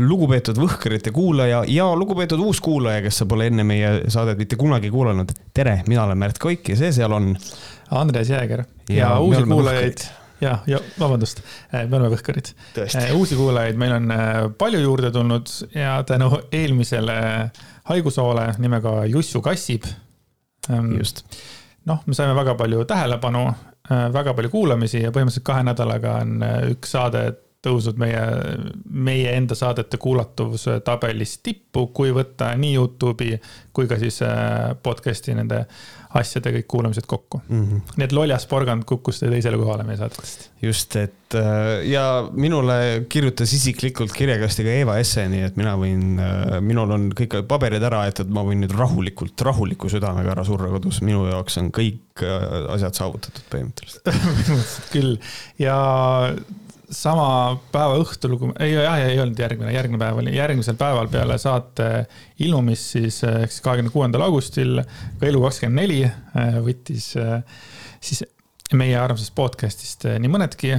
[0.00, 4.90] lugupeetud Võhkrite kuulaja ja lugupeetud uus kuulaja, kes sa pole enne meie saadet mitte kunagi
[4.90, 5.30] kuulanud.
[5.54, 7.34] tere, mina olen Märt Koik ja see seal on.
[7.94, 10.06] Andres Jääger ja, ja uusi kuulajaid
[10.40, 12.50] ja, ja vabandust, me oleme Võhkarid.
[13.14, 14.14] uusi kuulajaid meil on
[14.58, 17.20] palju juurde tulnud ja tänu eelmisele
[17.90, 19.86] haigushoole nimega Jussu Kassib.
[20.98, 21.22] just.
[21.86, 23.46] noh, me saime väga palju tähelepanu,
[24.12, 26.38] väga palju kuulamisi ja põhimõtteliselt kahe nädalaga on
[26.72, 27.28] üks saade
[27.64, 28.22] tõusnud meie,
[28.84, 33.38] meie enda saadete kuulatavuse tabelis tippu, kui võtta nii Youtube'i
[33.74, 35.64] kui ka siis äh, podcast'i nende
[36.14, 37.62] asjade kõik kuulamised kokku mm.
[37.62, 37.94] -hmm.
[37.98, 40.50] nii et loljas porgand kukkus teisele kohale meie saadetest.
[40.62, 46.04] just, et äh, ja minule kirjutas isiklikult kirjakasti ka Eva Esse, nii et mina võin,
[46.22, 50.46] äh, minul on kõik paberid ära, et, et ma võin nüüd rahulikult, rahuliku südamega ära
[50.46, 52.24] surra kodus, minu jaoks on kõik
[52.70, 54.14] asjad saavutatud põhimõtteliselt
[54.94, 55.16] küll
[55.58, 55.78] ja
[56.94, 57.26] sama
[57.72, 61.88] päeva õhtul, kui, ei, jah, ei olnud järgmine, järgmine päev oli, järgmisel päeval peale saate
[62.44, 67.42] ilmumist siis ehk siis kahekümne kuuendal augustil ka Elu24 äh, võttis äh,
[68.04, 68.24] siis
[68.74, 70.72] meie armsast podcast'ist nii mõnedki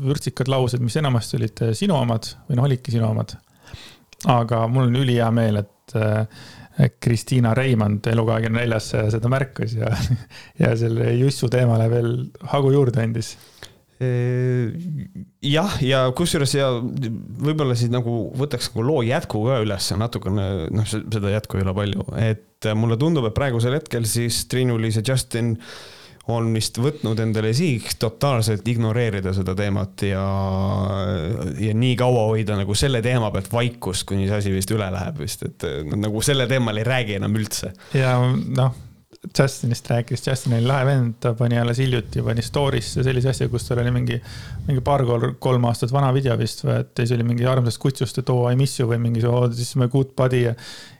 [0.00, 3.34] vürtsikad laused, mis enamasti olid sinu omad või noh, olidki sinu omad.
[4.30, 5.96] aga mul on ülihea meel, et
[7.00, 9.90] Kristiina Reimand Elu24-s seda märkas ja,
[10.62, 12.10] ja selle Jussu teemale veel
[12.52, 13.34] hagu juurde andis
[15.46, 20.88] jah, ja kusjuures ja võib-olla siis nagu võtaks nagu loo jätku ka üles natukene, noh,
[20.88, 25.54] seda jätku ei ole palju, et mulle tundub, et praegusel hetkel siis Triinu-Liis ja Justin
[26.34, 30.24] on vist võtnud endale sihiks totaalselt ignoreerida seda teemat ja,
[31.62, 35.22] ja nii kaua hoida nagu selle teema pealt vaikust, kuni see asi vist üle läheb
[35.22, 37.72] vist, et nad nagu selle teemal ei räägi enam üldse.
[37.94, 38.74] ja noh
[39.38, 43.66] Justinist rääkis, Justin oli lahe vend, ta pani alles hiljuti, pani story'sse sellise asja, kus
[43.68, 44.18] tal oli mingi,
[44.66, 45.04] mingi paar
[45.42, 48.50] kolm aastat vana video vist või, et siis oli mingi armsast kutsust, et oo oh,
[48.52, 50.52] I miss you või mingi oh, this is my good buddy ja.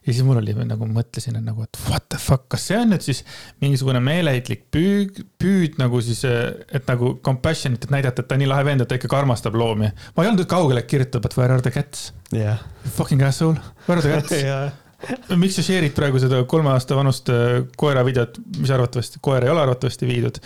[0.07, 2.91] ja siis mul oli nagu mõtlesin, et nagu, et what the fuck, kas see on
[2.95, 3.23] nüüd siis
[3.65, 8.67] mingisugune meeleheitlik püüd, püüd nagu siis, et nagu compassion'it, et näidata, et ta nii lahe
[8.67, 9.93] vend, et ta ikkagi armastab loomi.
[10.17, 12.65] ma ei olnud kaugele, et kirjutab, et where are the cats yeah..
[12.97, 14.86] Fucking asshole, where are the cats yeah
[15.43, 19.53] miks sa share'id praegu seda kolme aasta vanust äh, koera videot, mis arvatavasti, koer ei
[19.53, 20.41] ole arvatavasti viidud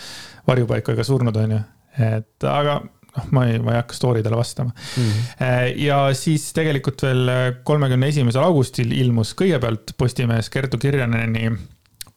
[0.47, 1.61] varjupaika ega surnud, on ju.
[2.07, 5.03] et aga noh, ma ei, ma ei hakka story dele vastama mm.
[5.03, 5.83] -hmm.
[5.83, 7.31] ja siis tegelikult veel
[7.67, 11.51] kolmekümne esimesel augustil ilmus kõigepealt Postimehes Kertu Kirjaneni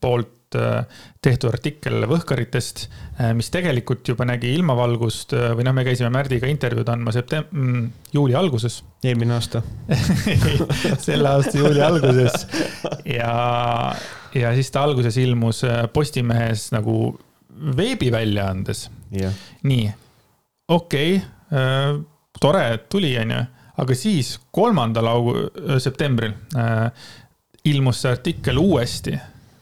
[0.00, 0.84] poolt Äh,
[1.24, 2.82] tehtud artikkel Võhkaritest,
[3.16, 7.46] äh, mis tegelikult juba nägi ilmavalgust äh, või noh, me käisime Märdiga intervjuud andma septem-,
[7.48, 8.82] mm, juuli alguses.
[9.04, 9.62] eelmine aasta.
[11.06, 12.46] Selle aasta juuli alguses.
[13.08, 13.32] Ja,
[14.36, 17.14] ja siis ta alguses ilmus Postimehes nagu
[17.76, 18.88] veebiväljaandes.
[19.14, 19.34] Yeah..
[19.62, 19.90] nii,
[20.74, 22.00] okei okay,,
[22.42, 23.44] tore, et tuli, onju,
[23.78, 25.44] aga siis kolmandal augu-,
[25.78, 26.88] septembril äh,
[27.70, 29.14] ilmus see artikkel uuesti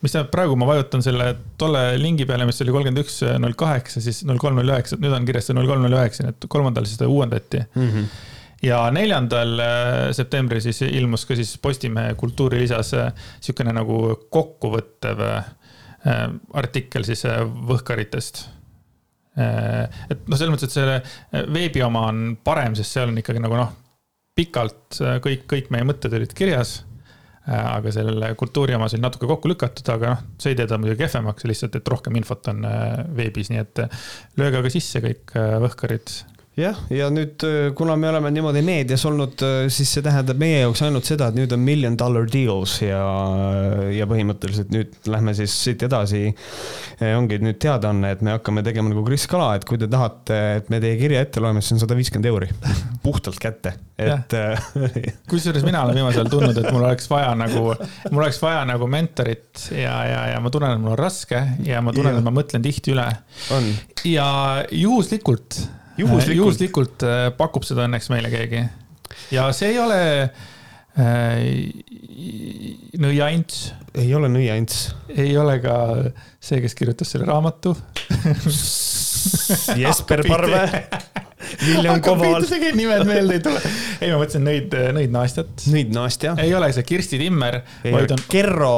[0.02, 1.28] mis tähendab, praegu ma vajutan selle
[1.60, 5.14] tolle lingi peale, mis oli kolmkümmend üks, null kaheksa, siis null kolm, null üheksa, nüüd
[5.14, 7.90] on kirjas see null kolm, null üheksa, nii et kolmandal seda uuendati mm.
[7.92, 8.08] -hmm.
[8.66, 15.44] ja neljandal äh, septembril siis ilmus ka siis Postimehe kultuurilisas äh, sihukene nagu kokkuvõttev äh,
[16.52, 17.22] artikkel siis
[17.68, 18.48] Võhkaritest
[19.32, 23.56] et noh, selles mõttes, et selle veebi oma on parem, sest seal on ikkagi nagu
[23.56, 23.70] noh,
[24.36, 26.91] pikalt kõik, kõik meie mõtted olid kirjas Äh,
[27.46, 31.02] aga selle kultuuri omas oli natuke kokku lükatud, aga noh, see ei tee ta muidugi
[31.02, 34.04] kehvemaks, lihtsalt, et rohkem infot on äh, veebis, nii et äh,
[34.38, 36.14] lööge aga sisse kõik võhkarid
[36.58, 40.58] jah, ja nüüd, äh, kuna me oleme niimoodi meedias olnud, äh, siis see tähendab meie
[40.60, 43.00] jaoks ainult seda, et nüüd on million dollar deals ja,
[43.92, 46.26] ja põhimõtteliselt nüüd lähme siis siit edasi.
[47.00, 50.38] Äh, ongi nüüd teadaanne, et me hakkame tegema nagu Kris Kala, et kui te tahate,
[50.60, 52.52] et me teie kirja ette loeme, siis on sada viiskümmend euri.
[53.06, 54.36] Puhtalt kätte, et
[55.32, 57.68] kusjuures mina olen viimasel ajal tundnud, et mul oleks vaja nagu,
[58.10, 61.80] mul oleks vaja nagu mentorit ja, ja, ja ma tunnen, et mul on raske ja
[61.82, 63.08] ma tunnen, et ma mõtlen tihti üle.
[64.06, 64.26] ja
[64.68, 65.64] juhuslikult
[66.02, 68.60] juhuslikult, juhuslikult äh, pakub seda õnneks meile keegi.
[69.34, 70.30] ja see ei ole äh,
[73.02, 73.56] nõiants.
[73.94, 74.84] ei ole nõiants.
[75.14, 75.76] ei ole ka
[76.38, 77.70] see, kes kirjutas selle raamatu
[79.82, 80.62] Jesper Parve
[81.66, 82.46] Viljon Koval.
[82.46, 83.60] tegelikult nimed meelde ei tule.
[84.00, 85.66] ei, ma mõtlesin nõid, nõid naastjat.
[85.72, 86.34] nõid naastja.
[86.42, 88.24] ei ole see Kirsti Timmer, vaid on.
[88.30, 88.74] Kerro.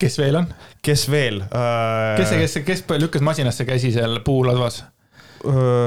[0.00, 0.50] kes veel on?
[0.84, 2.16] kes veel uh...?
[2.18, 4.82] kes see, kes, kes lükkas masinasse käsi seal puuladvas?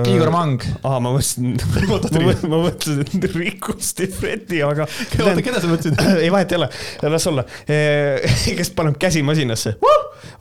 [0.09, 0.63] Igor Mang.
[0.83, 1.55] aa, ma mõtlesin,
[2.51, 4.87] ma mõtlesin Riku Stifreti, aga.
[5.23, 5.99] oota, keda sa mõtlesid?
[6.23, 6.69] ei, vahet ei ole,
[7.09, 7.45] las olla.
[7.65, 9.75] kes paneb käsi masinasse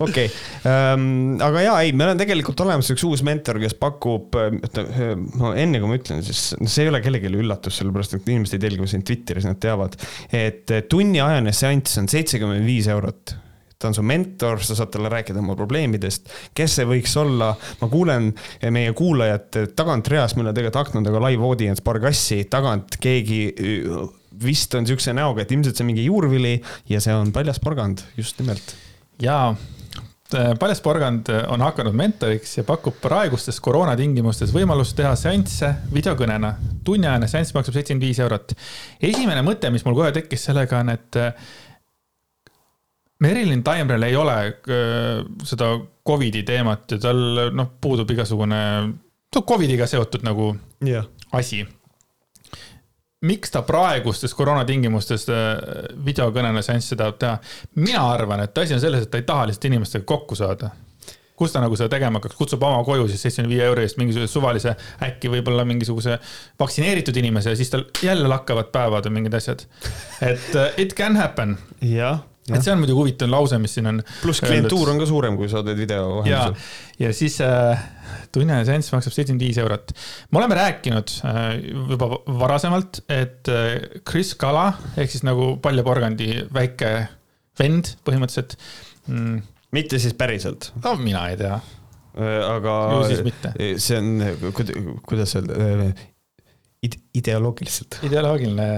[0.03, 0.27] okei
[0.67, 5.83] um,, aga ja ei, meil on tegelikult olemas üks uus mentor, kes pakub, no enne
[5.83, 9.07] kui ma ütlen, siis see ei ole kellelegi üllatus, sellepärast et inimesed ei telgi sind
[9.09, 9.99] Twitteris, nad teavad,
[10.35, 13.37] et tunniajane seanss on seitsekümmend viis eurot
[13.79, 17.89] ta on su mentor, sa saad talle rääkida oma probleemidest, kes see võiks olla, ma
[17.91, 18.33] kuulen
[18.75, 23.41] meie kuulajate tagantreas, meil on tegelikult akna taga live audience, paar kassi, tagant keegi
[24.43, 26.57] vist on siukse näoga, et ilmselt see on mingi juurvili
[26.91, 28.75] ja see on paljas porgand, just nimelt.
[29.23, 29.53] jaa,
[30.59, 36.55] paljas porgand on hakanud mentoriks ja pakub praegustes koroonatingimustes võimalust teha seansse videokõnena.
[36.85, 38.59] tunniajane seanss maksab seitsekümmend viis eurot.
[39.01, 41.23] esimene mõte, mis mul kohe tekkis sellega on, et
[43.19, 45.73] Merilin Taimrel ei ole äh, seda
[46.07, 48.61] Covidi teemat ja tal noh, puudub igasugune,
[49.39, 50.53] Covidiga seotud nagu
[50.87, 51.05] yeah.
[51.37, 51.61] asi
[53.21, 55.55] miks ta praegustes koroonatingimustes äh,
[56.05, 57.39] videokõnele seanssi tahab teha?
[57.83, 60.71] mina arvan, et asi on selles, et ta ei taha lihtsalt inimestega kokku saada.
[61.39, 64.33] kus ta nagu seda tegema hakkaks, kutsub oma koju siis seitsmekümne viie euro eest mingisuguse
[64.33, 64.75] suvalise,
[65.07, 66.19] äkki võib-olla mingisuguse
[66.59, 69.63] vaktsineeritud inimese ja siis tal jälle lakkavad päevad või mingid asjad.
[70.23, 71.59] et uh, it can happen.
[71.83, 72.23] jah
[72.57, 74.03] et see on muidugi huvitav lause, mis siin on.
[74.23, 76.57] pluss klientuur on ka suurem, kui sa teed video vahendusel.
[77.03, 77.87] ja siis äh,
[78.35, 79.95] tunnine seanss maksab seitsekümmend viis eurot.
[80.31, 81.47] me oleme rääkinud äh,
[81.95, 82.11] juba
[82.41, 86.93] varasemalt, et äh, Chris Kala ehk siis nagu paljaporgandi väike
[87.59, 88.57] vend põhimõtteliselt
[89.09, 89.41] mm..
[89.77, 90.73] mitte siis päriselt?
[90.85, 91.59] no mina ei tea.
[92.19, 92.75] Äh, aga
[93.79, 94.23] see on,
[95.07, 96.07] kuidas öelda, äh,
[97.19, 98.01] ideoloogiliselt.
[98.07, 98.69] ideoloogiline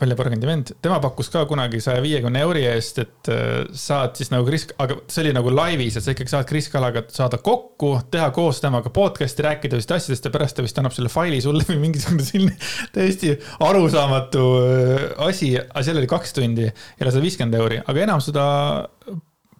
[0.00, 4.46] paljaporgandi vend, tema pakkus ka kunagi saja viiekümne euri eest, et äh, saad siis nagu
[4.48, 8.30] Kris, aga see oli nagu laivis, et sa ikkagi saad Kris Kalaga saada kokku, teha
[8.36, 11.80] koos temaga podcast'i, rääkida vist asjadest ja pärast ta vist annab selle faili sulle või
[11.82, 12.56] mingisugune selline
[12.94, 13.34] täiesti
[13.66, 18.46] arusaamatu äh, asi, aga seal oli kaks tundi ja sada viiskümmend euri, aga enam seda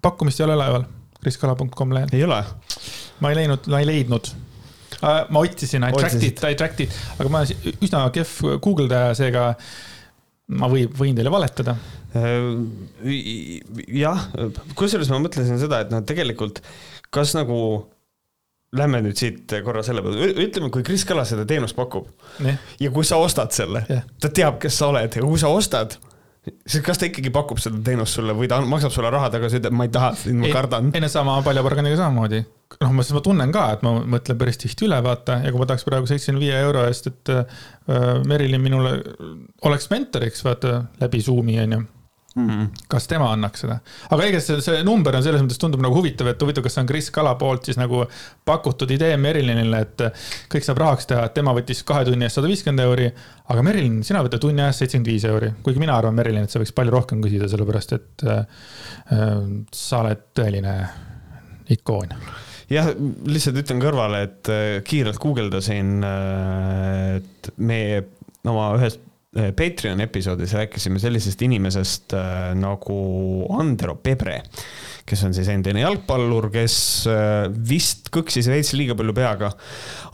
[0.00, 0.88] pakkumist ei ole üleval,
[1.20, 2.16] kriskala.com lehel.
[2.16, 2.40] ei ole?
[3.20, 4.32] ma ei leidnud, ma ei leidnud.
[5.00, 9.50] Äh, ma otsisin Attracted, Attracted, aga ma üsna kehv guugeldaja, seega
[10.50, 11.76] ma või, võin teile valetada.
[12.18, 13.14] Äh,
[14.00, 14.26] jah,
[14.78, 16.62] kusjuures ma mõtlesin seda, et noh, tegelikult
[17.14, 17.56] kas nagu
[18.70, 22.06] Lähme nüüd siit korra selle peale, ütleme, kui Kris Kala seda teenust pakub
[22.44, 22.54] nee.
[22.78, 25.96] ja kui sa ostad selle yeah., ta teab, kes sa oled ja kui sa ostad,
[26.46, 29.74] siis kas ta ikkagi pakub seda teenust sulle või ta maksab sulle raha tagasi, ütleb,
[29.74, 30.92] ma ei taha, ma kardan.
[30.94, 32.44] enne sama paljaporganiga samamoodi
[32.78, 35.68] noh, ma, ma tunnen ka, et ma mõtlen päris tihti üle, vaata, ja kui ma
[35.68, 37.62] tahaks praegu seitsekümne viie euro eest, et äh,
[38.28, 38.98] Merilin minule
[39.68, 41.82] oleks mentoriks, vaata, läbi Zoom'i, onju
[42.34, 42.66] Mm -hmm.
[42.88, 43.78] kas tema annaks seda,
[44.10, 46.82] aga igatahes see, see number on selles mõttes tundub nagu huvitav, et huvitav, kas see
[46.84, 48.04] on Kris Kala poolt siis nagu
[48.44, 50.04] pakutud idee Merilinile, et
[50.52, 53.08] kõik saab rahaks teha, et tema võttis kahe tunni eest sada viiskümmend euri.
[53.48, 56.62] aga Merilin, sina võta tunni eest seitsekümmend viis euri, kuigi mina arvan, Merilin, et sa
[56.62, 58.38] võiks palju rohkem küsida, sellepärast et äh,
[59.18, 60.76] äh sa oled tõeline
[61.68, 62.14] ikoon
[62.70, 62.90] jah,
[63.28, 67.80] lihtsalt ütlen kõrvale, et äh, kiirelt guugeldasin, äh, et me
[68.48, 68.96] oma ühes
[69.36, 72.14] äh, Patreon episoodis rääkisime sellisest inimesest
[72.58, 72.98] nagu
[73.58, 74.40] Andero Pebre,
[75.06, 76.76] kes on siis endine jalgpallur, kes
[77.66, 79.50] vist kõksis veits liiga palju peaga.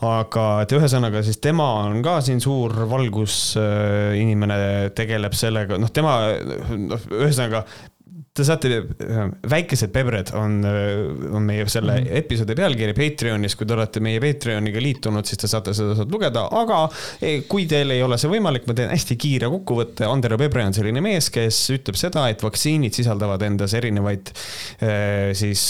[0.05, 4.57] aga et ühesõnaga siis tema on ka siin suur valgusinimene,
[4.97, 6.17] tegeleb sellega, noh, tema,
[6.73, 7.65] noh, ühesõnaga
[8.37, 8.69] Te saate,
[9.01, 10.99] äh, väikesed pebred on, äh,
[11.33, 12.09] on meie selle mm.
[12.19, 16.43] episoodi pealkiri Patreonis, kui te olete meie Patreoniga liitunud, siis te saate seda sealt lugeda,
[16.53, 16.83] aga
[17.17, 20.05] eh, kui teil ei ole see võimalik, ma teen hästi kiire kokkuvõtte.
[20.05, 25.65] Andero Pebre on selline mees, kes ütleb seda, et vaktsiinid sisaldavad endas erinevaid äh, siis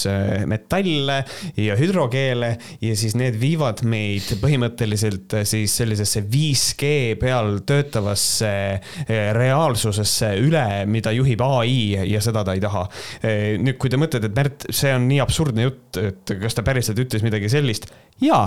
[0.52, 1.22] metalle
[1.56, 2.52] ja hüdrogeele
[2.84, 6.92] ja siis need viivad meid põhimõtteliselt siis sellisesse 5G
[7.22, 8.52] peal töötavasse
[9.08, 11.78] reaalsusesse üle, mida juhib ai
[12.12, 12.84] ja seda ta ei taha.
[13.64, 17.00] nüüd, kui te mõtlete, et Märt, see on nii absurdne jutt, et kas ta päriselt
[17.02, 17.90] ütles midagi sellist?
[18.22, 18.46] jaa,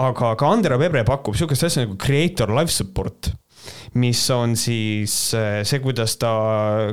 [0.00, 3.32] aga ka Andero Pebre pakub sihukest asja nagu creator life support
[3.94, 6.32] mis on siis see, kuidas ta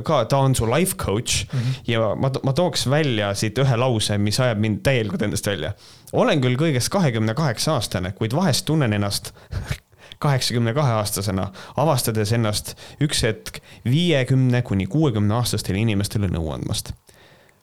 [0.06, 1.82] ka, ta on su life coach mm -hmm.
[1.86, 5.72] ja ma, ma tooks välja siit ühe lause, mis ajab mind täielikult endast välja.
[6.12, 9.32] olen küll kõigest kahekümne kaheksa aastane, kuid vahest tunnen ennast
[10.24, 11.50] kaheksakümne kahe aastasena,
[11.80, 16.94] avastades ennast üks hetk viiekümne kuni kuuekümne aastastele inimestele nõu andmast.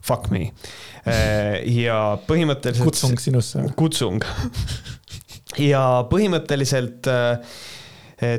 [0.01, 0.47] Fuck me.
[1.05, 2.87] Äh, ja põhimõtteliselt.
[2.87, 3.67] kutsung sinusse.
[3.77, 4.25] kutsung.
[5.61, 7.55] ja põhimõtteliselt äh,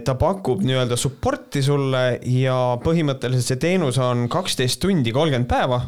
[0.03, 5.83] ta pakub nii-öelda support'i sulle ja põhimõtteliselt see teenus on kaksteist tundi, kolmkümmend päeva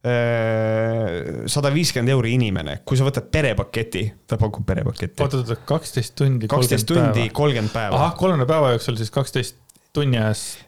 [0.00, 5.20] sada viiskümmend euri inimene, kui sa võtad perepaketi, ta pakub perepaketti.
[5.20, 6.48] oota, oota, kaksteist tundi.
[6.48, 7.98] kaksteist tundi, kolmkümmend päeva.
[7.98, 9.60] ahah, kolmekümne päeva jooksul siis kaksteist
[9.92, 10.64] tunni eest.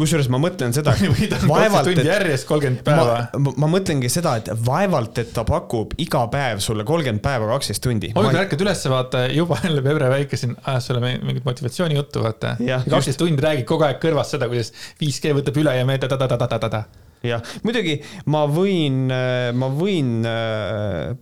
[0.00, 3.20] kusjuures ma mõtlen seda, kaksteist tundi järjest kolmkümmend päeva.
[3.36, 7.84] ma, ma mõtlengi seda, et vaevalt, et ta pakub iga päev sulle kolmkümmend päeva kaksteist
[7.84, 8.14] tundi.
[8.16, 12.56] hommikul ärkad üles, vaata juba jälle Pebre Väike siin ajas sulle mingit motivatsioonijuttu, vaata.
[12.88, 14.72] kaksteist tundi räägib kogu aeg kõrvas seda, kuidas
[15.04, 16.86] 5G võtab üle ja me ta-ta-ta-ta-ta-ta
[17.24, 17.96] jah, muidugi
[18.32, 19.08] ma võin,
[19.56, 20.12] ma võin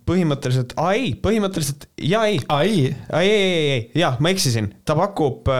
[0.08, 2.40] põhimõtteliselt, ei, põhimõtteliselt ja ei.
[2.62, 2.84] ei,
[3.20, 5.50] ei, ei, ei, jah, ma eksisin, ta pakub,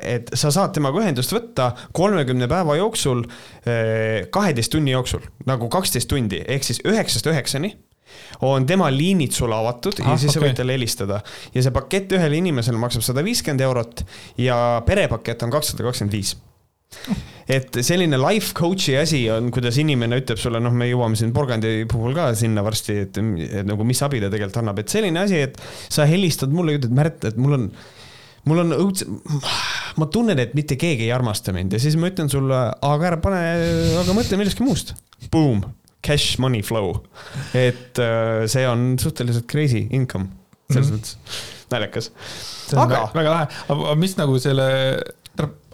[0.00, 3.24] et sa saad temaga ühendust võtta kolmekümne päeva jooksul,
[3.64, 7.74] kaheteist tunni jooksul, nagu kaksteist tundi, ehk siis üheksast üheksani
[8.46, 10.40] on tema liinid sulle avatud ah, ja siis okay.
[10.40, 11.20] sa võid talle helistada.
[11.54, 14.04] ja see pakett ühele inimesele maksab sada viiskümmend eurot
[14.40, 16.34] ja perepakett on kakssada kakskümmend viis
[17.48, 21.84] et selline life coach'i asi on, kuidas inimene ütleb sulle, noh, me jõuame siin porgandi
[21.90, 25.42] puhul ka sinna varsti, et, et nagu mis abi ta tegelikult annab, et selline asi,
[25.48, 25.60] et
[25.92, 27.68] sa helistad mulle, ütled, Märt, et mul on
[28.48, 29.06] mul on õudse,
[30.00, 33.20] ma tunnen, et mitte keegi ei armasta mind ja siis ma ütlen sulle, aga ära
[33.24, 33.40] pane,
[34.02, 34.92] aga mõtle millestki muust.
[35.32, 35.62] Boom,
[36.04, 36.98] cash money flow.
[37.56, 40.28] et äh, see on suhteliselt crazy income,
[40.70, 41.00] selles mm -hmm.
[41.00, 42.10] mõttes naljakas.
[42.76, 43.04] aga.
[43.14, 44.68] väga lahe, aga mis nagu selle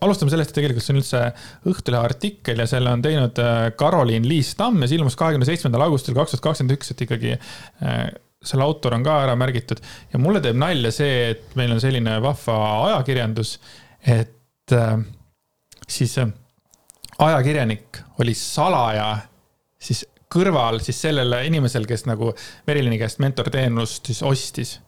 [0.04, 1.20] alustame sellest, et tegelikult see on üldse
[1.70, 3.38] Õhtulehe artikkel ja selle on teinud
[3.80, 7.04] Karoliin äh, Liis Tamm ja see ilmus kahekümne seitsmendal augustil kaks tuhat kakskümmend üks, et
[7.06, 8.02] ikkagi äh,
[8.40, 9.80] selle autor on ka ära märgitud.
[10.12, 13.56] ja mulle teeb nalja see, et meil on selline vahva ajakirjandus,
[14.08, 14.94] et äh,
[15.88, 16.16] siis
[17.20, 19.10] ajakirjanik oli salaja
[19.80, 22.32] siis kõrval siis sellele inimesel, kes nagu
[22.68, 24.78] Merilini käest mentorteenust siis ostis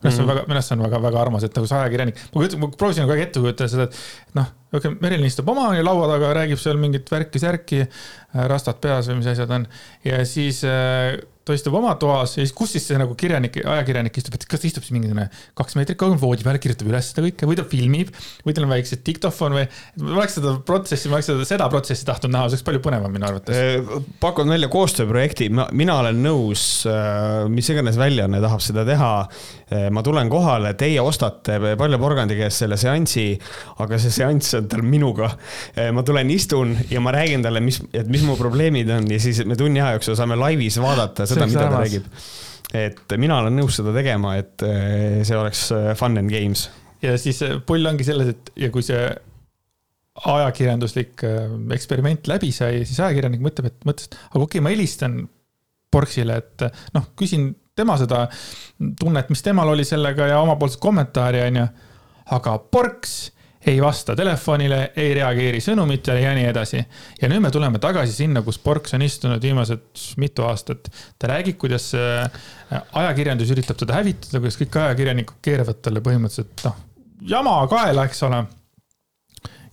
[0.00, 0.32] minu arust on mhm.
[0.32, 3.04] väga, minu arust see on väga-väga armas, et nagu see ajakirjanik, ma kujutan, ma proovisin
[3.04, 6.80] kogu aeg ette kujutada seda, et noh, okei, Merilin istub oma laua taga, räägib seal
[6.80, 7.82] mingit värki-särki,
[8.52, 9.68] rastad peas või mis asjad on.
[10.06, 11.18] ja siis äh,
[11.50, 14.62] ta istub oma toas ja siis kus siis see nagu kirjanik, ajakirjanik istub, et kas
[14.62, 15.28] ta istub siis mingisugune
[15.58, 18.12] kaks meetrit kaugel voodi peal, kirjutab üles seda kõike või ta filmib
[18.46, 19.66] või tal on väikse diktofon või.
[20.02, 23.14] ma oleks seda protsessi, ma oleks seda, seda protsessi tahtnud näha, see oleks palju põnevam
[23.14, 23.56] minu arvates.
[23.56, 29.12] Äh, pakun välja koostööprojekti, mina olen nõus, äh, mis iganes väljaanne tahab seda teha.
[29.70, 33.26] Äh, ma tulen kohale, teie ostate Palju Porgandi käest selle seansi,
[33.82, 35.30] aga see seanss on tal minuga.
[35.94, 39.42] ma tulen, istun ja ma räägin talle, mis, et mis mu probleemid on ja siis
[39.46, 42.06] me tunni aja jooksul saame laivis vaadata seda, mida ta räägib.
[42.76, 46.68] et mina olen nõus seda tegema, et eh, see oleks eh, fun and games.
[47.02, 49.02] ja siis eh, pull ongi selles, et ja kui see
[50.20, 51.22] ajakirjanduslik
[51.72, 55.22] eksperiment läbi sai, siis ajakirjanik mõtleb, et mõtles, et aga okei okay,, ma helistan
[55.90, 56.62] Porksile, et
[56.94, 58.26] noh, küsin tema seda
[59.00, 61.64] tunnet, mis temal oli sellega ja omapoolset kommentaari, onju.
[62.36, 63.14] aga Porks
[63.66, 66.80] ei vasta telefonile, ei reageeri sõnumitele ja nii edasi.
[67.20, 69.82] ja nüüd me tuleme tagasi sinna, kus Porks on istunud viimased
[70.16, 70.88] mitu aastat.
[71.18, 72.30] ta räägib, kuidas äh,
[72.92, 76.78] ajakirjandus üritab teda hävitada, kuidas kõik ajakirjanikud keeravad talle põhimõtteliselt noh,
[77.20, 78.44] jama kaela, eks ole.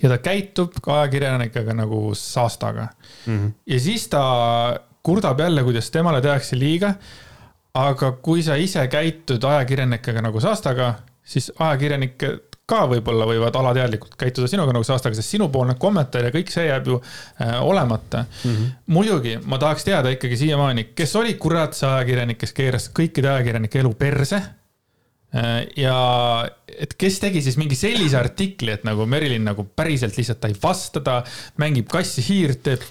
[0.01, 3.37] ja ta käitub ka ajakirjanikega nagu saastaga mm.
[3.37, 3.55] -hmm.
[3.67, 4.23] ja siis ta
[5.03, 6.93] kurdab jälle, kuidas temale tehakse liiga.
[7.73, 12.23] aga kui sa ise käitud ajakirjanikega nagu saastaga, siis ajakirjanik
[12.67, 16.89] ka võib-olla võivad alateadlikult käituda sinuga nagu aastaga, sest sinupoolne kommentaar ja kõik see jääb
[16.91, 18.51] ju äh, olemata mm.
[18.51, 18.75] -hmm.
[18.91, 23.79] muidugi ma tahaks teada ikkagi siiamaani, kes oli kurat see ajakirjanik, kes keeras kõikide ajakirjanike
[23.79, 25.63] elu perse äh,.
[25.79, 25.97] ja
[26.67, 30.59] et kes tegi siis mingi sellise artikli, et nagu Merilin nagu päriselt lihtsalt ta ei
[30.63, 31.21] vasta, ta
[31.63, 32.83] mängib kassi-hiirt, teeb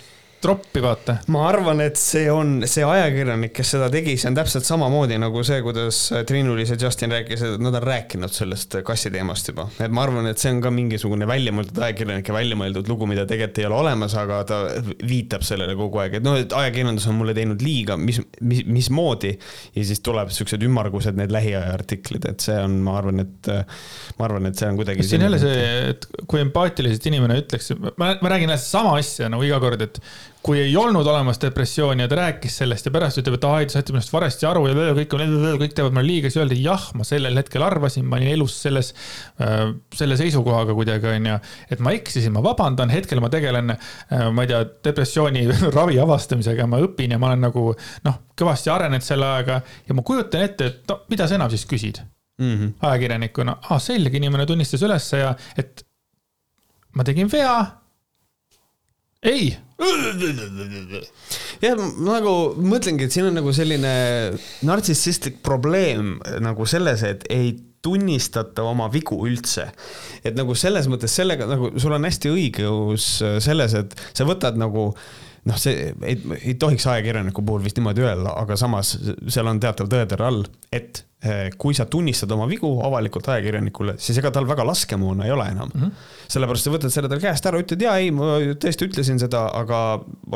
[0.47, 1.19] troppi, vaata.
[1.33, 5.43] ma arvan, et see on see ajakirjanik, kes seda tegi, see on täpselt samamoodi nagu
[5.47, 9.69] see, kuidas Triinu-Liis ja Justin rääkis, et nad on rääkinud sellest kassi teemast juba.
[9.83, 13.69] et ma arvan, et see on ka mingisugune väljamõeldud ajakirjanike väljamõeldud lugu, mida tegelikult ei
[13.69, 14.61] ole olemas, aga ta
[15.07, 19.35] viitab sellele kogu aeg, et noh, et ajakirjandus on mulle teinud liiga, mis, mis, mismoodi.
[19.75, 23.51] ja siis tuleb siuksed ümmargused need lähiaja artiklid, et see on, ma arvan, et,
[24.19, 25.07] ma arvan, et see on kuidagi.
[25.19, 29.61] on jälle see, et kui empaatiliselt inimene ütleks, ma, ma räägin sama asja nagu iga
[29.63, 30.01] kord, et
[30.43, 33.77] kui ei olnud olemas depressiooni ja ta rääkis sellest ja pärast ütleb, et aa, ta
[33.77, 35.15] saite minust valesti aru ja kõik,
[35.63, 38.93] kõik teevad mulle liiga, siis öeldi jah, ma sellel hetkel arvasin, ma olin elus selles,
[39.43, 41.39] äh, selle seisukohaga kuidagi onju.
[41.71, 45.47] et ma eksisin, ma vabandan, hetkel ma tegelen, äh, ma ei tea, depressiooni
[45.79, 47.73] ravi avastamisega, ma õpin ja ma olen nagu
[48.07, 51.67] noh, kõvasti arenenud selle ajaga ja ma kujutan ette, et no mida sa enam siis
[51.67, 52.05] küsid
[52.39, 52.73] mm -hmm.
[52.81, 55.87] ajakirjanikuna, aa selge, inimene tunnistas ülesse ja et
[56.95, 57.57] ma tegin vea
[59.23, 59.57] ei.
[61.63, 63.93] Jah, nagu mõtlengi, et siin on nagu selline
[64.67, 67.53] nartsissistlik probleem nagu selles, et ei
[67.87, 69.69] tunnistata oma vigu üldse.
[70.25, 73.11] et nagu selles mõttes sellega nagu sul on hästi õigus
[73.45, 74.89] selles, et sa võtad nagu
[75.47, 78.97] noh, see ei, ei tohiks ajakirjaniku puhul vist niimoodi öelda, aga samas
[79.29, 81.05] seal on teatav tõetera all, et
[81.57, 85.71] kui sa tunnistad oma vigu avalikult ajakirjanikule, siis ega tal väga laskemoona ei ole enam
[85.73, 85.81] mm.
[85.81, 86.11] -hmm.
[86.29, 89.81] sellepärast sa võtad selle tal käest ära, ütled jaa, ei, ma tõesti ütlesin seda, aga,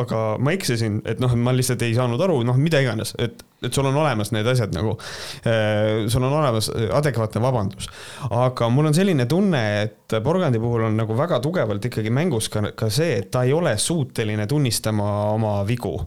[0.01, 3.77] aga ma eksisin, et noh, ma lihtsalt ei saanud aru, noh, mida iganes, et, et
[3.77, 4.97] sul on olemas need asjad nagu,
[5.45, 7.91] eh, sul on olemas adekvaatne vabandus.
[8.31, 12.71] aga mul on selline tunne, et Porgandi puhul on nagu väga tugevalt ikkagi mängus ka,
[12.73, 15.99] ka see, et ta ei ole suuteline tunnistama oma vigu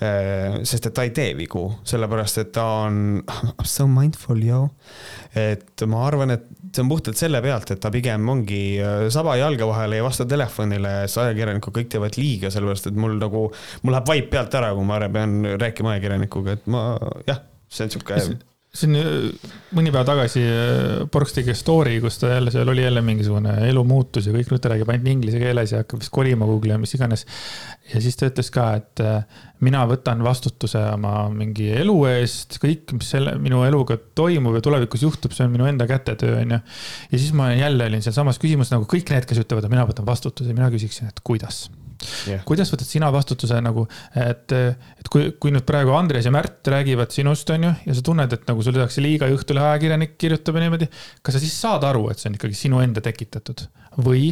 [0.00, 3.20] sest et ta ei tee vigu, sellepärast et ta on
[3.68, 4.62] so mindful, yo.
[5.36, 9.36] et ma arvan, et see on puhtalt selle pealt, et ta pigem ongi äh, saba
[9.40, 13.48] jalge vahele, ei vasta telefonile, sest ajakirjanikud kõik teevad liiga, sellepärast et mul nagu,
[13.82, 16.84] mul läheb vaip pealt ära, kui ma pean rääkima ajakirjanikuga, et ma
[17.28, 18.22] jah, see on sihuke
[18.70, 20.42] siin äh, mõni päev tagasi
[21.10, 24.70] Porks tegi story, kus ta jälle, seal oli jälle mingisugune elumuutus ja kõik nüüd ta
[24.72, 27.26] räägib ainult inglise keeles ja hakkab vist kolima Google'i ja mis iganes.
[27.90, 29.02] ja siis ta ütles ka, et
[29.66, 35.02] mina võtan vastutuse oma mingi elu eest, kõik, mis selle, minu eluga toimub ja tulevikus
[35.06, 36.62] juhtub, see on minu enda kätetöö, on ju.
[37.10, 40.06] ja siis ma jälle olin sealsamas küsimus nagu kõik need, kes ütlevad, et mina võtan
[40.06, 41.66] vastutuse, mina küsiksin, et kuidas
[42.28, 42.44] yeah..
[42.48, 47.14] kuidas võtad sina vastutuse nagu, et, et kui, kui nüüd praegu Andres ja Märt räägivad
[47.14, 50.58] sinust, on ju, ja sa tunned, et nagu sulle tehakse liiga ja Õhtulehe ajakirjanik kirjutab
[50.58, 50.90] ja niimoodi.
[51.22, 53.66] kas sa siis saad aru, et see on ikkagi sinu enda tekitatud
[54.00, 54.30] või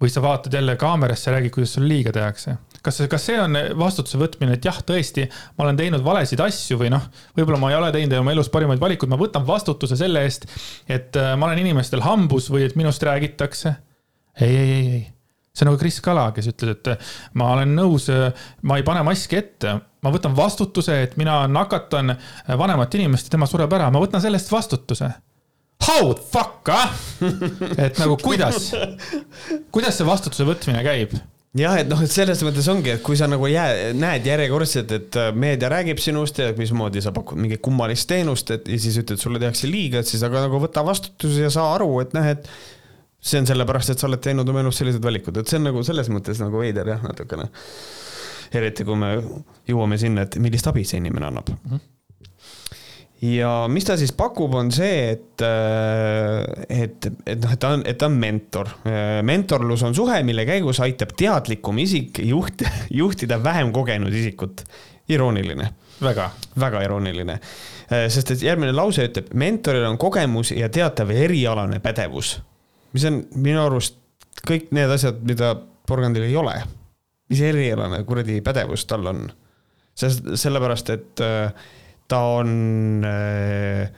[0.00, 2.56] või sa vaatad jälle kaamerasse ja räägid, kuidas sulle liiga tehakse.
[2.82, 5.24] kas, kas see on vastutuse võtmine, et jah, tõesti,
[5.56, 7.08] ma olen teinud valesid asju või noh,
[7.38, 10.46] võib-olla ma ei ole teinud oma elus parimaid valikuid, ma võtan vastutuse selle eest,
[10.88, 13.76] et äh, ma olen inimestel hambus või et minust räägitakse.
[14.40, 15.04] ei, ei, ei, ei.
[15.56, 17.06] See on nagu Kris Kala, kes ütles, et
[17.40, 18.10] ma olen nõus,
[18.62, 22.16] ma ei pane maski ette, ma võtan vastutuse, et mina nakatan
[22.60, 25.14] vanemat inimest ja tema sureb ära, ma võtan selle eest vastutuse
[25.86, 26.92] how the fuck, ah?
[27.84, 28.70] et nagu kuidas,
[29.74, 31.16] kuidas see vastutuse võtmine käib?
[31.56, 35.18] jah, et noh, et selles mõttes ongi, et kui sa nagu jää, näed järjekordselt, et
[35.36, 39.40] meedia räägib sinust ja mismoodi sa pakud mingit kummalist teenust, et ja siis ütled, sulle
[39.40, 42.50] tehakse liiga, et siis aga nagu võta vastutus ja saa aru, et noh, et
[43.26, 45.82] see on sellepärast, et sa oled teinud oma elus sellised valikud, et see on nagu
[45.86, 47.50] selles mõttes nagu veider jah, natukene.
[48.54, 49.16] eriti kui me
[49.66, 51.68] jõuame sinna, et millist abi see inimene annab mm.
[51.70, 51.84] -hmm
[53.22, 57.84] ja mis ta siis pakub, on see, et, äh, et, et noh, et ta on,
[57.88, 58.70] et ta on mentor.
[58.88, 62.64] Äh, mentorlus on suhe, mille käigus aitab teadlikum isik juht,
[63.00, 64.64] juhtida vähem kogenud isikut.
[65.08, 65.68] irooniline.
[66.02, 66.30] väga.
[66.60, 67.32] väga irooniline.
[67.32, 72.40] Äh, sest et järgmine lause ütleb, mentoril on kogemus ja teatav erialane pädevus.
[72.94, 73.98] Mis on minu arust
[74.46, 75.54] kõik need asjad, mida
[75.88, 76.54] porgandil ei ole.
[77.30, 79.26] mis erialane kuradi pädevus tal on?
[79.96, 81.70] sest sellepärast, et äh,
[82.08, 83.88] ta on äh,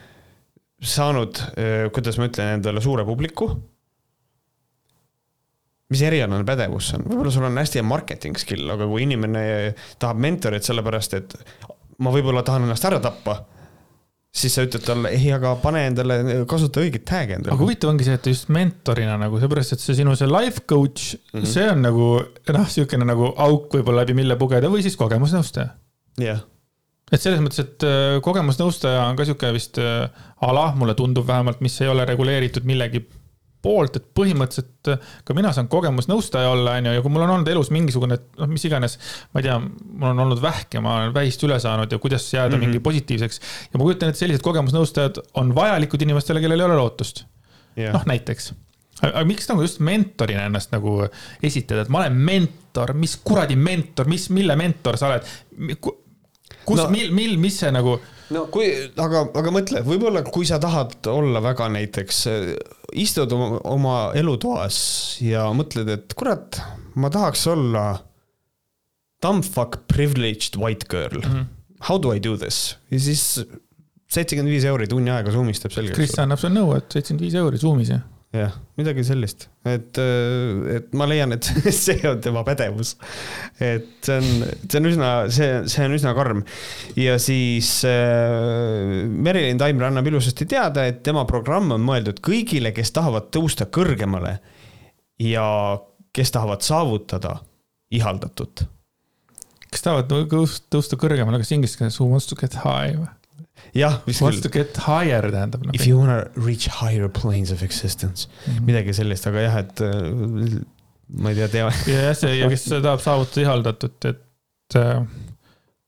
[0.79, 3.51] saanud äh,, kuidas ma ütlen, endale suure publiku.
[5.90, 9.44] mis erialane pädevus see on, võib-olla sul on hästi hea marketing skill, aga kui inimene
[9.98, 11.37] tahab mentorit sellepärast, et
[11.98, 13.40] ma võib-olla tahan ennast ära tappa
[14.38, 16.18] siis sa ütled talle, ei, aga pane endale,
[16.51, 17.55] kasuta õiget tag'i endale.
[17.55, 21.16] aga huvitav ongi see, et just mentorina nagu seepärast, et see sinu see life coach
[21.16, 21.51] mm, -hmm.
[21.55, 25.74] see on nagu noh, niisugune nagu auk võib-olla läbi mille pugeda või siis kogemusnõustaja.
[26.18, 26.46] jah yeah
[27.12, 30.09] et selles mõttes, et äh, kogemusnõustaja on ka sihuke vist äh,
[30.44, 33.01] ala, mulle tundub vähemalt, mis ei ole reguleeritud millegi
[33.62, 37.51] poolt, et põhimõtteliselt äh, ka mina saan kogemusnõustaja olla, onju, ja kui mul on olnud
[37.53, 38.99] elus mingisugune, noh, mis iganes,
[39.33, 42.29] ma ei tea, mul on olnud vähk ja ma olen vähist üle saanud ja kuidas
[42.33, 42.66] jääda mm -hmm.
[42.66, 43.40] mingi positiivseks.
[43.73, 47.25] ja ma kujutan ette, sellised kogemusnõustajad on vajalikud inimestele, kellel ei ole lootust
[47.77, 47.92] yeah..
[47.92, 48.53] noh, näiteks
[49.03, 51.01] aga miks nagu just mentorina ennast nagu
[51.42, 55.29] esitada, et ma olen mentor, mis kuradi mentor, mis, mille mentor sa oled?
[56.68, 57.96] Kus no,, mil, mil, mis see nagu?
[58.35, 58.68] no kui,
[59.00, 62.24] aga, aga mõtle, võib-olla kui sa tahad olla väga näiteks,
[63.00, 64.81] istud oma, oma elutoas
[65.24, 66.61] ja mõtled, et kurat,
[67.00, 67.87] ma tahaks olla
[69.24, 71.31] dumbfuck privileged white girl mm.
[71.31, 71.54] -hmm.
[71.87, 72.76] How do I do this?
[72.90, 73.40] ja siis
[74.11, 75.96] seitsekümmend viis euri tunni aega Zoomis teeb selgeks.
[75.96, 78.02] Kris annab sulle nõu, et seitsekümmend viis euri Zoomis, jah
[78.35, 82.95] jah, midagi sellist, et, äh, et ma leian, et see on tema pädevus.
[83.57, 86.45] et see on, see on üsna, see, see on üsna karm.
[86.99, 92.93] ja siis äh, Merilin Taimre annab ilusasti teada, et tema programm on mõeldud kõigile, kes
[92.97, 94.38] tahavad tõusta kõrgemale
[95.25, 95.47] ja
[96.12, 97.38] kes tahavad saavutada
[97.97, 98.67] ihaldatut.
[99.73, 100.12] kes tahavad
[100.69, 103.09] tõusta kõrgemale, kas inglise keeles who wants to get high või?
[103.77, 104.29] Jah, vist küll.
[104.29, 105.75] Wants to get higher tähendab no,.
[105.77, 108.68] If you wanna reach higher planes of existence mm, -hmm.
[108.71, 110.61] midagi sellist, aga jah, et äh,
[111.09, 111.73] ma ei tea, tea.
[111.92, 115.03] ja see ja kes tahab saavutada ihaldatut, et äh,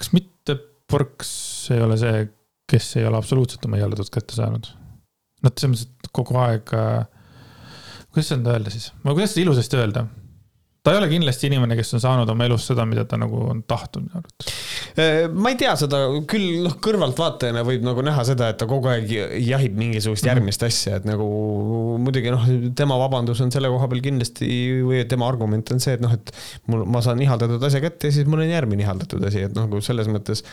[0.00, 0.58] kas mitte
[0.90, 1.32] Porks
[1.70, 2.28] ei ole see,
[2.70, 4.72] kes ei ole absoluutselt oma ihaldatut kätte saanud?
[5.40, 7.04] noh, selles mõttes, et kogu aeg äh,,
[8.10, 10.06] kuidas seda öelda siis, kuidas seda ilusasti öelda?
[10.82, 13.58] Ta ei ole kindlasti inimene, kes on saanud oma elus seda, mida ta nagu on
[13.68, 14.52] tahtnud minu arvates.
[14.96, 15.98] Äh, ma ei tea seda,
[16.30, 19.10] küll noh, kõrvaltvaatajana võib nagu näha seda, et ta kogu aeg
[19.44, 20.30] jahib mingisugust mhm.
[20.30, 21.26] järgmist asja, et nagu
[22.00, 22.46] muidugi noh,
[22.78, 24.48] tema vabandus on selle koha peal kindlasti
[24.86, 26.32] või tema argument on see, et noh, et
[26.72, 29.82] mul, ma saan ihaldatud asja kätte ja siis mul on järgmine ihaldatud asi, et nagu
[29.84, 30.44] selles mõttes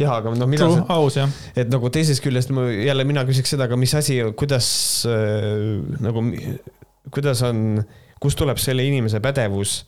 [0.00, 1.28] jah, aga noh, mida True, aus jah.
[1.60, 4.70] et nagu teisest küljest ma jälle mina küsiks seda, aga mis asi, kuidas
[5.12, 6.24] äh, nagu,
[7.12, 9.82] kuidas on äh, kust tuleb selle inimese pädevus,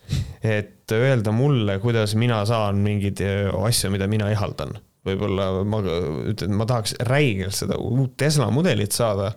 [0.45, 5.79] et öelda mulle, kuidas mina saan mingeid äh, asju, mida mina ihaldan võib-olla ma
[6.27, 9.31] ütlen, ma tahaks räigelt seda uut Tesla mudelit saada,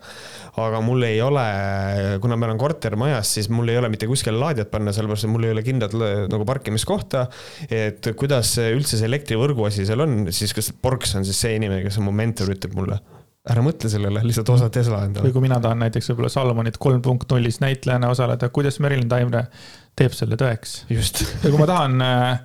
[0.61, 1.45] aga mul ei ole,
[2.23, 5.47] kuna meil on kortermajas, siis mul ei ole mitte kuskile laadijat panna, sellepärast et mul
[5.47, 5.95] ei ole kindlat
[6.33, 7.27] nagu parkimiskohta.
[7.71, 11.85] et kuidas üldse see elektrivõrgu asi seal on, siis kas Borks on siis see inimene,
[11.87, 13.01] kes on mu mentor, ütleb mulle
[13.49, 15.25] ära mõtle sellele, lihtsalt osa Tesla endale.
[15.27, 19.47] või kui mina tahan näiteks võib-olla Salomonit kolm punkt nullis näitlejana osaleda, kuidas Merilin Taimre
[19.97, 20.83] teeb selle tõeks?
[20.93, 21.23] just.
[21.41, 22.43] ja kui ma tahan äh,,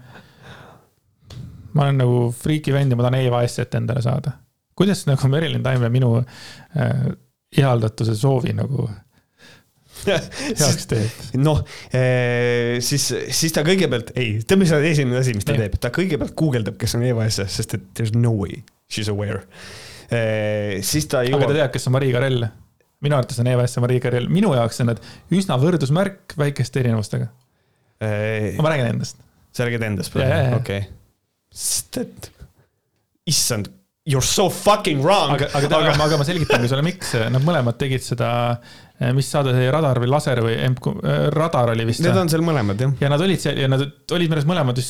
[1.75, 4.37] ma olen nagu friiki vend ja ma tahan Eva Esset endale saada.
[4.75, 7.09] kuidas nagu Merilin Taimre minu äh,
[7.59, 8.87] ihaldatuse soovi nagu
[10.07, 11.25] heaks teeb?
[11.43, 11.59] noh,
[11.91, 15.65] äh, siis, siis ta kõigepealt, ei, tead, mis on esimene asi, mis ta ja.
[15.65, 19.03] teeb, ta kõigepealt guugeldab, kes on Eva Esse, sest et there is no way she
[19.03, 19.43] is aware
[20.09, 21.41] siis ta jõuab.
[21.41, 22.47] aga ta teab, kes on Marii Karell?
[23.05, 25.01] minu arvates on Eva-Esse Marii Karell, minu jaoks on nad
[25.33, 27.29] üsna võrdusmärk väikeste erinevustega
[28.01, 28.53] eh,.
[28.61, 29.19] ma räägin endast.
[29.55, 30.85] sa räägid endast praegu, okei.
[31.53, 32.29] sest et,
[33.29, 33.69] issand,
[34.07, 35.35] you are so fucking wrong.
[35.35, 35.93] aga, aga, aga...
[36.07, 40.11] aga ma selgitangi sulle, miks nad mõlemad tegid seda eh, mis saade see Radar või
[40.13, 42.03] Laser või MK, eh, Radar oli vist.
[42.05, 42.97] Need on seal mõlemad jah.
[43.03, 44.83] ja nad olid seal ja nad olid minu arust mõlemad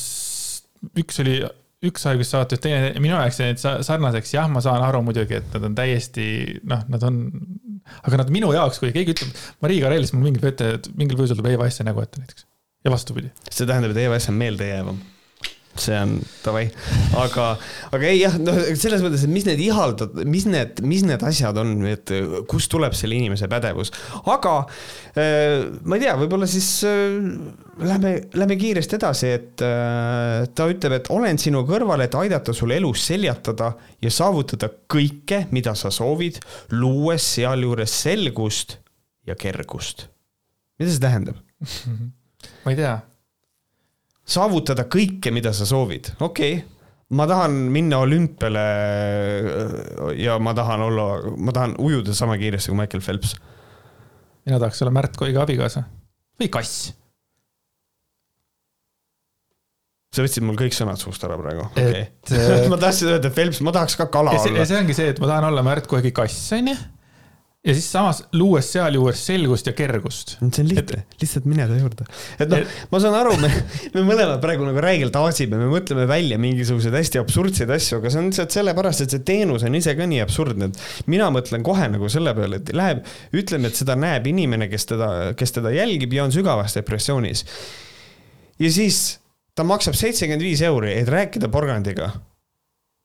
[1.02, 1.40] üks oli
[1.84, 5.74] üks haigussaatus, teine minu jaoks jäid sarnaseks, jah, ma saan aru muidugi, et nad on
[5.76, 6.28] täiesti
[6.64, 7.18] noh, nad on.
[8.02, 11.42] aga nad minu jaoks, kui keegi ütleb Marii Karel, siis mul mingil ette, mingil põhjusel
[11.42, 12.48] tuleb Esse nägu ette näiteks.
[12.86, 13.34] ja vastupidi.
[13.50, 15.04] see tähendab, et Esse on meeldejäävam
[15.82, 16.64] see on davai,
[17.18, 17.46] aga,
[17.94, 21.58] aga ei jah, noh, selles mõttes, et mis need ihaldad, mis need, mis need asjad
[21.62, 22.12] on, et
[22.50, 23.92] kust tuleb selle inimese pädevus,
[24.32, 24.54] aga
[25.16, 27.18] äh, ma ei tea, võib-olla siis äh,
[27.86, 32.74] lähme, lähme kiiresti edasi, et äh, ta ütleb, et olen sinu kõrval, et aidata sul
[32.76, 36.40] elus seljatada ja saavutada kõike, mida sa soovid,
[36.76, 38.78] luues sealjuures selgust
[39.26, 40.08] ja kergust.
[40.78, 41.42] mida see tähendab?
[42.64, 42.96] Ma ei tea
[44.26, 46.76] saavutada kõike, mida sa soovid, okei okay
[47.14, 48.62] ma tahan minna olümpiale
[50.18, 51.06] ja ma tahan olla,
[51.38, 53.36] ma tahan ujuda sama kiiresti kui Michael Phelps.
[54.46, 55.84] mina tahaks olla Märt Koiga abikaasa
[56.40, 56.90] või kass.
[60.16, 62.68] sa võtsid mul kõik sõnad suust ära praegu, okei okay.
[62.72, 64.66] ma tahtsin öelda Phelps, ma tahaks ka kala ja see, olla.
[64.66, 66.74] see ongi see, et ma tahan olla Märt Koigi kass, onju
[67.66, 70.36] ja siis samas luues sealjuures selgust ja kergust.
[70.38, 72.06] see on lihtne, lihtsalt mine ta juurde.
[72.38, 73.50] et noh, ma saan aru, me,
[73.96, 78.22] me mõlemad praegu nagu räigelt aasime, me mõtleme välja mingisuguseid hästi absurdseid asju, aga see
[78.22, 81.90] on lihtsalt sellepärast, et see teenus on ise ka nii absurdne, et mina mõtlen kohe
[81.90, 83.02] nagu selle peale, et läheb,
[83.36, 87.44] ütleme, et seda näeb inimene, kes teda, kes teda jälgib ja on sügavas depressioonis.
[88.62, 89.18] ja siis
[89.58, 92.12] ta maksab seitsekümmend viis euri, et rääkida porgandiga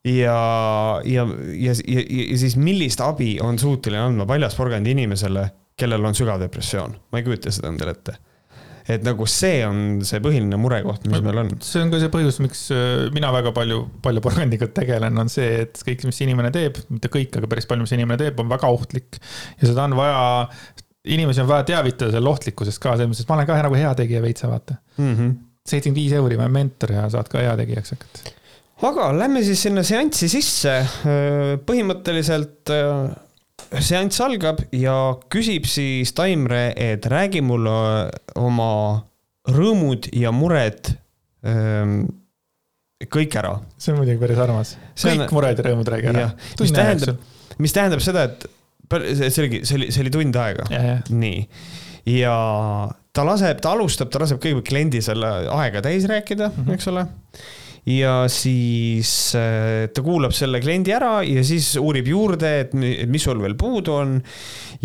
[0.07, 6.05] ja, ja, ja, ja, ja siis millist abi on suuteline andma paljas porgandi inimesele, kellel
[6.05, 8.17] on sügav depressioon, ma ei kujuta seda endale ette
[8.89, 11.51] et nagu see on see põhiline murekoht, mis meil on.
[11.63, 15.61] see on ka see põhjus, miks äh, mina väga palju, palju porgandiga tegelen, on see,
[15.65, 18.71] et kõik, mis inimene teeb, mitte kõik, aga päris palju, mis inimene teeb, on väga
[18.73, 19.21] ohtlik.
[19.61, 20.25] ja seda on vaja,
[21.13, 24.25] inimesi on vaja teavitada selle ohtlikkusest ka, selles mõttes, et ma olen ka nagu heategija
[24.25, 24.81] veitsa, vaata.
[24.97, 25.39] Mhm.
[25.61, 28.40] seitsekümmend viis euri, ma olen mentor ja saad ka heategijaks hakata
[28.89, 30.77] aga lähme siis sinna seanssi sisse.
[31.67, 33.11] põhimõtteliselt äh,
[33.79, 34.95] seanss algab ja
[35.31, 37.75] küsib siis Taimre, et räägi mulle
[38.39, 38.71] oma
[39.51, 40.91] rõõmud ja mured
[41.47, 42.01] ähm,
[43.11, 43.55] kõik ära.
[43.77, 44.73] see on muidugi päris armas.
[44.95, 45.27] kõik on...
[45.37, 46.25] mured ja rõõmud räägi ära.
[46.61, 47.29] mis tähendab,
[47.61, 48.49] mis tähendab seda, et
[49.31, 50.67] see oligi, see oli, see oli tund aega.
[51.09, 51.45] nii,
[52.17, 52.35] ja
[53.13, 56.77] ta laseb, ta alustab, ta laseb kõigepealt kliendi selle aega täis rääkida mm, -hmm.
[56.77, 57.07] eks ole
[57.89, 63.41] ja siis äh, ta kuulab selle kliendi ära ja siis uurib juurde, et mis sul
[63.41, 64.19] veel puudu on.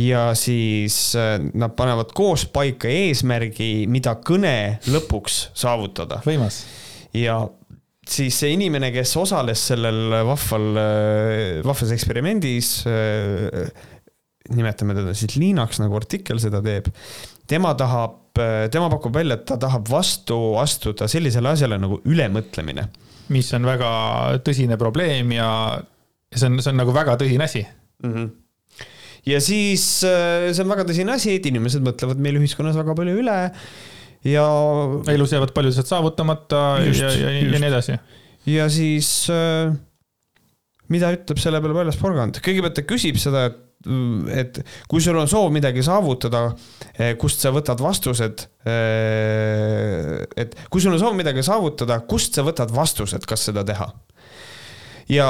[0.01, 6.23] ja siis äh, nad panevad koos paika eesmärgi, mida kõne lõpuks saavutada.
[6.27, 6.65] võimas.
[7.13, 7.43] ja
[8.07, 12.79] siis see inimene, kes osales sellel vahval, äh, vahvas eksperimendis,
[14.53, 16.91] nimetame teda siis Liinaks, nagu artikkel seda teeb,
[17.51, 18.23] tema tahab
[18.73, 22.89] tema pakub välja, et ta tahab vastu astuda sellisele asjale nagu ülemõtlemine.
[23.33, 23.91] mis on väga
[24.45, 25.49] tõsine probleem ja,
[26.31, 28.13] see on, see on nagu väga tõsine asi mm.
[28.13, 28.35] -hmm
[29.27, 33.17] ja siis äh, see on väga tõsine asi, et inimesed mõtlevad meil ühiskonnas väga palju
[33.19, 33.39] üle
[34.31, 34.47] ja.
[35.13, 37.99] elus jäävad paljud asjad saavutamata just, ja, ja, ja nii edasi.
[38.53, 39.75] ja siis äh,
[40.93, 43.63] mida ütleb selle peale Väljas porgand, kõigepealt ta küsib seda, et
[44.33, 46.49] et kui sul on soov midagi saavutada,
[46.95, 52.45] eh, kust sa võtad vastused, eh, et kui sul on soov midagi saavutada, kust sa
[52.47, 53.93] võtad vastused, kas seda teha?
[55.07, 55.29] ja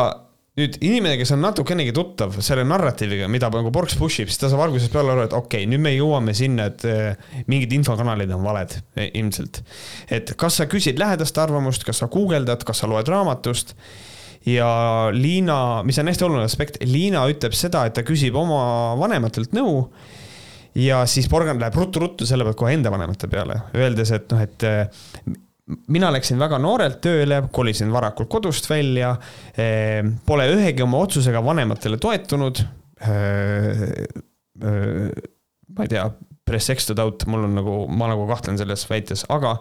[0.57, 4.49] nüüd inimene, kes on natukenegi tuttav selle narratiiviga, mida nagu Borks push ib, siis ta
[4.49, 8.33] saab algusest peale aru, et okei okay,, nüüd me jõuame sinna, et eh, mingid infokanalid
[8.33, 8.73] on valed
[9.07, 9.61] ilmselt.
[10.09, 13.77] et kas sa küsid lähedaste arvamust, kas sa guugeldad, kas sa loed raamatust
[14.47, 14.69] ja
[15.13, 19.89] Liina, mis on hästi oluline aspekt, Liina ütleb seda, et ta küsib oma vanematelt nõu.
[20.77, 24.67] ja siis Porgand läheb ruttu-ruttu selle pealt kohe enda vanemate peale, öeldes, et noh, et
[24.69, 25.07] eh,
[25.89, 29.17] mina läksin väga noorelt tööle, kolisin varakult kodust välja.
[29.57, 32.63] Eh, pole ühegi oma otsusega vanematele toetunud.
[33.01, 33.83] Eh,
[35.77, 36.07] ma ei tea,
[36.47, 39.57] press X to doubt, mul on nagu, ma nagu kahtlen selles väites, aga.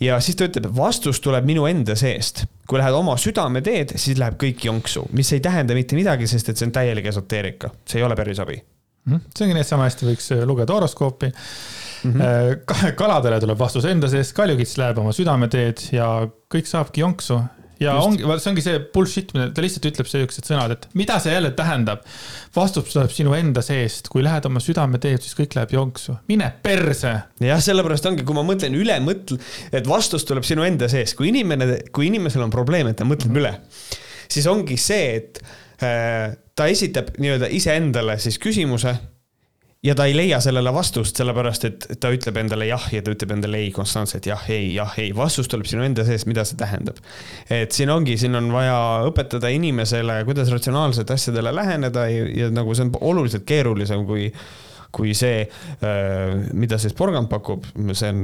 [0.00, 2.46] ja siis ta ütleb, vastus tuleb minu enda seest.
[2.66, 6.58] kui lähed oma südameteed, siis läheb kõik jonksu, mis ei tähenda mitte midagi, sest et
[6.58, 8.58] see on täielik esoteerika, see ei ole päris abi.
[9.06, 9.28] Mhm.
[9.30, 12.12] see ongi nii, et sama hästi võiks äh, lugeda horoskoopi mm.
[12.12, 12.94] -hmm.
[12.98, 16.08] kaladele tuleb vastus enda seest, kaljukits läheb oma südameteed ja
[16.50, 17.38] kõik saabki jonksu
[17.80, 18.06] ja Just.
[18.06, 21.50] ongi, see ongi see bullshit, mida ta lihtsalt ütleb siuksed sõnad, et mida see jälle
[21.56, 22.04] tähendab.
[22.56, 27.12] vastus tuleb sinu enda seest, kui lähed oma südameteed, siis kõik läheb jonksu, mine perse.
[27.44, 29.40] jah, sellepärast ongi, kui ma mõtlen üle, mõtle,
[29.72, 33.32] et vastus tuleb sinu enda seest, kui inimene, kui inimesel on probleem, et ta mõtleb
[33.32, 33.44] mm -hmm.
[33.44, 35.42] üle, siis ongi see, et
[35.84, 38.96] äh, ta esitab nii-öelda iseendale siis küsimuse
[39.86, 43.36] ja ta ei leia sellele vastust, sellepärast et ta ütleb endale jah ja ta ütleb
[43.36, 45.12] endale ei konstantselt jah, ei, jah, ei.
[45.16, 46.98] vastus tuleb sinu enda sees, mida see tähendab.
[47.52, 48.76] et siin ongi, siin on vaja
[49.08, 54.30] õpetada inimesele, kuidas ratsionaalselt asjadele läheneda ja, ja nagu see on oluliselt keerulisem kui
[54.96, 55.44] kui see,
[55.84, 58.22] äh, mida siis porgand pakub, see on,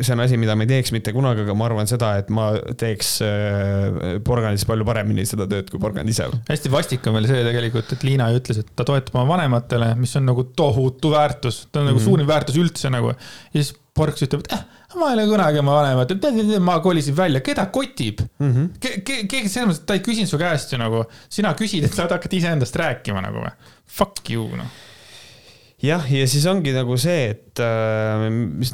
[0.00, 2.50] see on asi, mida ma ei teeks mitte kunagi, aga ma arvan seda, et ma
[2.80, 6.28] teeks äh, porgandis palju paremini seda tööd kui porgand ise.
[6.48, 9.94] hästi vastik on veel see tegelikult, et Liina ju ütles, et ta toetub oma vanematele,
[9.98, 12.10] mis on nagu tohutu väärtus, ta on nagu mm -hmm.
[12.10, 13.14] suurim väärtus üldse nagu.
[13.14, 14.62] ja siis Porks ütleb, et eh,
[14.98, 16.14] ma ei ole kunagi oma vanemat,
[16.60, 18.70] ma kolisin välja, keda kotib mm -hmm.
[18.80, 19.00] Ke,?
[19.06, 21.94] Ke, keegi selles mõttes, et ta ei küsinud su käest ju nagu, sina küsid, et
[21.94, 23.54] sa hakkad iseendast rääkima nagu või?
[23.86, 24.66] Fuck you noh
[25.84, 28.26] jah, ja siis ongi nagu see, et äh,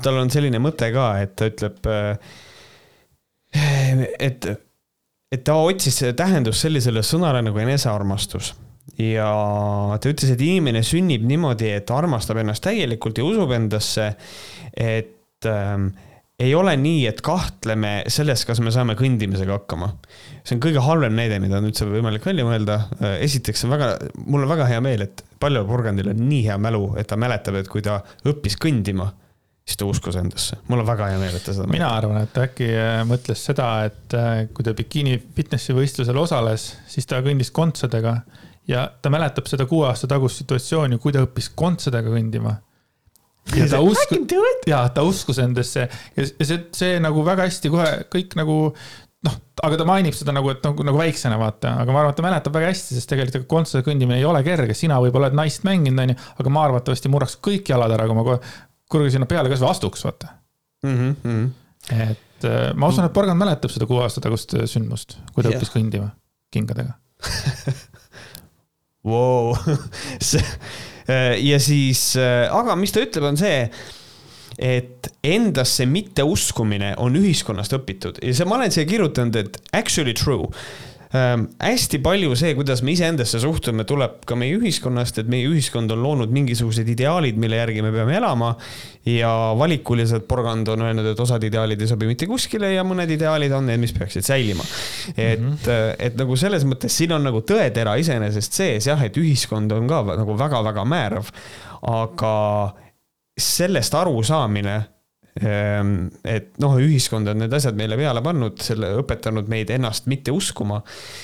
[0.04, 2.34] tal on selline mõte ka, et ta ütleb äh,,
[4.18, 4.50] et,
[5.30, 8.54] et ta otsis tähendust sellisele sõnale nagu enesearmastus
[8.98, 9.30] ja
[10.00, 14.12] ta ütles, et inimene sünnib niimoodi, et armastab ennast täielikult ja usub endasse.
[14.74, 15.90] et ähm,
[16.40, 19.92] ei ole nii, et kahtleme selles, kas me saame kõndimisega hakkama.
[20.44, 22.80] see on kõige halvem näide, mida on üldse võimalik välja mõelda.
[23.20, 23.90] esiteks on väga,
[24.24, 27.60] mul on väga hea meel, et Paljal Porgandil on nii hea mälu, et ta mäletab,
[27.60, 29.10] et kui ta õppis kõndima,
[29.66, 30.56] siis ta uskus endasse.
[30.68, 31.68] mul on väga hea meel, et ta seda.
[31.70, 36.16] mina arvan, et ta äkki äh, mõtles seda, et äh, kui ta bikiini fitnessi võistlusel
[36.24, 38.16] osales, siis ta kõndis kontsadega
[38.70, 42.56] ja ta mäletab seda kuue aasta tagust situatsiooni, kui ta õppis kontsadega kõndima
[43.56, 44.34] ja ta uskus,
[44.68, 48.58] ja ta uskus endasse ja, see, see nagu väga hästi kohe kõik nagu
[49.26, 52.20] noh, aga ta mainib seda nagu, et nagu, nagu väiksena vaata, aga ma arvan, et
[52.20, 55.64] ta mäletab väga hästi, sest tegelikult kontserdil kõndimine ei ole kerge, sina võib-olla oled naist
[55.68, 58.38] mänginud, onju, aga ma arvatavasti murraks kõik jalad ära, kui ma
[58.90, 60.32] kurgi sinna peale kasvõi astuks, vaata
[60.86, 61.14] mm.
[61.24, 61.50] -hmm.
[61.98, 65.50] et äh, ma usun, et Porgand mäletab seda kuue aasta tagust äh, sündmust, kui ta
[65.50, 65.58] yeah.
[65.58, 66.12] õppis kõndima
[66.54, 66.96] kingadega
[69.10, 69.52] wow.
[70.30, 70.44] see
[71.40, 73.64] ja siis, äh, aga mis ta ütleb, on see,
[74.60, 78.20] et endasse mitteuskumine on ühiskonnast õpitud.
[78.24, 80.50] Ja see, ma olen siia kirjutanud, et actually true
[81.14, 81.46] ähm,.
[81.60, 86.02] hästi palju see, kuidas me iseendasse suhtume, tuleb ka meie ühiskonnast, et meie ühiskond on
[86.04, 88.54] loonud mingisugused ideaalid, mille järgi me peame elama.
[89.06, 93.52] ja valikuliselt Porgand on öelnud, et osad ideaalid ei sobi mitte kuskile ja mõned ideaalid
[93.56, 94.64] on need, mis peaksid säilima.
[95.16, 95.96] et mm, -hmm.
[95.98, 100.02] et nagu selles mõttes siin on nagu tõetera iseenesest sees jah, et ühiskond on ka
[100.14, 101.34] nagu väga-väga määrav.
[101.82, 102.74] aga
[103.40, 104.82] sellest arusaamine
[105.38, 110.80] et noh, ühiskond on need asjad meile peale pannud, selle õpetanud meid ennast mitte uskuma.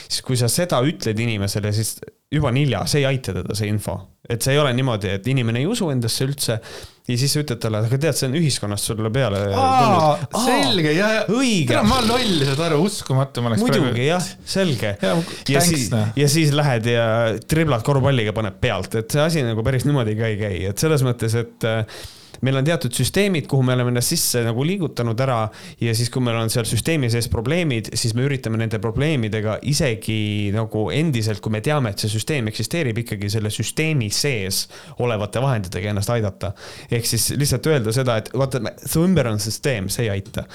[0.07, 1.97] siis kui sa seda ütled inimesele, siis
[2.33, 3.99] juba on hilja, see ei aita teda, see info.
[4.29, 6.61] et see ei ole niimoodi, et inimene ei usu endasse üldse
[7.07, 10.25] ja siis sa ütled talle, aga tead, see on ühiskonnast sulle peale tulnud.
[10.47, 11.23] selge ja, ja.
[11.31, 11.79] õige.
[11.87, 14.97] ma loll saad aru, uskumatu ma oleks muidugi jah, selge.
[15.03, 15.15] ja,
[15.55, 15.87] ja siis,
[16.19, 17.07] ja siis lähed ja
[17.47, 21.07] driblad korvpalliga paned pealt, et see asi nagu päris niimoodi ka ei käi, et selles
[21.07, 21.71] mõttes, et
[22.45, 25.39] meil on teatud süsteemid, kuhu me oleme ennast sisse nagu liigutanud ära
[25.81, 30.53] ja siis, kui meil on seal süsteemi sees probleemid, siis me üritame nende probleemidega isegi
[30.55, 34.65] nagu endiselt, kui me teame, et see süsteem eksisteerib, ikkagi selle süsteemi sees
[35.05, 36.53] olevate vahenditega ennast aidata.
[36.91, 40.47] ehk siis lihtsalt öelda seda, et vaata, su ümber on süsteem, see ei aita.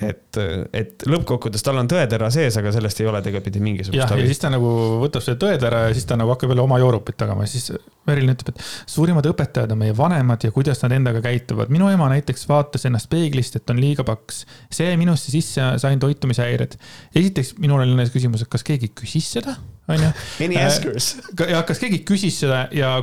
[0.00, 0.40] et,
[0.76, 4.40] et lõppkokkuvõttes tal on tõetera sees, aga sellest ei ole tegelikult mingisugust jah, ja siis
[4.42, 4.70] ta nagu
[5.02, 7.70] võtab selle tõetera ja siis ta nagu hakkab jälle oma joorupit tagama siis
[8.06, 11.72] Merilin ütleb, et suurimad õpetajad on meie vanemad ja kuidas nad endaga käituvad.
[11.72, 14.44] minu ema näiteks vaatas ennast peeglist, et on liiga paks.
[14.70, 16.78] see jäi minusse sisse, sain toitumishäired.
[17.14, 19.58] esiteks, minul oli näiteks küsimus, et kas keegi küsis seda,
[19.88, 20.14] onju.
[20.46, 21.16] Any askers?
[21.48, 22.96] Ja kas keegi küsis seda ja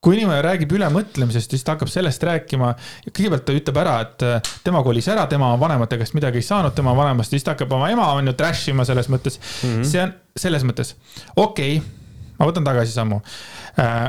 [0.00, 2.72] kui inimene räägib ülemõtlemisest, siis ta hakkab sellest rääkima.
[3.10, 6.74] kõigepealt ta ütleb ära, et äh, tema kolis ära, tema vanemate käest midagi ei saanud
[6.76, 9.68] tema vanemast, siis ta hakkab oma ema on ju trash ima selles mõttes mm.
[9.68, 9.84] -hmm.
[9.92, 10.94] see on selles mõttes,
[11.36, 13.20] okei okay,, ma võtan tagasi sammu
[13.76, 14.08] äh,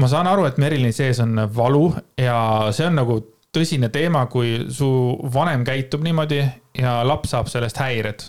[0.00, 1.86] ma saan aru, et Merilini sees on valu
[2.20, 2.36] ja
[2.72, 3.18] see on nagu
[3.52, 4.88] tõsine teema, kui su
[5.34, 6.40] vanem käitub niimoodi
[6.78, 8.24] ja laps saab sellest häired.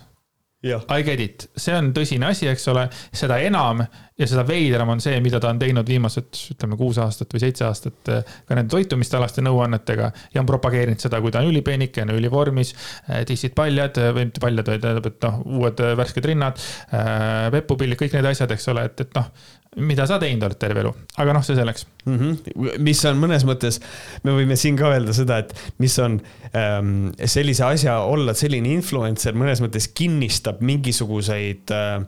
[0.63, 5.02] I get it, see on tõsine asi, eks ole, seda enam ja seda veidram on
[5.04, 8.71] see, mida ta on teinud viimased, ütleme, kuus aastat või seitse aastat eh, ka nende
[8.71, 12.71] toitumisalaste nõuannetega ja on propageerinud seda, kui ta on ülipeenikene, ülivormis,
[13.10, 16.63] eh, tissid paljad või mitte paljad, vaid tähendab, et noh, uued värsked rinnad,
[16.95, 19.28] eh, pepupillid, kõik need asjad, eks ole, et, et noh
[19.75, 22.17] mida sa teinud oled terve elu, aga noh, see selleks mm.
[22.19, 22.81] -hmm.
[22.83, 23.79] mis on mõnes mõttes,
[24.23, 26.19] me võime siin ka öelda seda, et mis on
[26.57, 32.05] ähm, sellise asja olla selline influencer mõnes mõttes kinnistab mingisuguseid äh,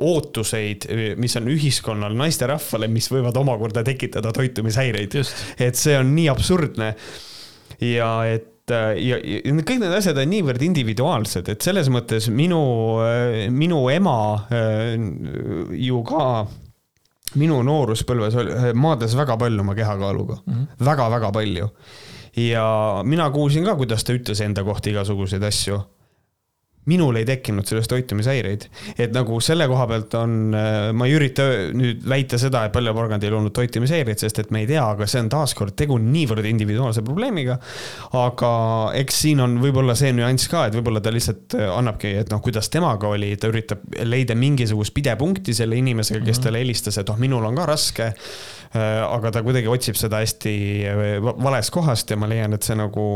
[0.00, 0.86] ootuseid,
[1.20, 5.14] mis on ühiskonnal naisterahvale, mis võivad omakorda tekitada toitumishäireid.
[5.58, 6.94] et see on nii absurdne.
[7.80, 12.60] ja et ja, ja kõik need asjad on niivõrd individuaalsed, et selles mõttes minu,
[13.04, 14.94] äh, minu ema äh,
[15.84, 16.28] ju ka
[17.40, 18.36] minu nooruspõlves
[18.78, 21.68] maadles väga palju oma kehakaaluga mm -hmm., väga-väga palju.
[22.36, 25.80] ja mina kuulsin ka, kuidas ta ütles enda kohta igasuguseid asju
[26.90, 28.66] minul ei tekkinud sellest toitumishäireid.
[28.98, 33.32] et nagu selle koha pealt on, äh, ma ei ürita nüüd väita seda, et paljaporgandil
[33.32, 37.04] ei olnud toitumishäireid, sest et me ei tea, aga see on taaskord tegu niivõrd individuaalse
[37.06, 37.58] probleemiga.
[38.20, 38.50] aga
[39.00, 42.42] eks siin on võib-olla see nüanss ka, et võib-olla ta lihtsalt äh, annabki, et noh,
[42.44, 46.48] kuidas temaga oli, ta üritab leida mingisugust pidepunkti selle inimesega, kes mhm.
[46.48, 50.54] talle helistas, et oh, minul on ka raske äh, aga ta kuidagi otsib seda hästi
[51.22, 53.08] valest kohast ja ma leian, et see nagu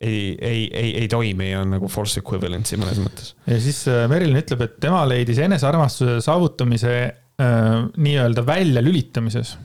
[0.00, 3.32] ei, ei, ei, ei toimi ja on nagu force equivalency mõnes mõttes.
[3.48, 9.56] ja siis äh, Merilin ütleb, et tema leidis enesearmastuse saavutamise äh, nii-öelda väljalülitamises.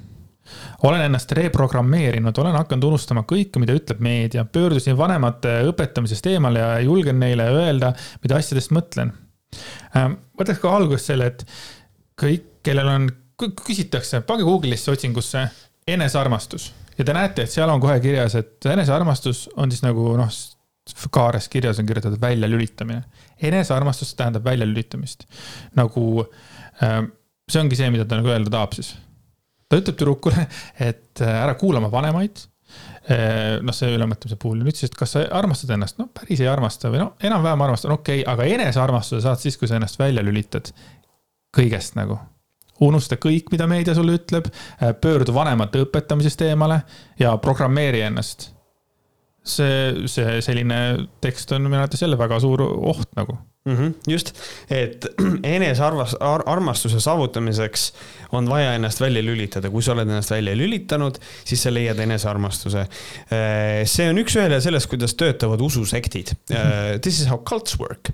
[0.87, 6.79] olen ennast reprogrammeerinud, olen hakanud unustama kõike, mida ütleb meedia, pöördusin vanemate õpetamisest eemale ja
[6.79, 9.11] julgen neile öelda, mida asjadest mõtlen
[9.95, 10.13] äh,.
[10.39, 11.43] võtaks ka alguses selle, et
[12.21, 13.09] kõik, kellel on,
[13.65, 15.49] küsitakse, pange Google'isse otsingusse
[15.89, 20.31] enesearmastus ja te näete, et seal on kohe kirjas, et enesearmastus on siis nagu noh,
[21.13, 23.03] kaares kirjas on kirjutatud väljalülitamine.
[23.41, 25.25] enesearmastus tähendab väljalülitamist.
[25.75, 26.25] nagu
[26.83, 27.01] äh,
[27.49, 28.95] see ongi see, mida ta nagu öelda tahab siis.
[29.69, 30.47] ta ütleb tüdrukule,
[30.79, 32.43] et äh, ära kuula oma vanemaid
[33.09, 36.49] äh, noh, see ülemõtlemise puhul, nüüd siis, et kas sa armastad ennast, no päris ei
[36.51, 40.25] armasta või noh, enam-vähem armastan, okei okay,, aga enesearmastuse saad siis, kui sa ennast välja
[40.25, 40.73] lülitad
[41.55, 42.19] kõigest nagu
[42.81, 44.49] unusta kõik, mida meedia sulle ütleb,
[44.81, 46.81] äh, pöördu vanemate õpetamisest eemale
[47.19, 48.51] ja programmeeri ennast.
[49.43, 53.75] see, see selline tekst on minu arvates jälle väga suur oht nagu mm.
[53.75, 54.33] -hmm, just,
[54.69, 55.05] et
[55.55, 57.93] enesearvas- ar, armastuse saavutamiseks
[58.31, 62.79] on vaja ennast välja lülitada, kui sa oled ennast välja lülitanud, siis sa leiad enesearmastuse.
[62.79, 66.31] Äh, see on üks-ühele sellest, kuidas töötavad ususektid.
[66.51, 68.11] Äh, this is how cults work.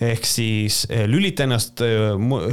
[0.00, 1.82] ehk siis äh, lülita ennast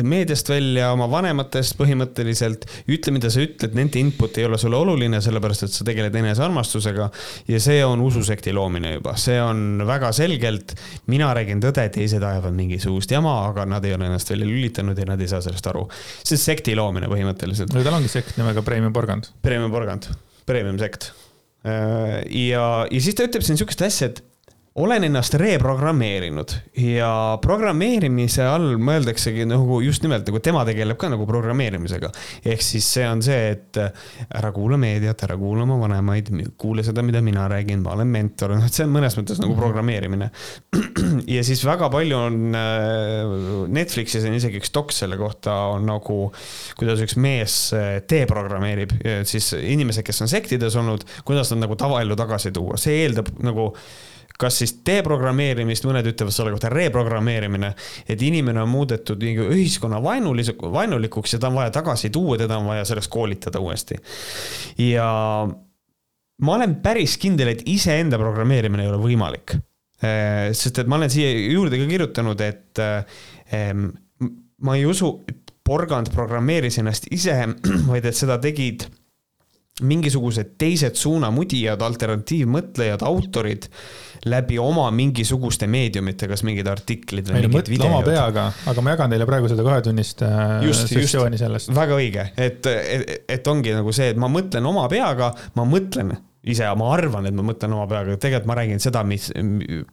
[0.03, 5.21] meediast välja, oma vanematest põhimõtteliselt, ütle, mida sa ütled, nende input ei ole sulle oluline,
[5.21, 7.09] sellepärast et sa tegeled enesearmastusega.
[7.47, 10.75] ja see on ususekti loomine juba, see on väga selgelt,
[11.07, 15.07] mina räägin tõde, teised ajavad mingisugust jama, aga nad ei ole ennast välja lülitanud ja
[15.09, 15.85] nad ei saa sellest aru.
[16.21, 17.73] see on sekti loomine põhimõtteliselt.
[17.75, 19.31] no tal ongi sekt nimega Premium Porgand.
[19.45, 20.09] Premium Porgand,
[20.45, 21.11] Premium sekt.
[21.65, 24.23] Äh, ja, ja siis ta ütleb siin sihukest asja, et
[24.75, 26.51] olen ennast reprogrammeerinud
[26.83, 27.09] ja
[27.39, 32.09] programmeerimise all mõeldaksegi nagu just nimelt nagu tema tegeleb ka nagu programmeerimisega.
[32.43, 37.05] ehk siis see on see, et ära kuula meediat, ära kuula oma vanemaid, kuule seda,
[37.07, 39.61] mida mina räägin, ma olen mentor, noh, et see on mõnes mõttes nagu mhm.
[39.63, 40.27] programmeerimine.
[41.37, 43.37] ja siis väga palju on äh,
[43.77, 46.17] Netflixis on isegi üks doks selle kohta on nagu,
[46.75, 48.91] kuidas üks mees äh, deprogrammeerib
[49.23, 53.69] siis inimesed, kes on sektides olnud, kuidas nad nagu tavaellu tagasi tuua, see eeldab nagu
[54.39, 57.71] kas siis deprogrammeerimist, mõned ütlevad selle kohta reprogrammeerimine,
[58.09, 62.67] et inimene on muudetud ühiskonna vaenulis-, vaenulikuks ja ta on vaja tagasi tuua, teda on
[62.71, 63.99] vaja sellest koolitada uuesti.
[64.89, 65.07] ja
[66.41, 69.55] ma olen päris kindel, et iseenda programmeerimine ei ole võimalik.
[70.51, 72.83] sest et ma olen siia juurde ka kirjutanud, et
[74.61, 77.37] ma ei usu, et porgand programmeeris ennast ise,
[77.91, 78.85] vaid et seda tegid
[79.83, 83.67] mingisugused teised suunamudijad, alternatiivmõtlejad, autorid
[84.29, 87.91] läbi oma mingisuguste meediumite, kas mingid artiklid või mingid videod.
[87.91, 91.73] oma peaga, aga ma jagan teile praegu seda kahetunnist äh, sessiooni sellest.
[91.75, 96.15] väga õige, et, et, et ongi nagu see, et ma mõtlen oma peaga, ma mõtlen
[96.45, 99.31] ise, ma arvan, et ma mõtlen oma peaga, tegelikult ma räägin seda, mis,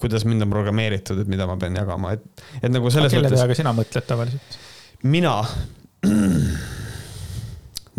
[0.01, 3.18] kuidas mind on programmeeritud, et mida ma pean jagama, et, et nagu selles mõttes.
[3.20, 4.61] kelle peaga sina mõtled tavaliselt?
[5.03, 5.39] mina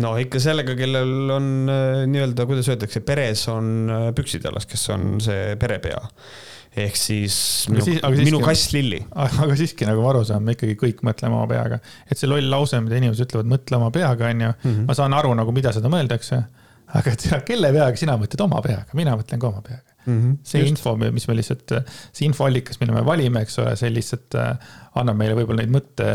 [0.02, 4.88] no ikka sellega, kellel on äh, nii-öelda, kuidas öeldakse, peres on äh, püksid jalas, kes
[4.94, 6.02] on see perepea.
[6.74, 7.36] ehk siis
[7.70, 8.98] minu, siis, siiski, minu kass Lilli.
[9.14, 11.78] aga siiski nagu aru saan, me ikkagi kõik mõtleme oma peaga.
[12.10, 14.84] et see loll lause, mida inimesed ütlevad, mõtle oma peaga, on ju, mhm.
[14.90, 16.42] ma saan aru nagu, mida seda mõeldakse.
[16.94, 20.16] aga tea, kelle peaga sina mõtled oma peaga, mina mõtlen ka oma peaga mm.
[20.16, 20.76] -hmm, see just.
[20.76, 21.76] info, mis me lihtsalt,
[22.12, 26.08] see infoallikas, mille me valime, eks ole, see lihtsalt äh, annab meile võib-olla neid mõtte,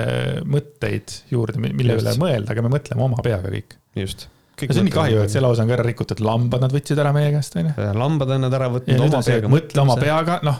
[0.49, 2.05] mõtteid juurde, mille just.
[2.05, 3.79] üle mõelda, aga me mõtleme oma peaga kõik.
[3.99, 4.29] just
[4.59, 6.99] ja see on nii kahju, et see lause on ka ära rikutud, lambad nad võtsid
[6.99, 7.89] ära meie käest, on ju.
[7.95, 9.51] lambad on nad ära võtnud oma peaga.
[9.51, 10.57] mõtle oma peaga, noh,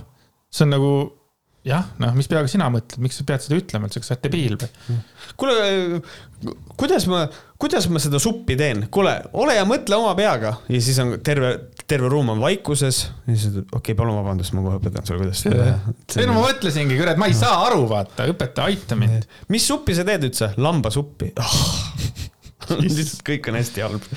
[0.48, 0.92] see on nagu
[1.70, 4.58] jah, noh, mis peaga sina mõtled, miks sa pead seda ütlema kas sa oled debiil
[4.60, 4.98] või?
[5.40, 6.02] kuule,
[6.80, 7.24] kuidas ma,
[7.62, 11.54] kuidas ma seda suppi teen, kuule, ole ja mõtle oma peaga ja siis on terve,
[11.90, 13.02] terve ruum on vaikuses.
[13.28, 15.98] ja siis okei okay,, palun vabandust, ma kohe õpetan sulle, kuidas seda teha.
[16.18, 19.30] ei no ma mõtlesingi, kurat, ma ei saa aru, vaata, õpetaja, aita mind.
[19.54, 20.54] mis suppi sa teed üldse?
[20.60, 21.60] lambasuppi oh.
[22.84, 24.10] lihtsalt kõik on hästi halb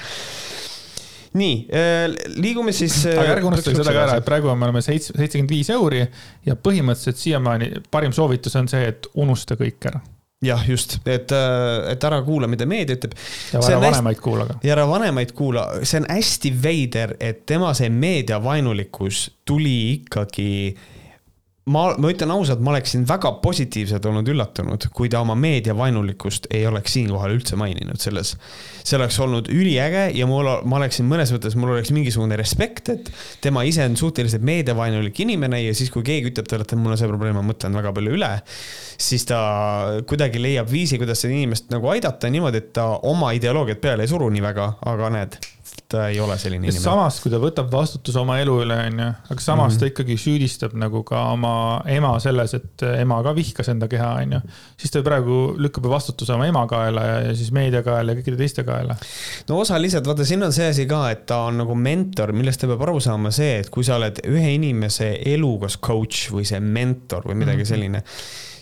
[1.38, 2.06] nii, äh,
[2.36, 3.02] liigume siis.
[3.08, 6.02] aga ärge äh, unustage seda ka ära, et praegu me oleme seitse, seitsekümmend viis euri
[6.46, 10.02] ja põhimõtteliselt siiamaani parim soovitus on see, et unusta kõik ära
[10.42, 13.14] jah, just, et, äh, et ära kuula, mida meedia ütleb.
[13.52, 14.24] ja ära vanemaid hästi...
[14.24, 14.58] kuula ka.
[14.66, 20.50] ja ära vanemaid kuula, see on hästi veider, et tema see meediavaenulikkus tuli ikkagi
[21.70, 26.64] ma, ma ütlen ausalt, ma oleksin väga positiivselt olnud üllatunud, kui ta oma meediavaenulikkust ei
[26.66, 28.34] oleks siinkohal üldse maininud selles.
[28.82, 33.12] see oleks olnud üliäge ja mul, ma oleksin mõnes mõttes, mul oleks mingisugune respekt, et
[33.44, 37.00] tema ise on suhteliselt meediavaenulik inimene ja siis, kui keegi ütleb talle, et mul on
[37.00, 38.32] see probleem, ma mõtlen väga palju üle,
[38.98, 39.40] siis ta
[40.08, 44.10] kuidagi leiab viisi, kuidas seda inimest nagu aidata niimoodi, et ta oma ideoloogiat peale ei
[44.10, 45.38] suru nii väga, aga näed
[45.92, 46.82] ta ei ole selline inimene.
[46.82, 49.80] samas, kui ta võtab vastutuse oma elu üle, onju, aga samas mm -hmm.
[49.80, 51.54] ta ikkagi süüdistab nagu ka oma
[51.86, 54.40] ema selles, et ema ka vihkas enda keha, onju.
[54.80, 58.40] siis ta praegu lükkab vastutuse oma ema kaela ja, ja siis meedia kaela ja kõikide
[58.40, 58.96] teiste kaela.
[59.48, 62.70] no osaliselt, vaata, siin on see asi ka, et ta on nagu mentor, millest ta
[62.70, 66.60] peab aru saama see, et kui sa oled ühe inimese elu kas coach või see
[66.60, 67.74] mentor või midagi mm -hmm.
[67.74, 68.04] selline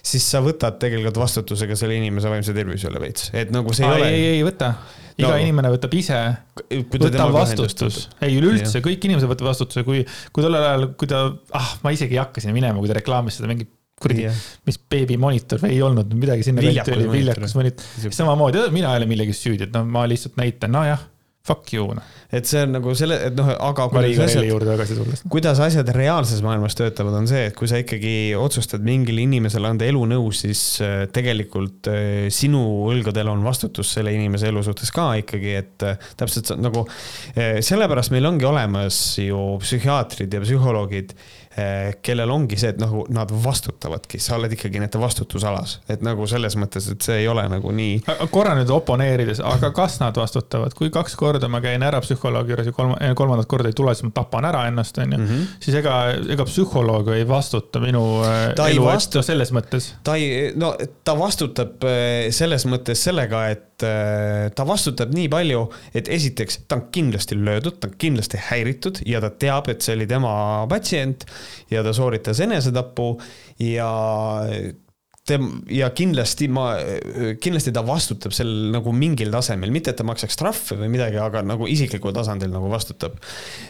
[0.02, 3.84] siis sa võtad tegelikult vastutuse ka selle inimese vaimse tervise üle veits, et nagu see
[3.84, 4.08] ei Aa, ole.
[4.08, 4.74] ei, ei võta
[5.20, 5.40] iga no.
[5.44, 6.20] inimene võtab ise,
[6.68, 8.06] võtab vastutus.
[8.20, 10.02] ei, üleüldse kõik inimesed võtavad vastutuse, kui,
[10.32, 13.40] kui tollel ajal, kui ta, ah, ma isegi ei hakka sinna minema, kui ta reklaamis
[13.40, 17.88] seda mingit kuradi yeah., mis beebimonitor või ei olnud midagi sinna viljakus monitor.
[18.16, 21.04] samamoodi, mina ei ole millegiski süüdi, et noh, ma lihtsalt näitan, nojah
[21.40, 22.04] Fuck you noh.
[22.28, 27.16] et see on nagu selle, et noh, aga kuidas asjad, kuidas asjad reaalses maailmas töötavad,
[27.16, 32.28] on see, et kui sa ikkagi otsustad mingile inimesele anda elunõu, siis äh, tegelikult äh,
[32.34, 32.60] sinu
[32.92, 36.84] õlgadel on vastutus selle inimese elu suhtes ka ikkagi, et äh, täpselt nagu
[37.34, 41.16] sellepärast meil ongi olemas ju psühhiaatrid ja psühholoogid
[42.04, 46.56] kellel ongi see, et nagu nad vastutavadki, sa oled ikkagi nende vastutusalas, et nagu selles
[46.60, 48.00] mõttes, et see ei ole nagu nii.
[48.32, 52.70] korra nüüd oponeerides, aga kas nad vastutavad, kui kaks korda ma käin ära psühholoogi juures
[52.70, 55.18] ja kolm, kolmandat korda ei tule, siis ma tapan ära ennast, onju.
[55.20, 55.48] Mhm.
[55.62, 55.96] siis ega,
[56.36, 59.92] ega psühholoog ei vastuta minu eh, ta elu vastu selles mõttes.
[60.06, 65.62] ta ei, no ta vastutab eh, selles mõttes sellega, et ta vastutab nii palju,
[65.96, 69.96] et esiteks ta on kindlasti löödud, ta on kindlasti häiritud ja ta teab, et see
[69.96, 70.32] oli tema
[70.70, 71.24] patsient
[71.72, 73.12] ja ta sooritas enesetapu
[73.64, 73.90] ja
[75.30, 76.66] tem- ja kindlasti ma,
[77.42, 81.42] kindlasti ta vastutab sel nagu mingil tasemel, mitte et ta maksaks trahve või midagi, aga
[81.46, 83.18] nagu isiklikul tasandil nagu vastutab.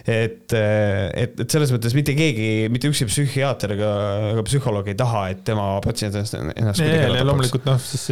[0.07, 3.93] et, et, et selles mõttes mitte keegi, mitte ükski psühhiaater ega,
[4.35, 6.85] ega psühholoog ei taha, et tema patsient ennast, ennast
[7.27, 8.09] loomulikult noh, siis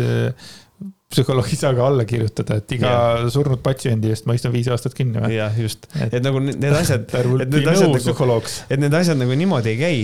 [1.09, 3.31] psühholoog ei saa ka alla kirjutada, et iga yeah.
[3.33, 5.39] surnud patsiendi eest ma istun viis aastat kinni või?
[5.39, 9.73] jah, just, et nagu need asjad, et need asjad nagu, et need asjad nagu niimoodi
[9.73, 10.03] ei käi.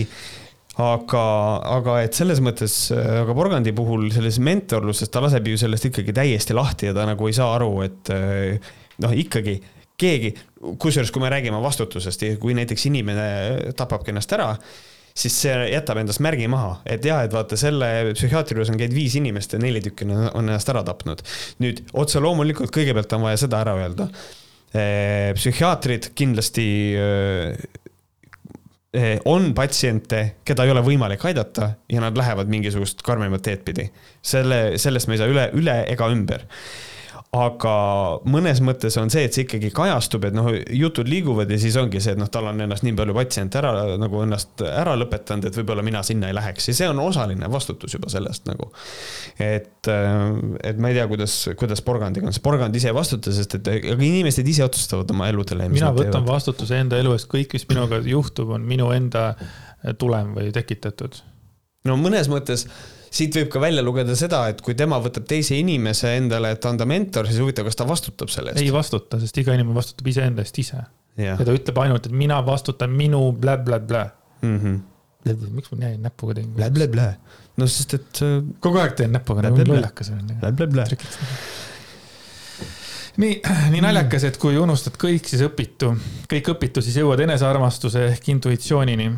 [0.80, 1.26] aga,
[1.76, 6.56] aga et selles mõttes, aga Porgandi puhul selles mentorluses ta laseb ju sellest ikkagi täiesti
[6.56, 8.10] lahti ja ta nagu ei saa aru, et
[9.04, 9.60] noh, ikkagi
[10.00, 10.32] keegi,
[10.80, 13.28] kusjuures, kui me räägime vastutusest ja kui näiteks inimene
[13.78, 14.54] tapabki ennast ära
[15.14, 18.96] siis see jätab endast märgi maha, et jah, et vaata selle psühhiaatri juures on käinud
[18.96, 21.22] viis inimest ja neli tükki on ennast ära tapnud.
[21.62, 24.08] nüüd otse loomulikult kõigepealt on vaja seda ära öelda
[24.74, 26.66] psühhiaatrid kindlasti
[29.30, 33.88] on patsiente, keda ei ole võimalik aidata ja nad lähevad mingisugust karmimat teed pidi.
[34.22, 36.42] selle, sellest me ei saa üle, üle ega ümber
[37.34, 37.74] aga
[38.30, 42.02] mõnes mõttes on see, et see ikkagi kajastub, et noh, jutud liiguvad ja siis ongi
[42.02, 45.58] see, et noh, tal on ennast nii palju patsiente ära nagu ennast ära lõpetanud, et
[45.58, 48.70] võib-olla mina sinna ei läheks ja see on osaline vastutus juba sellest nagu.
[49.42, 53.70] et, et ma ei tea, kuidas, kuidas porgandiga on, porgand ise ei vastuta, sest et
[53.76, 55.68] aga inimesed ise otsustavad oma eludele.
[55.72, 59.32] mina võtan vastutuse enda elu eest, kõik, mis minuga juhtub, on minu enda
[59.98, 61.18] tulem või tekitatud.
[61.88, 62.68] no mõnes mõttes
[63.14, 66.86] siit võib ka välja lugeda seda, et kui tema võtab teise inimese endale, et anda
[66.88, 68.62] mentor, siis huvitav, kas ta vastutab selle eest?
[68.62, 70.82] ei vastuta, sest iga inimene vastutab iseenda eest ise.
[71.20, 74.04] ja ta ütleb ainult, et mina vastutan minu blä-blä-blä
[74.42, 74.56] mm.
[74.58, 75.50] -hmm.
[75.56, 76.50] miks ma nii näpuga teen?
[76.58, 77.10] blä-blä-blä.
[77.56, 78.24] no sest, et.
[78.60, 80.34] kogu aeg teen näpuga, nagu lollakas olen.
[80.40, 80.88] blä-blä-blä
[83.16, 83.40] nii,
[83.72, 85.92] nii naljakas, et kui unustad kõik, siis õpitu,
[86.30, 89.10] kõik õpitu, siis jõuad enesearmastuse ehk intuitsioonini.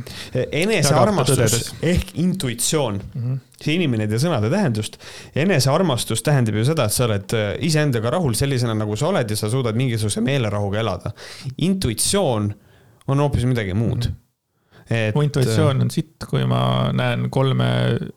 [0.62, 3.38] enesearmastus ehk intuitsioon mm, -hmm.
[3.62, 4.99] see inimene ei tea sõnade tähendust.
[5.34, 9.36] enesearmastus tähendab ju seda, et sa oled äh, iseendaga rahul sellisena, nagu sa oled ja
[9.36, 11.11] sa suudad mingisuguse meelerahuga elada.
[11.59, 12.55] intuitsioon
[13.09, 14.12] on hoopis midagi muud mm.
[14.12, 14.22] -hmm
[14.90, 15.14] et.
[15.14, 17.66] mu intuitsioon on sitt, kui ma näen kolme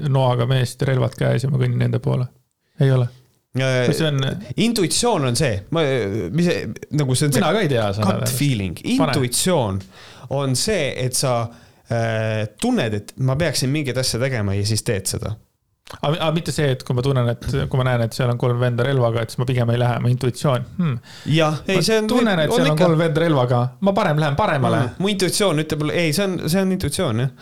[0.10, 2.28] noaga meest relvad käes ja ma kõnnin nende poole.
[2.80, 3.08] ei ole
[3.98, 4.20] see on?
[4.62, 5.84] intuitsioon on see, ma,
[6.36, 6.68] mis see,
[7.00, 7.88] nagu see on mina ka ei tea.
[8.06, 9.82] Gut feeling, intuitsioon
[10.38, 11.36] on see, et sa
[11.90, 15.34] äh, tunned, et ma peaksin mingit asja tegema ja siis teed seda
[15.98, 18.60] aga mitte see, et kui ma tunnen, et kui ma näen, et seal on kolm
[18.62, 21.00] venda relvaga, et siis ma pigem ei lähe, mu intuitsioon hmm..
[21.34, 22.10] jah, ei, see on.
[22.12, 22.86] tunnen, et on seal on ikka...
[22.86, 25.02] kolm venda relvaga, ma parem lähen paremale mm,.
[25.02, 27.34] mu intuitsioon ütleb ei, see on, see on intuitsioon jah.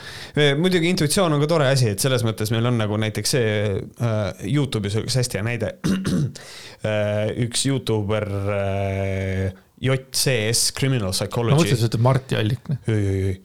[0.61, 4.25] muidugi intuitsioon on ka tore asi, et selles mõttes meil on nagu näiteks see äh,
[4.47, 5.73] Youtube'is üks hästi hea näide
[6.87, 7.35] äh,.
[7.47, 8.27] üks Youtuber
[8.57, 11.53] äh, JCS Criminal Psychology.
[11.53, 12.71] ma mõtlesin, et sa ütled Marti Allik.
[12.87, 13.35] ei, ei, ei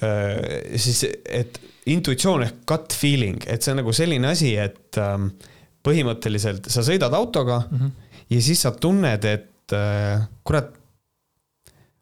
[0.00, 0.78] äh,.
[0.80, 5.30] siis, et intuitsioon ehk gut feeling, et see on nagu selline asi, et ähm,
[5.86, 7.90] põhimõtteliselt sa sõidad autoga mm -hmm.
[8.30, 10.74] ja siis sa tunned, et äh, kurat,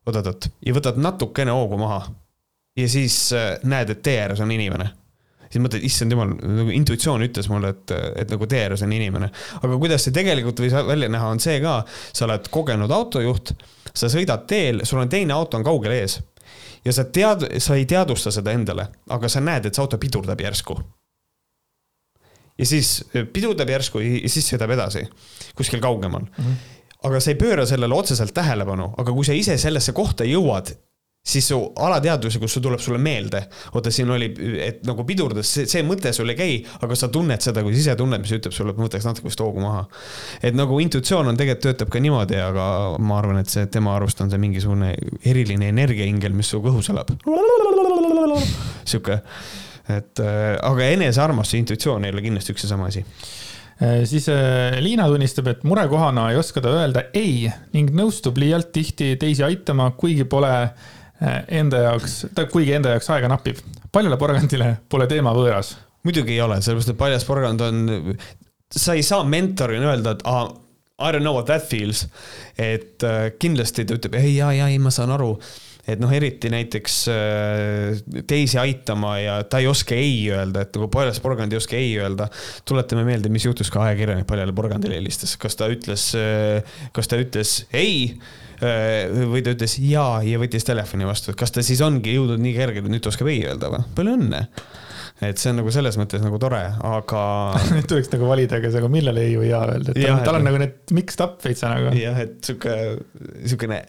[0.06, 2.08] oot-oot-oot ja võtad natukene hoogu maha.
[2.76, 4.90] ja siis äh, näed, et tee ääres on inimene
[5.48, 9.30] siis mõtled, issand jumal, nagu intuitsioon ütles mulle, et, et nagu tee ääres on inimene.
[9.62, 13.54] aga kuidas see tegelikult võis välja näha, on see ka, sa oled kogenud autojuht,
[13.94, 16.18] sa sõidad teel, sul on teine auto on kaugel ees
[16.84, 20.40] ja sa tead, sa ei teadvusta seda endale, aga sa näed, et see auto pidurdab
[20.40, 20.78] järsku.
[22.58, 25.04] ja siis pidurdab järsku ja siis sõidab edasi
[25.54, 26.44] kuskil kaugemal mm.
[26.44, 26.54] -hmm.
[27.06, 30.74] aga sa ei pööra sellele otseselt tähelepanu, aga kui sa ise sellesse kohta jõuad
[31.28, 33.42] siis su alateadvusega, see tuleb sulle meelde.
[33.74, 34.30] oota, siin oli,
[34.64, 38.22] et nagu pidurdas, see, see mõte sul ei käi, aga sa tunned seda kui sisetunnet,
[38.24, 39.84] mis ütleb sulle, et võtaks natuke vist hoogu maha.
[40.42, 44.20] et nagu intuitsioon on tegelikult töötab ka niimoodi, aga ma arvan, et see tema arust
[44.24, 44.94] on see mingisugune
[45.26, 47.12] eriline energiaingel, mis su kõhus elab.
[48.88, 49.20] sihuke,
[49.98, 54.78] et aga enesearmastus ja intuitsioon ei ole kindlasti üks ja sama asi äh, siis äh,
[54.84, 59.90] Liina tunnistab, et murekohana ei oska ta öelda ei ning nõustub liialt tihti teisi aitama,
[59.96, 63.60] kuigi pole Äh, enda jaoks, ta kuigi enda jaoks aega napib.
[63.92, 65.74] paljule porgandile pole teema võõras.
[66.06, 68.16] muidugi ei ole, sellepärast et paljas porgand on,
[68.70, 70.48] sa ei saa mentorina öelda, et ah,
[70.98, 72.06] I don't know what that feels.
[72.56, 75.34] et äh, kindlasti ta ütleb ei, ja, ja ei, ma saan aru
[75.88, 80.90] et noh, eriti näiteks äh, teisi aitama ja ta ei oska ei öelda, et nagu
[80.92, 82.28] paljas porgand ei oska ei öelda.
[82.68, 86.12] tuletame meelde, mis juhtus, kui ajakirjanik paljale porgandile helistas, kas ta ütles,
[86.92, 91.54] kas ta ütles ei Äh, või ta ütles jaa ja võttis telefoni vastu, et kas
[91.54, 93.84] ta siis ongi jõudnud nii kõrgele, et nüüd ta oskab ei öelda või?
[93.98, 94.44] palju õnne.
[95.28, 97.20] Et see on nagu selles mõttes nagu tore, aga
[97.74, 100.46] nüüd tuleks nagu valida, kas aga millal ei või jaa öelda, et tal, tal on
[100.46, 101.90] nagu need mixed up veits nagu.
[101.98, 102.74] jah, et sihuke,
[103.42, 103.80] sihukene,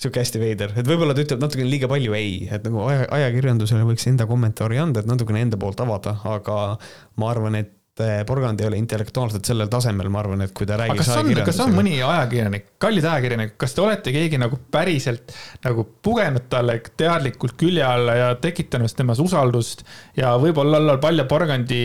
[0.00, 3.84] sihuke hästi veider, et võib-olla ta ütleb natukene liiga palju ei, et nagu aja, ajakirjandusele
[3.88, 6.62] võiks enda kommentaari anda, et natukene enda poolt avada, aga
[7.20, 7.74] ma arvan, et
[8.26, 11.00] porgand ei ole intellektuaalselt sellel tasemel, ma arvan, et kui ta räägib.
[11.00, 15.34] kas on, kas on mõni ajakirjanik, kallid ajakirjanikud, kas te olete keegi nagu päriselt
[15.64, 19.84] nagu pugenud talle teadlikult külje alla ja tekitanud temas usaldust
[20.16, 21.82] ja võib-olla olla palja porgandi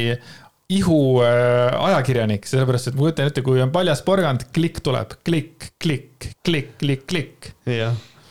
[0.74, 5.74] ihu äh, ajakirjanik, sellepärast et ma kujutan ette, kui on paljas porgand, klikk tuleb, klikk,
[5.82, 7.50] klikk, klikk, klikk, klikk.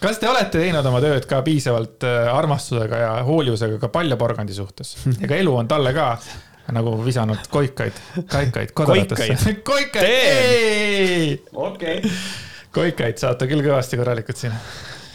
[0.03, 4.97] kas te olete teinud oma tööd ka piisavalt äh, armastusega ja hoolivusega ka paljaporgandi suhtes?
[5.25, 6.15] ega elu on talle ka
[6.73, 7.99] nagu visanud koikaid,
[8.31, 9.59] kaikaid kodaratesse.
[9.67, 12.01] koikaid, okei.
[12.73, 14.57] koikaid saate küll kõvasti korralikult siin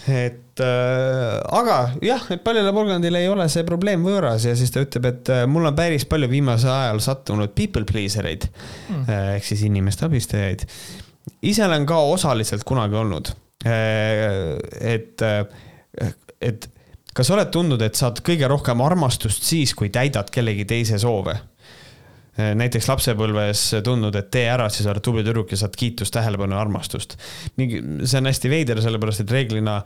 [0.08, 4.84] et äh, aga jah, et paljule porgandile ei ole see probleem võõras ja siis ta
[4.86, 9.04] ütleb, et äh, mul on päris palju viimasel ajal sattunud people pleaser eid mm.
[9.04, 10.64] äh, ehk siis inimeste abistajaid.
[11.42, 13.34] ise olen ka osaliselt kunagi olnud
[13.68, 15.24] et,
[16.42, 16.68] et
[17.18, 21.40] kas oled tundnud, et saad kõige rohkem armastust siis, kui täidad kellegi teise soove?
[22.38, 26.60] näiteks lapsepõlves tundnud, et tee ära, siis oled tubli tüdruk ja saad kiitust, tähelepanu ja
[26.62, 27.16] armastust.
[27.58, 29.80] mingi, see on hästi veider, sellepärast et reeglina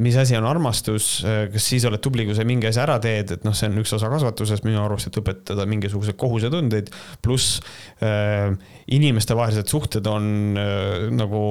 [0.00, 1.08] mis asi on armastus,
[1.52, 3.92] kas siis oled tubli, kui sa mingi asja ära teed, et noh, see on üks
[3.96, 6.92] osa kasvatusest minu arust, et õpetada mingisuguseid kohusetundeid.
[7.22, 7.58] pluss
[8.00, 8.54] äh,
[8.96, 11.42] inimestevahelised suhted on äh, nagu,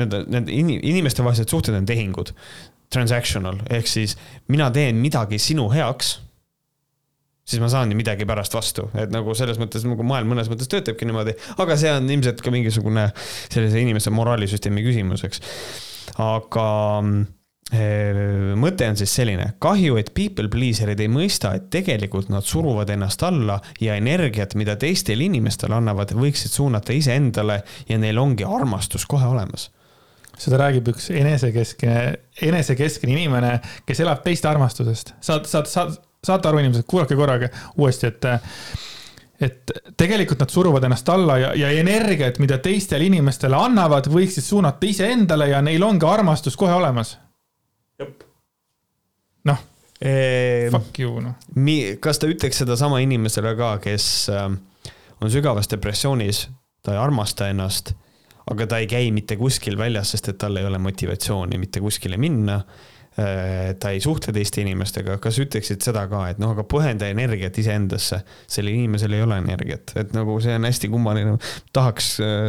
[0.00, 2.32] nende, nende inimestevahelised suhted on tehingud
[2.94, 3.58] transactional.
[3.70, 4.16] Ehk siis
[4.48, 6.18] mina teen midagi sinu heaks
[7.44, 11.08] siis ma saan midagi pärast vastu, et nagu selles mõttes nagu maailm mõnes mõttes töötabki
[11.08, 13.10] niimoodi, aga see on ilmselt ka mingisugune
[13.52, 15.42] sellise inimese moraalisüsteemi küsimus, eks.
[16.24, 16.66] aga
[17.76, 22.94] eh, mõte on siis selline, kahju, et people pleaser'id ei mõista, et tegelikult nad suruvad
[22.96, 29.04] ennast alla ja energiat, mida teistele inimestele annavad, võiksid suunata iseendale ja neil ongi armastus
[29.04, 29.68] kohe olemas
[30.38, 31.98] seda räägib üks enesekeskne,
[32.42, 35.14] enesekeskne inimene, kes elab teiste armastusest.
[35.20, 38.28] saad, saad, saad, saate aru, inimesed, kuulake korraga uuesti, et
[39.44, 44.86] et tegelikult nad suruvad ennast alla ja, ja energiat, mida teistele inimestele annavad, võiksid suunata
[44.86, 47.16] iseendale ja neil on ka armastus kohe olemas.
[49.44, 49.58] noh
[50.00, 51.34] eee, fuck you, noh.
[52.00, 54.46] kas ta ütleks sedasama inimesele ka, kes äh,
[55.20, 56.46] on sügavas depressioonis,
[56.82, 57.94] ta ei armasta ennast
[58.52, 62.18] aga ta ei käi mitte kuskil väljas, sest et tal ei ole motivatsiooni mitte kuskile
[62.20, 62.60] minna.
[63.14, 67.54] Äh, ta ei suhtle teiste inimestega, kas ütleksid seda ka, et noh, aga põhenda energiat
[67.62, 68.18] iseendasse,
[68.50, 71.36] sellel inimesel ei ole energiat, et nagu see on hästi kummaline.
[71.72, 72.08] tahaks,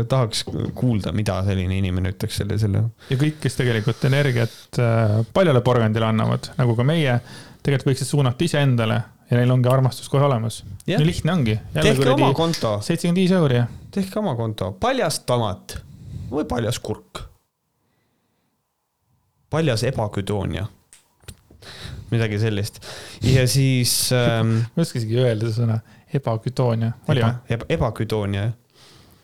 [0.09, 0.41] tahaks
[0.73, 2.81] kuulda, mida selline inimene ütleks selle, selle.
[3.11, 7.19] ja kõik, kes tegelikult energiat äh, paljale porgandile annavad, nagu ka meie,
[7.65, 10.61] tegelikult võiksid suunata iseendale ja neil ongi armastus kohe olemas.
[10.87, 11.57] nii lihtne ongi.
[11.73, 12.77] tehke oma konto.
[12.85, 13.63] seitsekümmend viis euri.
[13.91, 15.79] tehke oma konto, paljas tomat
[16.31, 17.23] või paljas kurk.
[19.49, 20.67] paljas ebaküdoonia.
[22.11, 22.83] midagi sellist
[23.25, 24.59] ja siis ähm,.
[24.75, 25.79] ma ei oska isegi öelda seda sõna,
[26.13, 27.71] ebaküdoonia, oli või eba,?
[27.79, 28.53] ebaküdoonia jah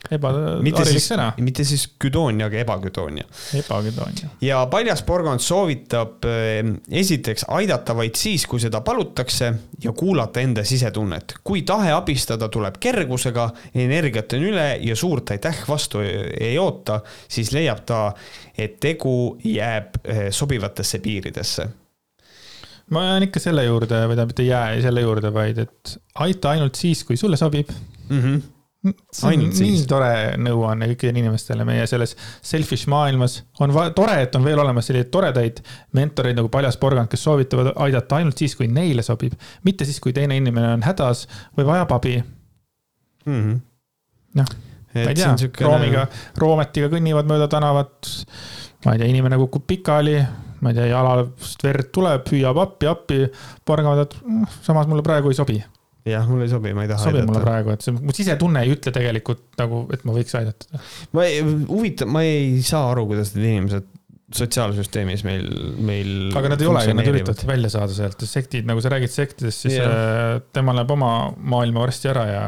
[0.10, 1.32] ebaharilik sõna.
[1.43, 3.26] mitte siis güdoonia, aga ebagüdoonia.
[3.60, 4.30] ebagüdoonia.
[4.41, 6.62] ja paljas porgand soovitab eh,
[7.02, 9.52] esiteks aidata vaid siis, kui seda palutakse
[9.84, 11.38] ja kuulata enda sisetunnet.
[11.43, 17.52] kui tahe abistada tuleb kergusega, energiat on üle ja suurt aitäh vastu ei oota, siis
[17.56, 18.08] leiab ta,
[18.58, 21.68] et tegu jääb eh, sobivatesse piiridesse
[22.91, 25.93] ma jään ikka selle juurde, või tähendab, mitte ei jää selle juurde, vaid et
[26.26, 27.70] aita ainult siis, kui sulle sobib
[28.10, 28.20] mm.
[28.20, 28.41] -hmm
[28.82, 33.42] see on nii tore nõuanne kõikidele inimestele meie selles selfish maailmas.
[33.62, 35.62] on tore, et on veel olemas selliseid toredaid
[35.98, 39.36] mentoreid nagu Paljas Porgand, kes soovitavad aidata ainult siis, kui neile sobib.
[39.64, 41.28] mitte siis, kui teine inimene on hädas
[41.58, 43.60] või vajab abi mm -hmm..
[44.42, 44.56] noh,
[44.96, 46.08] ma ei tea, roomiga,
[46.38, 48.10] roometiga kõnnivad mööda tänavat.
[48.86, 50.18] ma ei tea, inimene kukub pikali,
[50.62, 53.22] ma ei tea, jalast verd tuleb, hüüab appi, appi.
[53.66, 55.62] porgand, et mm, samas mulle praegu ei sobi
[56.08, 57.32] jah, mulle ei sobi, ma ei taha sobib aidata.
[57.32, 60.82] mulle praegu, et see, mu sisetunne ei ütle tegelikult nagu, et ma võiks aidata.
[61.18, 63.89] ma ei, huvitav, ma ei saa aru, kuidas need inimesed
[64.36, 65.47] sotsiaalsüsteemis meil,
[65.84, 66.12] meil.
[66.38, 69.66] aga nad ei ole ju, nad üritavad välja saada sealt, sektid, nagu sa räägid sektidest,
[69.66, 69.91] siis yeah.
[69.91, 72.45] Äh, tema läheb oma maailma varsti ära ja.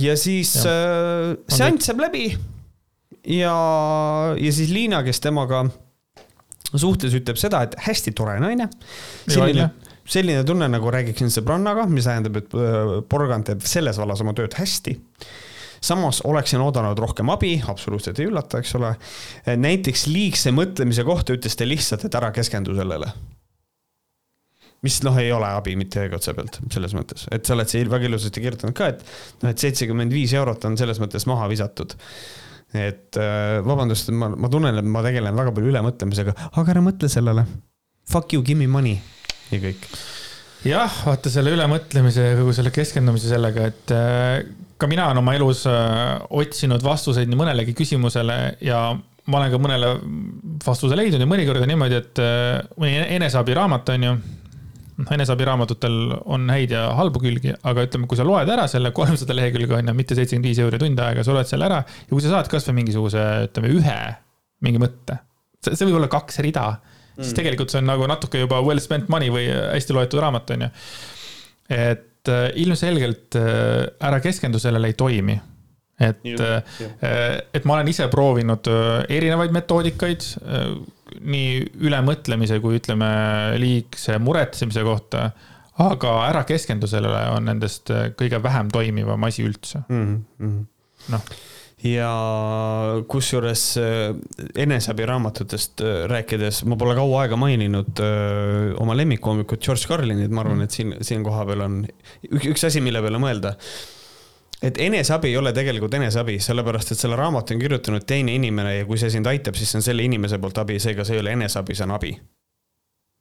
[0.00, 2.30] ja siis äh, seanss saab läbi.
[3.36, 3.54] ja,
[4.38, 5.66] ja siis Liina, kes temaga
[6.72, 8.68] suhtes ütleb seda, et hästi tore naine.
[9.26, 9.68] selline,
[10.08, 14.56] selline tunne, nagu räägiksin sõbrannaga, mis tähendab, et äh, porgand teeb selles vallas oma tööd
[14.58, 14.98] hästi
[15.82, 18.94] samas oleksin oodanud rohkem abi, absoluutselt ei üllata, eks ole.
[19.58, 23.10] näiteks liigse mõtlemise kohta ütles ta lihtsalt, et ära keskendu sellele.
[24.82, 27.86] mis noh, ei ole abi mitte ühegi otsa pealt, selles mõttes, et sa oled siia
[27.90, 29.04] väga ilusasti kirjutanud ka, et
[29.42, 31.94] noh, et seitsekümmend viis eurot on selles mõttes maha visatud
[32.74, 37.10] et äh, vabandust, ma, ma tunnen, et ma tegelen väga palju ülemõtlemisega, aga ära mõtle
[37.12, 37.44] sellele.
[38.10, 38.98] Fuck you, give me money
[39.56, 39.86] ja kõik.
[40.68, 44.42] jah, vaata selle ülemõtlemise ja kogu selle keskendumise sellega, et äh,
[44.80, 48.84] ka mina olen oma elus äh, otsinud vastuseid nii mõnelegi küsimusele ja
[49.30, 49.90] ma olen ka mõnele
[50.64, 54.14] vastuse leidnud ja mõnikord on niimoodi, et äh, mõni eneseabiraamat on ju
[55.02, 55.98] noh, eneseabiraamatutel
[56.30, 59.90] on häid ja halbu külgi, aga ütleme, kui sa loed ära selle kolmsada lehekülge on
[59.90, 62.50] ju, mitte seitsekümmend viis euri tund aega, sa loed selle ära ja kui sa saad
[62.52, 63.98] kasvõi mingisuguse, ütleme ühe
[64.62, 65.18] mingi mõtte,
[65.64, 66.66] see võib olla kaks rida
[67.16, 70.52] mm., siis tegelikult see on nagu natuke juba well spent money või hästi loetud raamat,
[70.56, 70.70] on ju.
[71.76, 75.38] et äh, ilmselgelt äh, ära keskendu sellele ei toimi.
[76.02, 76.82] et, äh,
[77.54, 78.66] et ma olen ise proovinud
[79.12, 80.24] erinevaid metoodikaid
[81.20, 81.50] nii
[81.84, 83.10] ülemõtlemise kui ütleme
[83.60, 85.28] liigse muretsemise kohta
[85.84, 90.64] aga ära keskendu sellele on nendest kõige vähem toimivam asi üldse mm -hmm..
[91.12, 91.28] noh
[91.84, 92.10] ja
[93.10, 94.14] kusjuures äh,
[94.62, 100.62] eneseabiraamatutest äh, rääkides, ma pole kaua aega maininud öö, oma lemmikkoomikut George Carlinit, ma arvan,
[100.62, 101.80] et siin, siin kohapeal on
[102.30, 103.56] üks, üks asi, mille peale mõelda
[104.62, 108.86] et eneseabi ei ole tegelikult eneseabi, sellepärast et selle raamatu on kirjutanud teine inimene ja
[108.86, 111.34] kui see sind aitab, siis see on selle inimese poolt abi, seega see ei ole
[111.34, 112.14] eneseabi, see on abi.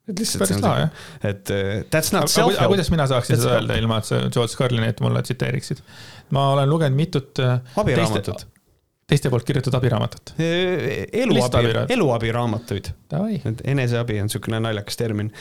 [0.10, 0.88] et lihtsalt Päris see on lahe,
[1.30, 2.76] et uh, that's not self-help.
[2.76, 5.82] kuidas mina saaksin that's seda öelda, ilma et sa George Carlinit mulle tsiteeriksid?
[6.38, 7.42] ma olen lugenud mitut.
[7.42, 8.51] Äh, abiraamatut
[9.12, 10.34] teiste poolt kirjutatud abiraamatut?
[10.40, 12.92] eluabi, eluabiraamatuid.
[13.68, 15.32] eneseabi on niisugune naljakas termin.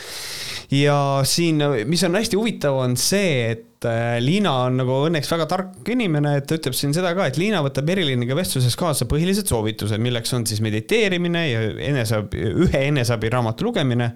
[0.74, 5.46] ja siin, mis on hästi huvitav, on see, et äh, Liina on nagu õnneks väga
[5.50, 9.50] tark inimene, et ta ütleb siin seda ka, et Liina võtab Meriliniga vestluses kaasa põhilised
[9.50, 11.62] soovitused, milleks on siis mediteerimine ja
[11.92, 14.12] eneseabi, ühe eneseabiraamatu lugemine.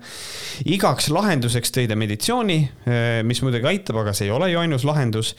[0.66, 2.58] igaks lahenduseks tõi ta meditsiooni,
[2.90, 5.36] äh, mis muidugi aitab, aga see ei ole ju ainus lahendus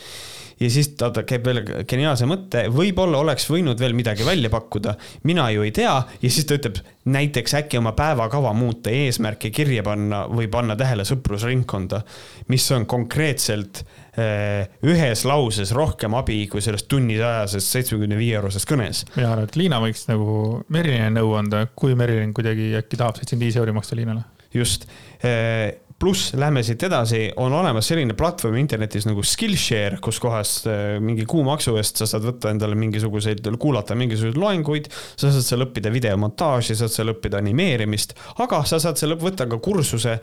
[0.59, 4.95] ja siis ta, ta käib veel geniaalse mõtte, võib-olla oleks võinud veel midagi välja pakkuda,
[5.27, 6.79] mina ju ei tea, ja siis ta ütleb,
[7.11, 12.01] näiteks äkki oma päevakava muuta, eesmärke kirja panna või panna tähele sõprusringkonda,
[12.49, 13.83] mis on konkreetselt
[14.17, 19.03] eh, ühes lauses rohkem abi kui selles tunniajases seitsmekümne viie euroses kõnes.
[19.15, 23.49] mina arvan, et Liina võiks nagu Merilile nõu anda, kui Merilin kuidagi äkki tahab seitsekümmend
[23.49, 24.25] viis euri maksta Liinale.
[24.55, 24.87] just
[25.21, 30.97] eh, pluss lähme siit edasi, on olemas selline platvorm internetis nagu Skillshare, kus kohas äh,
[31.03, 34.89] mingi kuumaksu eest sa saad võtta endale mingisuguseid, kuulata mingisuguseid loenguid.
[34.91, 39.61] sa saad seal õppida videomontaaži, saad seal õppida animeerimist, aga sa saad seal võtta ka
[39.63, 40.17] kursuse,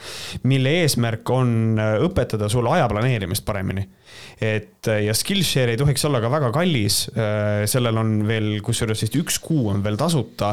[0.45, 3.87] mille eesmärk on äh, õpetada sulle aja planeerimist paremini.
[4.43, 7.07] Et äh, ja Skillshare ei tohiks olla ka väga kallis,
[7.71, 10.53] sellel on veel, kusjuures vist üks kuu on veel tasuta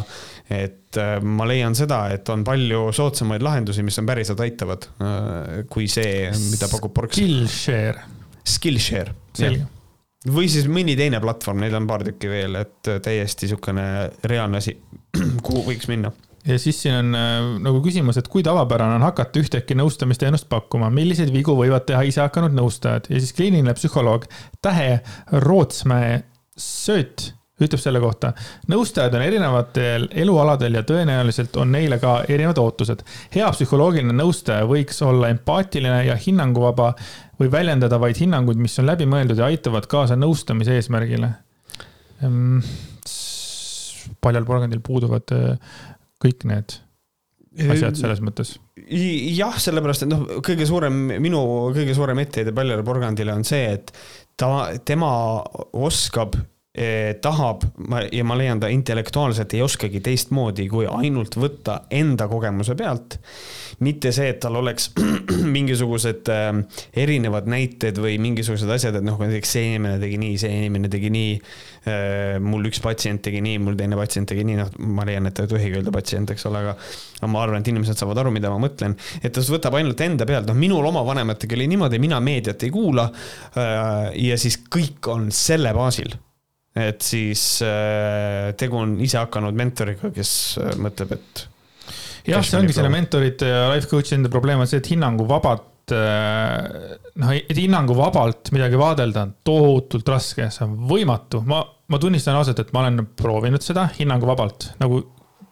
[0.50, 5.60] et äh, ma leian seda, et on palju soodsamaid lahendusi, mis on päriselt aitavad, äh,
[5.70, 7.20] kui see, mida pakub Porks.
[7.20, 8.08] Skillshare.
[8.50, 9.14] Skillshare.
[9.38, 9.68] selge
[10.28, 13.86] või siis mõni teine platvorm, neid on paar tükki veel, et äh, täiesti niisugune
[14.28, 14.74] reaalne asi,
[15.46, 16.12] kuhu võiks minna
[16.44, 21.32] ja siis siin on nagu küsimus, et kui tavapärane on hakata ühtäkki nõustamisteenust pakkuma, milliseid
[21.36, 24.26] vigu võivad teha isehakanud nõustajad ja siis kliiniline psühholoog
[24.66, 25.02] Tähe
[25.46, 26.24] Rootsmäe
[26.60, 27.30] Sööt
[27.60, 28.34] ütleb selle kohta.
[28.72, 33.04] nõustajad on erinevatel elualadel ja tõenäoliselt on neile ka erinevad ootused.
[33.36, 36.94] hea psühholoogiline nõustaja võiks olla empaatiline ja hinnanguvaba
[37.40, 41.32] või väljendada vaid hinnanguid, mis on läbimõeldud ja aitavad kaasa nõustamise eesmärgile.
[42.24, 42.60] Ehm,
[44.22, 45.76] paljal porgandil puuduvad äh,
[46.24, 46.80] kõik need
[47.70, 48.58] asjad selles mõttes
[49.36, 51.42] jah, sellepärast et noh, kõige suurem, minu
[51.76, 53.92] kõige suurem etteheide paljale porgandile on see, et
[54.40, 55.12] ta, tema
[55.78, 56.38] oskab
[57.22, 62.76] tahab ma ja ma leian, ta intellektuaalselt ei oskagi teistmoodi, kui ainult võtta enda kogemuse
[62.78, 63.18] pealt.
[63.80, 64.92] mitte see, et tal oleks
[65.56, 66.52] mingisugused äh,
[66.94, 71.10] erinevad näited või mingisugused asjad, et noh, näiteks see inimene tegi nii, see inimene tegi
[71.16, 72.38] nii äh,.
[72.44, 75.48] mul üks patsient tegi nii, mul teine patsient tegi nii, noh, ma leian, et ta
[75.48, 76.78] ei tohigi öelda patsient, eks ole, aga.
[77.18, 78.94] aga ma arvan, et inimesed saavad aru, mida ma mõtlen,
[79.24, 82.74] et ta võtab ainult enda pealt, noh, minul oma vanematega oli niimoodi, mina meediat ei
[82.78, 83.10] kuula
[83.58, 86.14] ja siis kõik on selle baasil
[86.82, 91.44] et siis äh, tegu on isehakanud mentoriga, kes äh, mõtleb, et.
[92.30, 96.98] jah, see ongi selle mentorite ja life coach'i enda probleem on see, et hinnanguvabalt äh,
[97.22, 102.62] noh, et hinnanguvabalt midagi vaadelda on tohutult raske, see on võimatu, ma, ma tunnistan ausalt,
[102.64, 105.04] et ma olen proovinud seda hinnanguvabalt nagu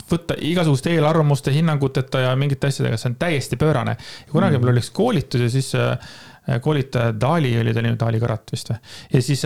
[0.08, 3.98] võtta igasuguste eelarvamuste, hinnanguteta ja mingite asjadega, see on täiesti pöörane.
[4.32, 4.64] kunagi mm.
[4.64, 5.74] mul oli üks koolitus ja siis
[6.64, 8.80] koolitaja Dali oli ta nimi, Dali Karat vist või,
[9.14, 9.44] ja siis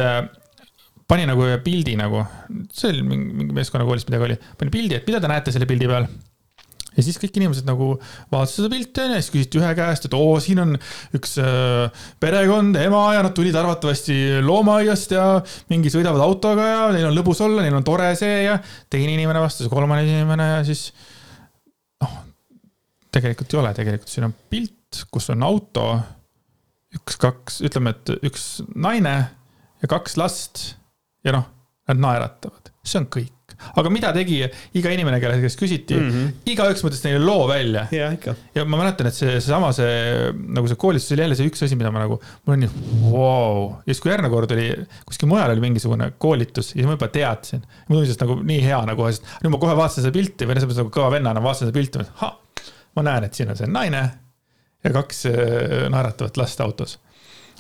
[1.12, 2.24] pani nagu ühe pildi nagu,
[2.72, 5.90] see oli mingi, mingi meeskonnakoolis midagi oli, pani pildi, et mida te näete selle pildi
[5.92, 6.08] peal?
[6.92, 7.94] Ja siis kõik inimesed nagu
[8.34, 10.74] vaatasid seda pilti onju, siis küsiti ühe käest, et oo, siin on
[11.16, 15.28] üks äh, perekond, ema ja nad tulid arvatavasti loomaaiast ja
[15.72, 18.58] mingi sõidavad autoga ja neil on lõbus olla, neil on tore see ja
[18.92, 20.90] teine inimene vastas, kolmane inimene ja siis
[22.04, 22.18] noh,
[23.16, 25.88] tegelikult ei ole, tegelikult siin on pilt, kus on auto,
[27.00, 29.16] üks, kaks, ütleme, et üks naine
[29.80, 30.66] ja kaks last
[31.26, 31.46] ja noh,
[31.90, 33.38] nad naeratavad, see on kõik.
[33.78, 34.40] aga mida tegi
[34.80, 36.30] iga inimene, kelle käest küsiti mm, -hmm.
[36.50, 37.84] igaüks mõtles neile loo välja.
[37.94, 38.34] ja, ikka.
[38.56, 41.78] ja ma mäletan, et see, seesama, see nagu see koolitus oli jälle see üks asi,
[41.78, 42.72] mida ma nagu, mul on nii
[43.12, 43.68] vau.
[43.86, 44.70] ja siis, kui järgmine kord oli,
[45.10, 47.62] kuskil mujal oli mingisugune koolitus ja ma juba teadsin.
[47.88, 50.84] tundsin, et nagu nii hea nagu, nüüd ma kohe vaatasin seda pilti või selles mõttes
[50.84, 52.08] nagu kõva vennana vaatasin seda pilti,
[52.96, 54.04] ma näen, et siin on see naine
[54.82, 56.98] ja kaks äh, naeratavat last autos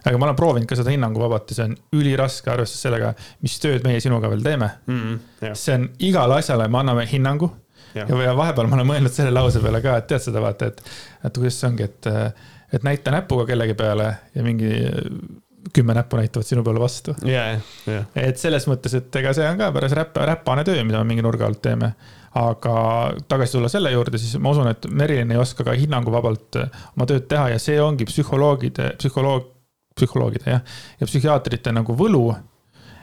[0.05, 3.11] aga ma olen proovinud ka seda hinnanguvabalt ja see on üliraske, arvestades sellega,
[3.45, 5.01] mis tööd meie sinuga veel teeme mm.
[5.01, 7.51] -hmm, see on igale asjale, me anname hinnangu.
[7.95, 10.83] ja, ja vahepeal ma olen mõelnud selle lause peale ka, et tead seda vaata, et,
[11.25, 12.11] et kuidas see ongi, et,
[12.73, 14.71] et näita näpuga kellegi peale ja mingi
[15.73, 17.43] kümme näppu näitavad sinu peale vastu ja,
[17.85, 18.03] ja.
[18.15, 21.25] et selles mõttes, et ega see on ka päris räpp, räpane töö, mida me mingi
[21.25, 21.93] nurga alt teeme.
[22.39, 22.73] aga
[23.27, 27.27] tagasi tulla selle juurde, siis ma usun, et Merilin ei oska ka hinnanguvabalt oma tööd
[27.27, 29.50] teha ja see ongi psühholoogide, psühholoog,
[30.01, 30.63] psühholoogide jah,
[30.99, 32.29] ja psühhiaatrite nagu võlu.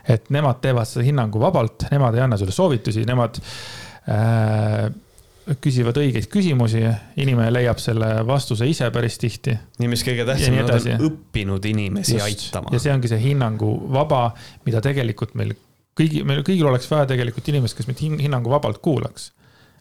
[0.08, 3.36] et nemad teevad seda hinnanguvabalt, nemad ei anna sulle soovitusi, nemad
[4.08, 4.88] äh,
[5.60, 6.82] küsivad õigeid küsimusi,
[7.20, 9.56] inimene leiab selle vastuse ise päris tihti.
[9.80, 12.26] nii, mis kõige tähtsam, nad on õppinud inimesi Just.
[12.26, 12.72] aitama.
[12.72, 14.28] ja see ongi see hinnangu vaba,
[14.66, 15.54] mida tegelikult meil
[15.98, 19.32] kõigi, meil kõigil oleks vaja tegelikult inimest, kes meid hinnangu vabalt kuulaks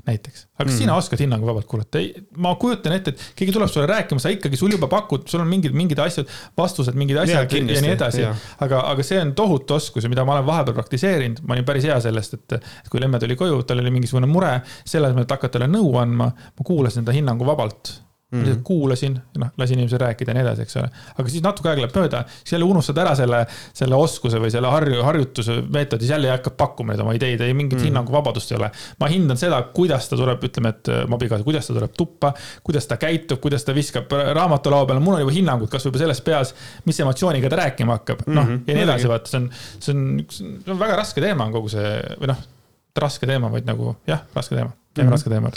[0.08, 0.46] näiteks.
[0.56, 0.78] aga kas mm.
[0.80, 2.02] sina oskad hinnangu vabalt kuulata?
[2.44, 5.52] ma kujutan ette, et keegi tuleb sulle rääkima, sa ikkagi, sul juba pakud, sul on
[5.52, 8.26] mingid, mingid asjad, vastused, mingid asjad ja, ja nii edasi.
[8.66, 11.88] aga, aga see on tohutu oskus ja mida ma olen vahepeal praktiseerinud, ma olin päris
[11.90, 15.38] hea sellest, et, et kui Lemme tuli koju, tal oli mingisugune mure, selle asemel, et
[15.38, 17.98] hakata talle nõu andma, ma kuulasin ta hinnangu vabalt
[18.32, 18.64] Mm -hmm.
[18.64, 20.90] kuulasin, noh, lasin inimesel rääkida ja nii edasi, eks ole.
[21.18, 24.68] aga siis natuke aega läheb mööda, siis jälle unustad ära selle, selle oskuse või selle
[24.68, 27.86] harju, harjutuse meetodis jälle hakkab pakkuma neid oma ideid, ei mingit mm -hmm.
[27.88, 28.72] hinnanguvabadust ei ole.
[29.00, 32.98] ma hindan seda, kuidas ta tuleb, ütleme, et abikaasa, kuidas ta tuleb tuppa, kuidas ta
[32.98, 36.56] käitub, kuidas ta viskab raamatulaua peale, mul on juba hinnangud, kas võib-olla selles peas,
[36.86, 38.62] mis emotsiooniga ta rääkima hakkab, noh mm -hmm.
[38.68, 39.50] ja nii edasi, vaata, see on,
[39.80, 42.48] see on, see on väga raske teema on kogu see, või noh,
[42.96, 45.12] raske teema, vaid nagu jah, raske teema, teeme mm -hmm.
[45.12, 45.52] raske teema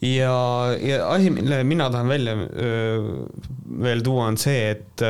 [0.00, 0.34] ja,
[0.80, 3.26] ja asi, mille mina tahan välja öö,
[3.80, 5.04] veel tuua, on see, et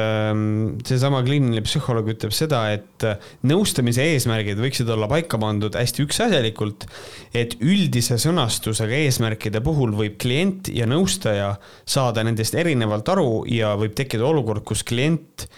[0.87, 3.07] seesama kliiniline psühholoog ütleb seda, et
[3.49, 6.87] nõustamise eesmärgid võiksid olla paika pandud hästi üksikasjalikult.
[7.35, 11.55] et üldise sõnastusega eesmärkide puhul võib klient ja nõustaja
[11.87, 15.49] saada nendest erinevalt aru ja võib tekkida olukord, kus klient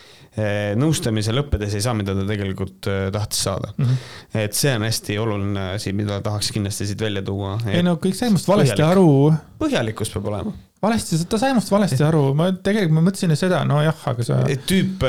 [0.80, 3.84] nõustamise lõppedes ei saa, mida ta tegelikult eh, tahtis saada mm.
[3.84, 4.42] -hmm.
[4.46, 7.58] et see on hästi oluline asi, mida tahaks kindlasti siit välja tuua.
[7.68, 8.92] ei no kõik sai minust valesti põhjalik.
[8.96, 9.34] aru.
[9.60, 14.00] põhjalikkus peab olema valesti, ta sai minust valesti aru, ma tegelikult ma mõtlesin seda, nojah,
[14.10, 14.40] aga sa.
[14.66, 15.04] tüüp,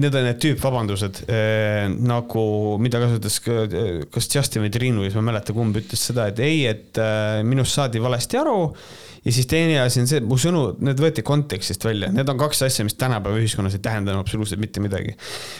[0.00, 1.20] need on need tüüpvabandused
[2.00, 2.46] nagu,
[2.80, 6.64] mida kasutas kas Justin või Triinu, siis ma ei mäleta, kumb ütles seda, et ei,
[6.70, 7.02] et
[7.44, 8.72] minust saadi valesti aru
[9.24, 12.38] ja siis teine asi on see, et mu sõnu, need võeti kontekstist välja, need on
[12.40, 15.14] kaks asja, mis tänapäeva ühiskonnas ei tähenda absoluutselt mitte midagi.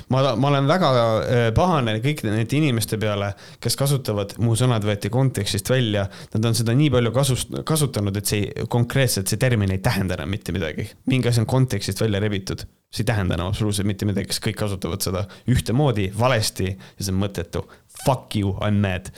[0.08, 5.12] ma, ma olen väga äh, pahane kõikide nende inimeste peale, kes kasutavad, mu sõnad võeti
[5.12, 9.82] kontekstist välja, nad on seda nii palju kasust-, kasutanud, et see konkreetselt see termin ei
[9.84, 10.88] tähenda enam mitte midagi.
[11.10, 14.60] mingi asi on kontekstist välja rebitud, see ei tähenda enam absoluutselt mitte midagi, sest kõik
[14.64, 17.66] kasutavad seda ühtemoodi, valesti ja see on mõttetu.
[18.06, 19.12] Fuck you, I m mad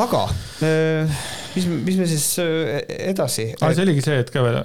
[0.00, 0.22] aga
[0.64, 1.22] äh,
[1.54, 2.78] mis, mis me siis äh,
[3.10, 3.50] edasi?
[3.60, 4.56] see oligi see, et ka veel,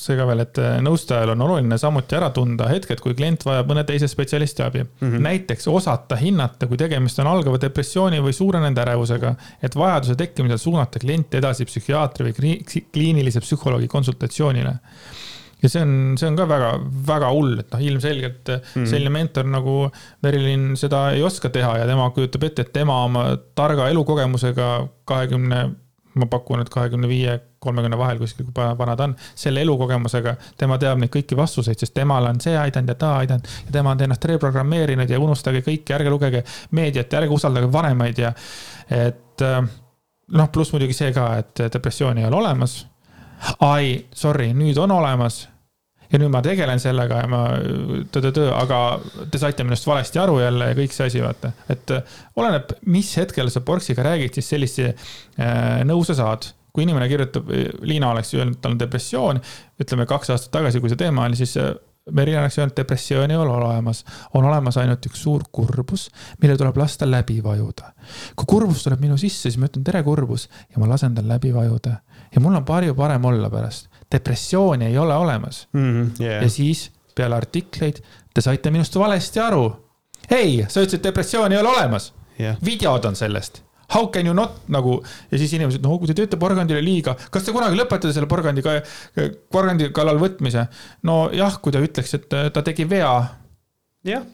[0.00, 3.70] see ka veel, et äh, nõustajal on oluline samuti ära tunda hetked, kui klient vajab
[3.72, 5.00] mõne teise spetsialisti abi mm.
[5.00, 5.24] -hmm.
[5.24, 11.00] näiteks osata hinnata, kui tegemist on algava depressiooni või suurenenud ärevusega, et vajaduse tekkimisel suunata
[11.00, 12.56] klient edasi psühhiaatri või
[12.92, 14.76] kliinilise psühholoogi konsultatsioonile
[15.64, 16.72] ja see on, see on ka väga,
[17.08, 18.88] väga hull, et noh, ilmselgelt mm.
[18.90, 19.76] selline mentor nagu
[20.24, 24.68] Merilin seda ei oska teha ja tema kujutab ette, et tema oma targa elukogemusega
[25.08, 25.62] kahekümne,
[26.20, 30.76] ma pakun, et kahekümne viie, kolmekümne vahel kuskil, kui vana ta on, selle elukogemusega, tema
[30.82, 34.04] teab neid kõiki vastuseid, sest temale on see aidanud ja ta aidanud ja tema on
[34.04, 36.44] ennast reprogrammeerinud ja unustage kõike, ärge lugege
[36.76, 38.34] meediat ja ärge usaldage vanemaid ja
[38.92, 42.82] et noh, pluss muidugi see ka, et depressiooni ei ole olemas
[43.64, 45.44] ai, sorry, nüüd on olemas
[46.14, 47.42] ja nüüd ma tegelen sellega ja ma
[48.14, 48.80] töö-töö-töö, aga
[49.32, 51.50] te saite minust valesti aru jälle ja kõik see asi, vaata.
[51.72, 51.94] et
[52.38, 54.78] oleneb, mis hetkel sa Borksiga räägid, siis sellist
[55.88, 56.52] nõu sa saad.
[56.74, 57.50] kui inimene kirjutab,
[57.86, 59.38] Liina oleks öelnud, tal on depressioon,
[59.78, 61.54] ütleme kaks aastat tagasi, kui see teema oli, siis
[62.10, 64.02] Merina oleks öelnud, depressiooni ei ole olemas,
[64.34, 66.08] on olemas ainult üks suur kurbus,
[66.42, 67.94] mille tuleb lasta läbi vajuda.
[68.36, 71.54] kui kurbus tuleb minu sisse, siis ma ütlen tere, kurbus ja ma lasen tal läbi
[71.54, 71.94] vajuda
[72.34, 75.90] ja mul on palju parem olla pärast depressiooni ei ole olemas mm.
[75.90, 76.42] -hmm, yeah.
[76.42, 78.00] ja siis peale artikleid
[78.34, 79.66] te saite minust valesti aru.
[80.30, 82.56] ei, sa ütlesid, depressiooni ei ole olemas yeah..
[82.64, 83.62] videod on sellest.
[83.94, 87.44] How can you not nagu ja siis inimesed, no kui te teete porgandile liiga, kas
[87.44, 88.64] te kunagi lõpetate selle porgandi,
[89.52, 90.66] porgandi kallal võtmise?
[91.02, 93.12] nojah, kui ta ütleks, et ta tegi vea.
[94.08, 94.24] jah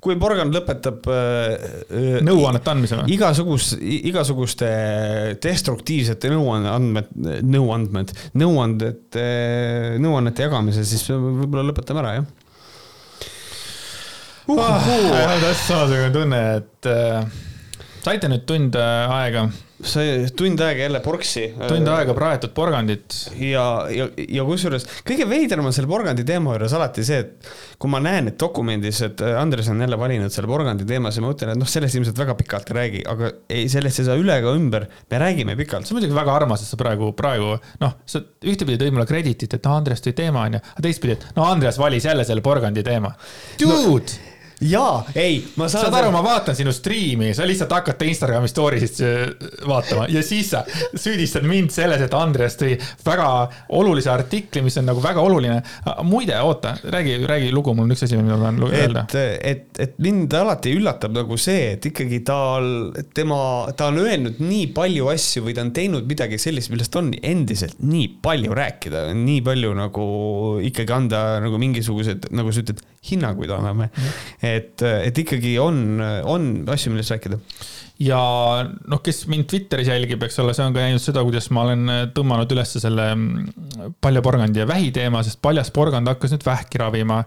[0.00, 3.14] kui porgand lõpetab äh, nõuannete andmise või?
[3.16, 4.68] igasugus, igasuguste
[5.42, 7.10] destruktiivsete nõuandmed,
[7.44, 9.20] nõuandmed, nõuanded,
[10.00, 12.28] nõuannete jagamise, siis võib-olla lõpetame ära, jah
[14.50, 14.60] uh.
[14.60, 17.24] täpselt samasugune tunne, et äh,
[18.04, 19.48] saite nüüd tund aega
[19.86, 21.46] see tund aega jälle porksi.
[21.68, 23.14] tund aega praetud porgandit.
[23.38, 27.50] ja, ja, ja kusjuures kõige veidram on selle porgandi teema juures alati see, et
[27.80, 31.32] kui ma näen, et dokumendis, et Andres on jälle valinud selle porgandi teema, siis ma
[31.32, 34.36] mõtlen, et noh, sellest ilmselt väga pikalt ei räägi, aga ei, sellest ei saa üle
[34.40, 35.88] ega ümber, me räägime pikalt.
[35.88, 39.56] see on muidugi väga armas, et sa praegu, praegu noh, sa ühtepidi tõid mulle krediitit,
[39.56, 42.84] et noh, Andres tõi teema onju, aga teistpidi, et no Andres valis jälle selle porgandi
[42.86, 43.14] teema.
[43.60, 44.28] Dude no,,
[44.60, 48.80] jaa, ei, ma saan saad aru, ma vaatan sinu striimi, sa lihtsalt hakkad Instagrami story
[48.82, 48.98] sid
[49.68, 50.62] vaatama ja siis sa
[50.94, 52.74] süüdistad mind selles, et Andres tõi
[53.06, 53.28] väga
[53.78, 55.60] olulise artikli, mis on nagu väga oluline.
[56.04, 59.04] muide, oota, räägi, räägi lugu, mul on üks asi, mida ma tahan öelda.
[59.08, 63.40] et, et, et mind alati üllatab nagu see, et ikkagi tal, tema,
[63.76, 67.80] ta on öelnud nii palju asju või ta on teinud midagi sellist, millest on endiselt
[67.80, 70.06] nii palju rääkida, nii palju nagu
[70.68, 73.90] ikkagi anda nagu mingisugused, nagu sa ütled, hinnanguid anname.
[74.42, 77.40] et, et ikkagi on, on asju, millest rääkida.
[78.00, 78.18] Ja
[78.88, 81.90] noh, kes mind Twitteris jälgib, eks ole, see on ka näinud seda, kuidas ma olen
[82.16, 87.20] tõmmanud üles selle mm, paljaporgandi ja vähi teema, sest paljas porgand hakkas nüüd vähki ravima.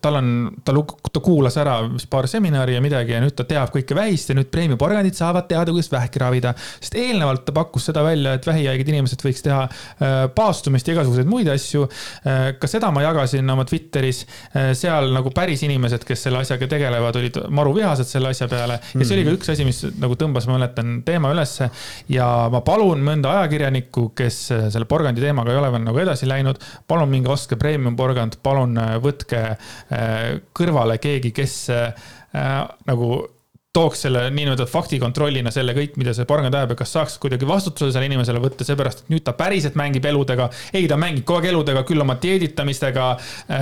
[0.00, 0.28] tal on,
[0.64, 0.74] ta,
[1.10, 4.50] ta kuulas ära paar seminari ja midagi ja nüüd ta teab kõike vähist ja nüüd
[4.54, 6.54] preemiaporgandid saavad teada, kuidas vähki ravida.
[6.78, 11.30] sest eelnevalt ta pakkus seda välja, et vähihaiged inimesed võiks teha äh, paastumist ja igasuguseid
[11.30, 11.88] muid asju.
[12.60, 14.22] ka seda ma jagasin oma Twitteris,
[14.76, 19.06] seal nagu päris inimesed, kes selle asjaga tegelevad, olid maru vihased selle asja peale ja
[19.06, 21.70] see oli ka üks asi, mis nagu tõmbas, ma mäletan, teema ülesse.
[22.12, 24.40] ja ma palun mõnda ajakirjanikku, kes
[24.74, 26.60] selle porgandi teemaga ei ole veel nagu edasi läinud,
[26.90, 32.10] palun minge ostke premium porgand, palun äh, võtke äh, kõrvale keegi, kes äh,
[32.88, 33.14] nagu
[33.74, 37.90] tooks selle niinimetatud faktikontrollina selle kõik, mida see porgand ajab ja kas saaks kuidagi vastutuse
[37.90, 40.46] selle inimesele võtta, seepärast et nüüd ta päriselt mängib eludega.
[40.72, 43.58] ei, ta mängib kogu aeg eludega, küll oma dieeditamistega äh,,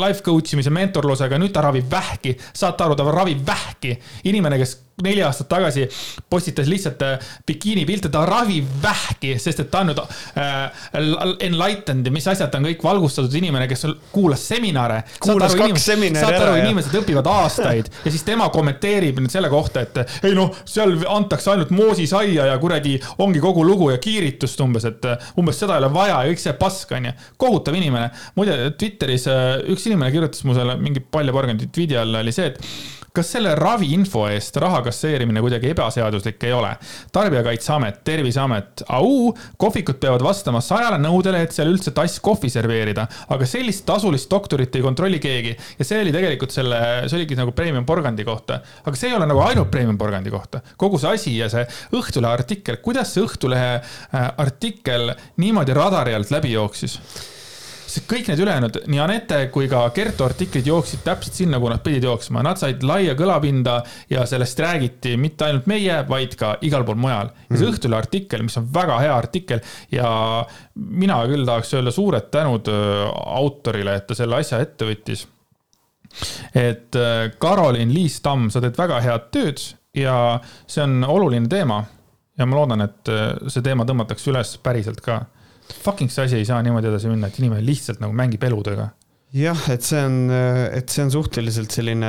[0.00, 2.38] life coach imise, mentorlusega, nüüd ta ravib vähki.
[2.56, 3.98] saate aru, ta ravib vähki.
[4.32, 5.86] inimene, kes neli aastat tagasi
[6.30, 10.84] postitas lihtsalt äh, bikiinipilte, ta ravib vähki, sest et ta on nüüd äh,
[11.46, 15.02] enlightened ja mis asjad, ta on kõik valgustatud inimene, kes kuulas seminare.
[15.22, 19.32] Kuulas kaks seminari saate ära aru, ja- inimesed õpivad aastaid ja siis tema kommenteerib nüüd
[19.32, 23.98] selle kohta, et ei noh, seal antakse ainult moosisaia ja kuradi ongi kogu lugu ja
[24.02, 27.12] kiiritust umbes, et umbes seda ei ole vaja ja kõik see pask onju.
[27.40, 28.10] kohutav inimene.
[28.36, 32.99] muide Twitteris äh, üks inimene kirjutas mu selle mingi paljaporgandi tweet'i alla oli see, et
[33.16, 36.70] kas selle raviinfo eest raha kasseerimine kuidagi ebaseaduslik ei ole?
[37.12, 43.48] tarbijakaitseamet, Terviseamet, au, kohvikud peavad vastama sajale nõudele, et seal üldse tass kohvi serveerida, aga
[43.48, 47.86] sellist tasulist doktorit ei kontrolli keegi ja see oli tegelikult selle, see oligi nagu premium
[47.88, 51.50] porgandi kohta, aga see ei ole nagu ainult premium porgandi kohta, kogu see asi ja
[51.52, 56.98] see Õhtulehe artikkel, kuidas see Õhtulehe äh, artikkel niimoodi radari alt läbi jooksis?
[57.90, 61.82] Sest kõik need ülejäänud, nii Anette kui ka Kertu artiklid jooksid täpselt sinna, kuhu nad
[61.84, 63.80] pidid jooksma, nad said laia kõlapinda
[64.10, 67.32] ja sellest räägiti mitte ainult meie, vaid ka igal pool mujal.
[67.50, 69.62] ja see Õhtulehe artikkel, mis on väga hea artikkel
[69.94, 70.10] ja
[70.74, 73.08] mina küll tahaks öelda suured tänud öö,
[73.40, 75.26] autorile, et ta selle asja ette võttis.
[76.54, 80.14] et öö, Karolin Liis-Tamm, sa teed väga head tööd ja
[80.66, 81.82] see on oluline teema
[82.38, 85.24] ja ma loodan, et öö, see teema tõmmatakse üles päriselt ka
[85.72, 88.90] fucking see asi ei saa niimoodi edasi minna, et inimene lihtsalt nagu mängib eludega.
[89.30, 90.30] jah, et see on,
[90.74, 92.08] et see on suhteliselt selline,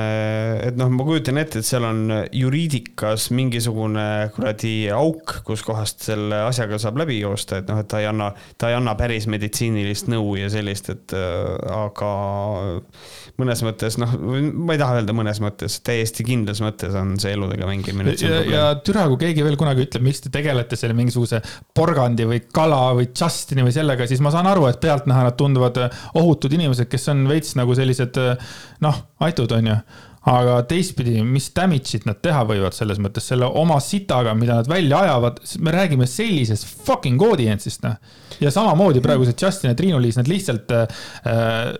[0.66, 2.00] et noh, ma kujutan ette, et seal on
[2.34, 8.08] juriidikas mingisugune kuradi auk, kuskohast selle asjaga saab läbi joosta, et noh, et ta ei
[8.10, 12.12] anna, ta ei anna päris meditsiinilist nõu ja sellist, et äh, aga
[13.42, 17.70] mõnes mõttes noh, ma ei taha öelda mõnes mõttes, täiesti kindlas mõttes on see eludega
[17.70, 18.16] mängimine.
[18.18, 21.44] ja, ja türa, kui keegi veel kunagi ütleb, miks te tegelete selle mingisuguse
[21.78, 25.78] porgandi või kala või Justini või sellega, siis ma saan aru, et pealtnäha nad tunduvad
[26.18, 28.18] ohutud inimesed, kes on veits nagu sellised
[28.84, 29.78] noh, aitud, onju
[30.30, 35.00] aga teistpidi, mis damage'it nad teha võivad selles mõttes selle oma sitaga, mida nad välja
[35.08, 37.98] ajavad, me räägime sellisest fucking audience'ist, noh.
[38.44, 41.02] ja samamoodi praegu see Justin ja Triinu-Liis, nad lihtsalt äh,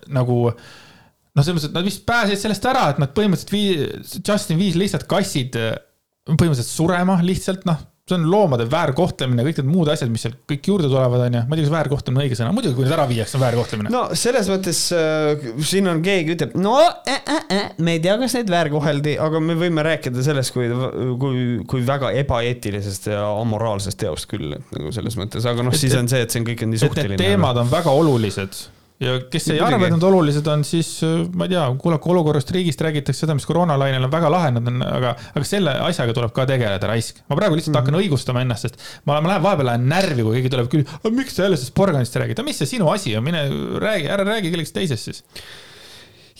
[0.10, 4.62] nagu noh, selles mõttes, et nad vist pääsesid sellest ära, et nad põhimõtteliselt vii-, Justin
[4.62, 5.60] viis lihtsalt kassid
[6.26, 7.78] põhimõtteliselt surema lihtsalt noh,
[8.10, 11.44] see on loomade väärkohtlemine, kõik need muud asjad, mis seal kõik juurde tulevad, onju.
[11.46, 13.94] ma ei tea, kas väärkohtlemine on õige sõna, muidugi kui need ära viiakse, on väärkohtlemine
[13.94, 14.02] no..
[14.18, 18.36] selles mõttes äh, siin on keegi ütleb, no äh, äh, äh, me ei tea, kas
[18.40, 20.68] neid väärkoheldi, aga me võime rääkida sellest, kui,
[21.22, 26.10] kui, kui väga ebaeetilisest ja amoraalsest teost küll, nagu selles mõttes, aga noh, siis on
[26.12, 27.22] see, et see on kõik on nii et need suhteline.
[27.22, 28.64] teemad on väga olulised
[29.02, 32.14] ja kes ei arva, et nad olulised on, siis äh, ma ei tea, kuule, kui
[32.14, 36.16] olukorrast riigist räägitakse seda, mis koroonalainel on väga lahe, nad on, aga, aga selle asjaga
[36.18, 37.24] tuleb ka tegeleda, raisk.
[37.32, 37.90] ma praegu lihtsalt mm -hmm.
[37.92, 40.86] hakkan õigustama ennast, sest ma, ma lähen vahepeal lähen närvi, kui keegi tuleb küll,
[41.18, 43.44] miks sa jälle sellest porgandist räägid, miks see sinu asi on, mine
[43.82, 45.24] räägi, ära räägi kellestki teisest siis.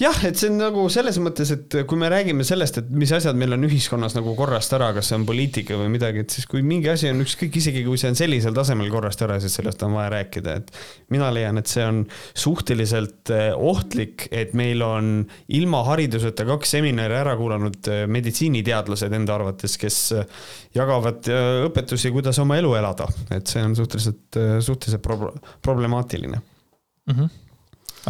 [0.02, 3.38] Jah, et see on nagu selles mõttes, et kui me räägime sellest, et mis asjad
[3.38, 6.64] meil on ühiskonnas nagu korrast ära, kas see on poliitika või midagi, et siis kui
[6.66, 9.96] mingi asi on ükskõik, isegi kui see on sellisel tasemel korrast ära, siis sellest on
[9.98, 10.72] vaja rääkida, et
[11.14, 15.12] mina leian, et see on suhteliselt eh, ohtlik, et meil on
[15.54, 20.48] ilma hariduseta kaks seminari ära kuulanud eh, meditsiiniteadlased enda arvates, kes eh,
[20.78, 21.30] jagavad
[21.68, 27.14] õpetusi, kuidas oma elu elada, et see on suhteliselt, suhteliselt pro problemaatiline mm.
[27.14, 27.30] -hmm.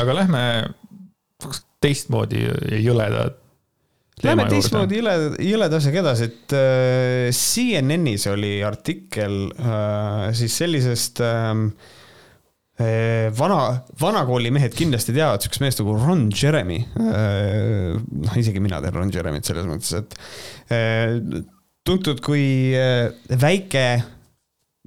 [0.02, 0.42] aga lähme
[1.82, 2.46] teistmoodi
[2.82, 3.30] jõleda
[4.22, 11.50] Lähme teistmoodi jõle, jõleda asjaga edasi, et äh, CNN-is oli artikkel äh, siis sellisest äh,
[12.78, 13.62] äh, vana,
[14.02, 17.98] vanakooli mehed kindlasti teavad siukest meest nagu Ron Jeremy äh,.
[17.98, 20.18] noh, isegi mina tean Ron Jeremy't selles mõttes, et
[20.76, 21.18] äh,
[21.88, 22.46] tuntud kui
[22.78, 23.10] äh,
[23.42, 23.86] väike,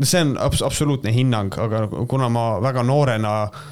[0.05, 3.65] see on abs absoluutne hinnang, aga kuna ma väga noorena äh,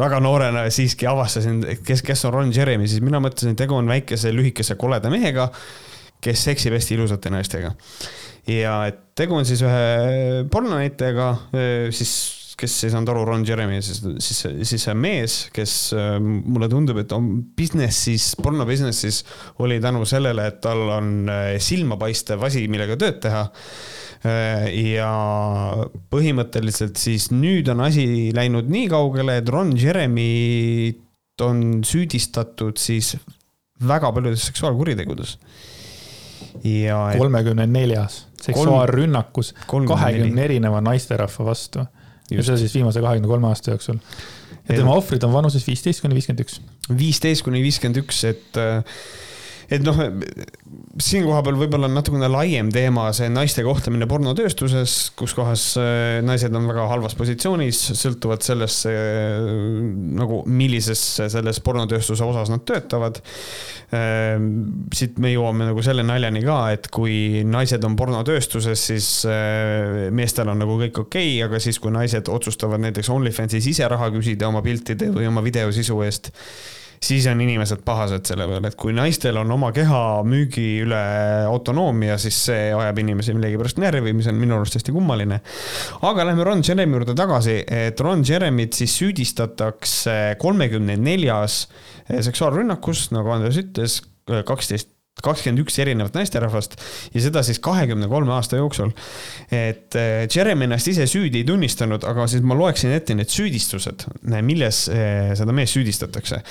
[0.00, 4.32] väga noorena siiski avastasin, kes, kes on Ron Jeremy, siis mina mõtlesin, tegu on väikese
[4.34, 5.50] lühikese koleda mehega,
[6.24, 7.72] kes seksib hästi ilusate naistega.
[8.48, 11.30] ja et tegu on siis ühe pornonäitlejaga,
[11.94, 12.14] siis
[12.60, 15.76] kes ei saanud aru, Ron Jeremy, siis, siis, siis see mees, kes
[16.20, 19.22] mulle tundub, et on business'is, porno business'is
[19.64, 21.30] oli tänu sellele, et tal on
[21.60, 23.46] silmapaistev asi, millega tööd teha
[24.24, 25.10] ja
[26.12, 28.04] põhimõtteliselt siis nüüd on asi
[28.36, 33.14] läinud nii kaugele, et Ron Jeremy't on süüdistatud siis
[33.86, 35.38] väga paljudes seksuaalkuritegudes.
[36.64, 36.98] ja.
[37.18, 41.86] kolmekümne neljas seksuaalrünnakus kahekümne erineva naisterahva vastu.
[42.30, 43.98] ja seda siis viimase kahekümne kolme aasta jooksul.
[44.68, 46.60] ja tema ohvrid on vanuses viisteist kuni viiskümmend üks.
[46.98, 48.84] viisteist kuni viiskümmend üks, et äh,
[49.70, 49.98] et noh,
[51.00, 56.54] siin kohapeal võib-olla on natukene laiem teema see naiste kohtlemine pornotööstuses, kus kohas äh, naised
[56.56, 59.38] on väga halvas positsioonis, sõltuvalt sellest äh,
[60.18, 63.20] nagu millises selles pornotööstuse osas nad töötavad.
[63.94, 64.34] Äh,
[64.96, 69.12] siit me jõuame nagu selle naljani ka, et kui naised on pornotööstuses, siis
[70.14, 74.10] meestel on nagu kõik okei okay,, aga siis, kui naised otsustavad näiteks OnlyFansis ise raha
[74.14, 76.34] küsida oma piltide või oma videosisu eest
[77.00, 81.00] siis on inimesed pahased selle peale, et kui naistel on oma keha müügi üle
[81.48, 85.40] autonoomia, siis see ajab inimesi millegipärast närvi, mis on minu arust hästi kummaline.
[86.06, 91.64] aga lähme Ron Jeremy juurde tagasi, et Ron Jeremyt siis süüdistatakse kolmekümne neljas
[92.10, 94.00] seksuaalrünnakus, nagu Andres ütles,
[94.46, 94.92] kaksteist
[95.24, 96.76] kakskümmend üks erinevat naisterahvast
[97.14, 98.92] ja seda siis kahekümne kolme aasta jooksul.
[99.50, 104.06] et eh, Jeremy ennast ise süüdi ei tunnistanud, aga siis ma loeksin ette need süüdistused,
[104.42, 106.42] milles eh, seda meest süüdistatakse.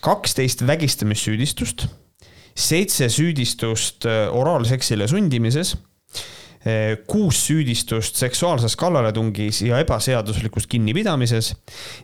[0.00, 1.86] kaksteist vägistamissüüdistust,
[2.54, 5.76] seitse süüdistust eh, oraalseksile sundimises
[7.06, 11.52] kuus süüdistust seksuaalses kallaletungis ja ebaseaduslikus kinnipidamises,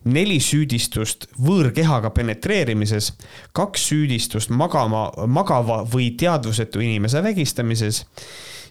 [0.05, 3.13] neli süüdistust võõrkehaga penetreerimises,
[3.57, 8.05] kaks süüdistust magama, magava või teadvusetu inimese vägistamises,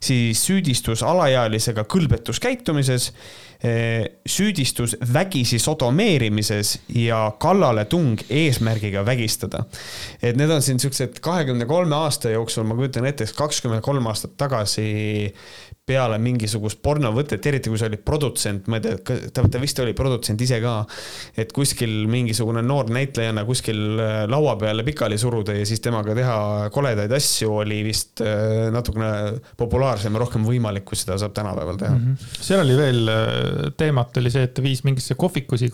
[0.01, 3.11] siis süüdistus alaealisega kõlbetus käitumises,
[3.63, 9.65] eh, süüdistus vägisi sodomeerimises ja kallaletung eesmärgiga vägistada.
[10.21, 14.37] et need on siin siuksed kahekümne kolme aasta jooksul, ma kujutan ette, kakskümmend kolm aastat
[14.37, 15.33] tagasi
[15.87, 19.95] peale mingisugust pornovõtet, eriti kui sa olid produtsent, ma ei tea, ta, ta vist oli
[19.97, 20.75] produtsent ise ka.
[21.41, 26.35] et kuskil mingisugune noor näitlejana kuskil äh, laua peale pikali suruda ja siis temaga teha
[26.73, 32.05] koledaid asju oli vist äh, natukene populaarsem rohkem võimalik, kui seda saab tänapäeval teha mm.
[32.13, 32.45] -hmm.
[32.45, 35.71] seal oli veel äh, teemat oli see, et ta viis mingisse kohvikusi,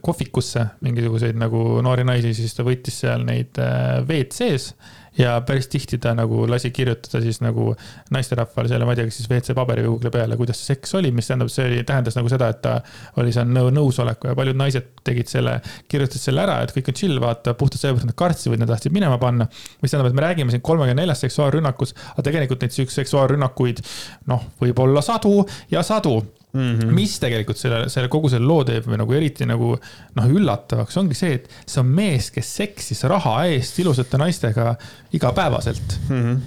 [0.00, 4.74] kohvikusse mingisuguseid nagu noori naisi, siis ta võttis seal neid WC-s
[5.18, 7.72] ja päris tihti ta nagu lasi kirjutada siis nagu
[8.14, 11.10] naisterahvale selle, ma ei tea, kas siis WC paberiga Google'i peale, kuidas see seks oli,
[11.14, 12.76] mis tähendab, see oli, tähendas nagu seda, et ta
[13.20, 15.58] oli nõu, nõusoleku ja paljud naised tegid selle,
[15.90, 18.72] kirjutasid selle ära, et kõik on chill, vaata, puhtalt sellepärast, et nad kartsid või nad
[18.72, 19.48] tahtsid minema panna.
[19.82, 23.82] mis tähendab, et me räägime siin kolmekümne neljast seksuaalrünnakust, aga tegelikult neid seksuaalrünnakuid,
[24.30, 25.40] noh, võib olla sadu
[25.70, 26.20] ja sadu
[26.52, 26.92] Mm -hmm.
[26.96, 29.74] mis tegelikult selle, selle kogu selle loo teeb või nagu eriti nagu
[30.16, 34.74] noh, üllatavaks ongi see, et see on mees, kes seksis raha eest ilusate naistega
[35.12, 36.22] igapäevaselt mm.
[36.22, 36.40] -hmm.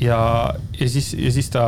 [0.00, 1.66] ja, ja siis, ja siis ta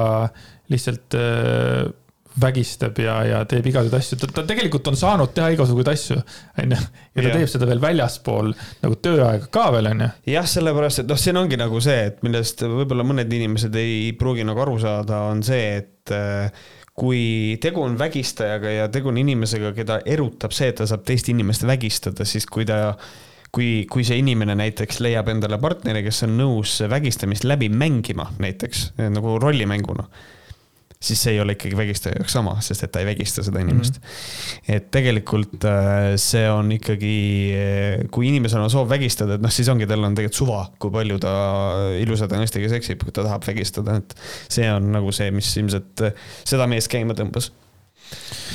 [0.73, 1.93] lihtsalt äh,
[2.41, 6.17] vägistab ja, ja teeb igasuguseid asju, ta, ta tegelikult on saanud teha igasuguseid asju,
[6.63, 6.79] onju.
[7.15, 7.35] ja ta ja.
[7.37, 10.09] teeb seda veel väljaspool nagu tööaega ka veel, onju.
[10.33, 14.47] jah, sellepärast, et noh, siin ongi nagu see, et millest võib-olla mõned inimesed ei pruugi
[14.47, 16.65] nagu aru saada, on see, et äh,
[16.95, 21.29] kui tegu on vägistajaga ja tegu on inimesega, keda erutab see, et ta saab teist
[21.33, 22.95] inimest vägistada, siis kui ta
[23.55, 28.93] kui, kui see inimene näiteks leiab endale partneri, kes on nõus vägistamist läbi mängima näiteks
[29.15, 30.07] nagu rollimänguna,
[31.05, 33.99] siis see ei ole ikkagi vägistaja jaoks sama, sest et ta ei vägista seda inimest
[34.01, 34.07] mm.
[34.07, 34.77] -hmm.
[34.77, 37.17] et tegelikult äh, see on ikkagi,
[38.15, 41.19] kui inimesel on soov vägistada, et noh, siis ongi, tal on tegelikult suva, kui palju
[41.23, 41.35] ta
[42.01, 44.17] ilusate naistega seksib, kui ta tahab vägistada, et
[44.49, 46.09] see on nagu see, mis ilmselt
[46.45, 47.53] seda meest käima tõmbas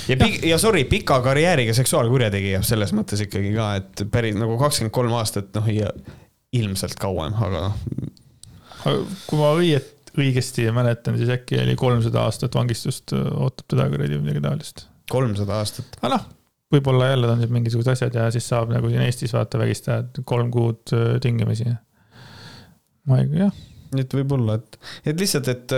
[0.09, 5.15] ja, ja sorry, pika karjääriga seksuaalkurjategija selles mõttes ikkagi ka, et päris nagu kakskümmend kolm
[5.19, 5.91] aastat, noh ja
[6.55, 7.77] ilmselt kauem, aga noh.
[9.27, 14.27] kui ma õiet, õigesti mäletan, siis äkki oli kolmsada aastat vangistust ootab teda kuradi või
[14.27, 14.85] midagi taolist.
[15.11, 15.97] kolmsada aastat?
[16.01, 16.27] aga noh,
[16.73, 20.51] võib-olla jälle on siin mingisugused asjad ja siis saab nagu siin Eestis vaata vägistajad kolm
[20.53, 21.71] kuud tingimisi.
[23.09, 23.65] ma ei, jah
[23.97, 24.75] et võib-olla, et,
[25.09, 25.71] et lihtsalt, et,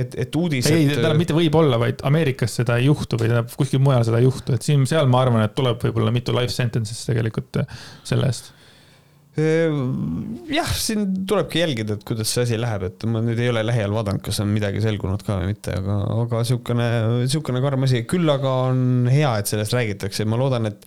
[0.00, 0.74] et, et uudised.
[0.74, 4.26] ei, tähendab mitte võib-olla, vaid Ameerikas seda ei juhtu või tähendab kuskil mujal seda ei
[4.26, 7.62] juhtu, et siin, seal ma arvan, et tuleb võib-olla mitu life sentence'ist tegelikult
[8.08, 8.50] selle eest
[9.32, 13.94] jah, siin tulebki jälgida, et kuidas see asi läheb, et ma nüüd ei ole lähiajal
[13.96, 16.88] vaadanud, kas on midagi selgunud ka või mitte, aga, aga sihukene,
[17.32, 20.86] sihukene karm asi, küll aga on hea, et sellest räägitakse, ma loodan, et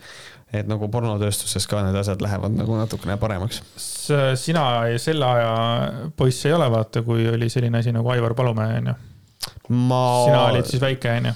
[0.56, 3.64] et nagu pornotööstuses ka need asjad lähevad nagu natukene paremaks.
[4.40, 4.62] sina
[5.02, 5.56] selle aja
[6.16, 8.94] poiss ei ole, vaata, kui oli selline asi nagu Aivar Palumäe, onju.
[9.90, 10.06] ma.
[10.30, 11.34] sina olid siis väike, onju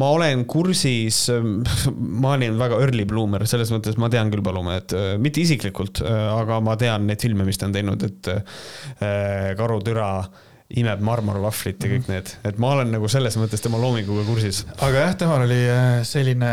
[0.00, 1.26] ma olen kursis,
[2.22, 6.76] ma olin väga early bloomer, selles mõttes ma tean küll Palumäed, mitte isiklikult, aga ma
[6.80, 10.12] tean neid filme, mis ta on teinud, et äh, Karutüra
[10.78, 12.12] imeb marmorvahvlit ja kõik mhm.
[12.12, 14.64] need, et ma olen nagu selles mõttes tema loominguga kursis.
[14.76, 16.52] aga jah, temal oli äh, selline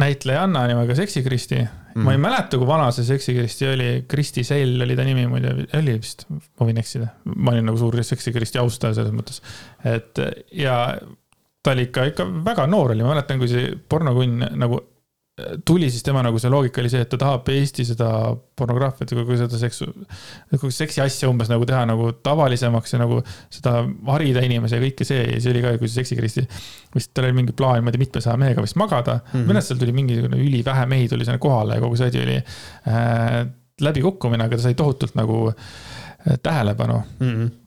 [0.00, 2.04] näitlejanna nimega Seksi Kristi mm..
[2.04, 5.54] ma ei mäleta, kui vana see Seksi Kristi oli, Kristi Sell oli ta nimi muide,
[5.78, 7.10] oli vist, ma võin eksida.
[7.34, 9.42] ma olin nagu suur Seksi Kristi austaja selles mõttes,
[9.88, 10.22] et
[10.54, 10.76] ja
[11.66, 15.88] ta oli ikka, ikka väga noor oli, ma mäletan, kui see pornokunn nagu äh, tuli,
[15.90, 18.10] siis tema nagu see loogika oli see, et ta tahab Eesti seda
[18.58, 19.88] pornograafiat või seda seksu,
[20.54, 23.18] nagu seksi asja umbes nagu teha nagu tavalisemaks ja nagu
[23.52, 23.80] seda
[24.12, 26.46] harida inimesi ja kõike see ja see oli ka, kui see seksikristi.
[26.94, 29.28] vist tal oli mingi plaan, ma ei tea, mitmesaja mehega vist magada mm.
[29.32, 29.50] -hmm.
[29.50, 32.38] minu arust seal tuli mingisugune ülivähe mehi tuli sinna kohale ja kogu see asi oli
[32.38, 33.44] äh,
[33.80, 37.30] läbikukkumine, aga ta sai tohutult nagu äh, tähelepanu mm.
[37.30, 37.65] -hmm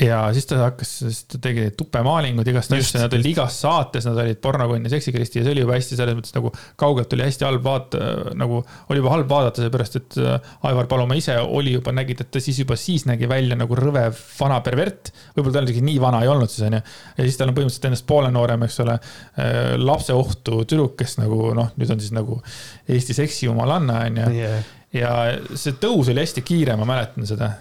[0.00, 4.18] ja siis ta hakkas, siis ta tegi tupemaalingud igast asju, nad olid igas saates, nad
[4.20, 6.50] olid pornokunn ja seksikristi ja see oli juba hästi selles mõttes nagu
[6.80, 11.16] kaugelt oli hästi halb vaata, nagu oli juba halb vaadata, seepärast et äh, Aivar Palumaa
[11.16, 15.14] ise oli juba, nägid, et ta siis juba siis nägi välja nagu rõve vana pervert.
[15.36, 16.82] võib-olla ta isegi nii vana ei olnud siis onju.
[17.16, 21.54] ja siis tal on põhimõtteliselt ennast poole noorem, eks ole, äh, lapseohtu tüdruk, kes nagu
[21.56, 22.42] noh, nüüd on siis nagu
[22.84, 24.74] Eesti seksijumalanna onju yeah.
[24.92, 25.14] ja
[25.56, 27.54] see tõus oli hästi kiire, ma mäletan seda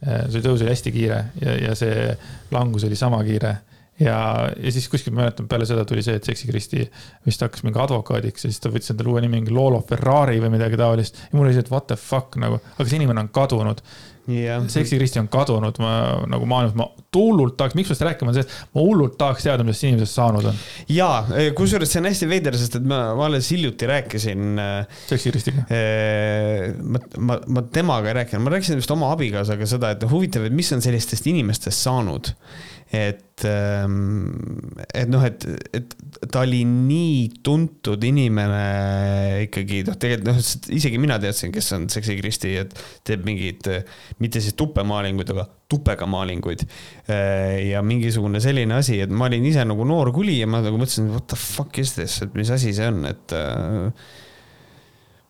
[0.00, 2.06] see tõus oli hästi kiire ja, ja see
[2.54, 3.56] langus oli sama kiire.
[4.00, 4.18] ja,
[4.56, 6.86] ja siis kuskil ma mäletan, peale seda tuli see, et Seksi Kristi
[7.26, 10.54] vist hakkas mingi advokaadiks ja siis ta võttis endale uue nimi, mingi Lolo Ferrari või
[10.56, 11.20] midagi taolist.
[11.28, 13.84] ja mul oli see, et what the fuck nagu, aga see inimene on kadunud
[14.30, 14.64] yeah..
[14.70, 15.92] Seksi Kristi on kadunud, ma
[16.30, 19.66] nagu maailmas, ma hullult tahaks, miks ma seda rääkima, see, et ma hullult tahaks teada,
[19.66, 20.60] mis sellest inimesest saanud on.
[20.92, 21.10] ja,
[21.58, 24.48] kusjuures see on hästi veider, sest et ma, ma alles hiljuti rääkisin.
[24.62, 25.66] Äh, Seksi Kristiga?
[25.74, 30.46] Äh, ma, ma, ma temaga ei rääkinud, ma rääkisin vist oma abikaasaga seda, et huvitav,
[30.46, 32.34] et mis on sellistest inimestest saanud
[32.90, 34.32] et, ähm,
[34.92, 35.44] et noh, et,
[35.76, 35.92] et
[36.26, 40.40] ta oli nii tuntud inimene ikkagi noh, tegelikult noh,
[40.74, 42.74] isegi mina teadsin, kes on Seksi Kristi, et
[43.06, 43.68] teeb mingeid,
[44.22, 46.64] mitte siis tupemaalinguid, aga tupega maalinguid.
[47.06, 50.80] Äh, ja mingisugune selline asi, et ma olin ise nagu noor kuli ja ma nagu
[50.80, 54.10] mõtlesin, what the fuck is this, et mis asi see on, et äh,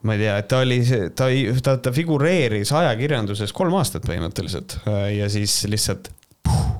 [0.08, 0.80] ma ei tea, et ta oli,
[1.12, 1.28] ta,
[1.60, 4.78] ta, ta figureeris ajakirjanduses kolm aastat põhimõtteliselt.
[4.88, 6.08] Äh, ja siis lihtsalt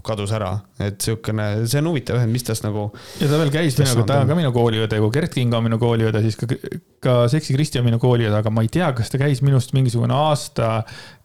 [0.04, 2.88] kadus ära, et sihukene, see on huvitav, mis tast nagu.
[3.20, 5.78] ja ta veel käis minuga, ta on ka minu kooliõde, kui Gert Kingo on minu
[5.80, 6.48] kooliõde, siis ka,
[7.04, 10.16] ka Seksi Kristi on minu kooliõde, aga ma ei tea, kas ta käis minust mingisugune
[10.16, 10.80] aasta,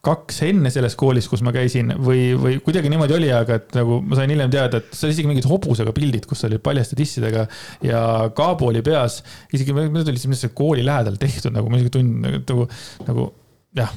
[0.05, 3.99] kaks enne selles koolis, kus ma käisin või, või kuidagi niimoodi oli, aga et nagu
[4.05, 7.47] ma sain hiljem teada, et seal isegi mingid hobusega pildid, kus oli paljaste tissidega
[7.85, 8.01] ja
[8.37, 9.21] kaabu oli peas.
[9.55, 12.69] isegi need olid siis kooli lähedal tehtud nagu, ma isegi tundsin nagu,
[13.07, 13.29] nagu
[13.75, 13.93] jah,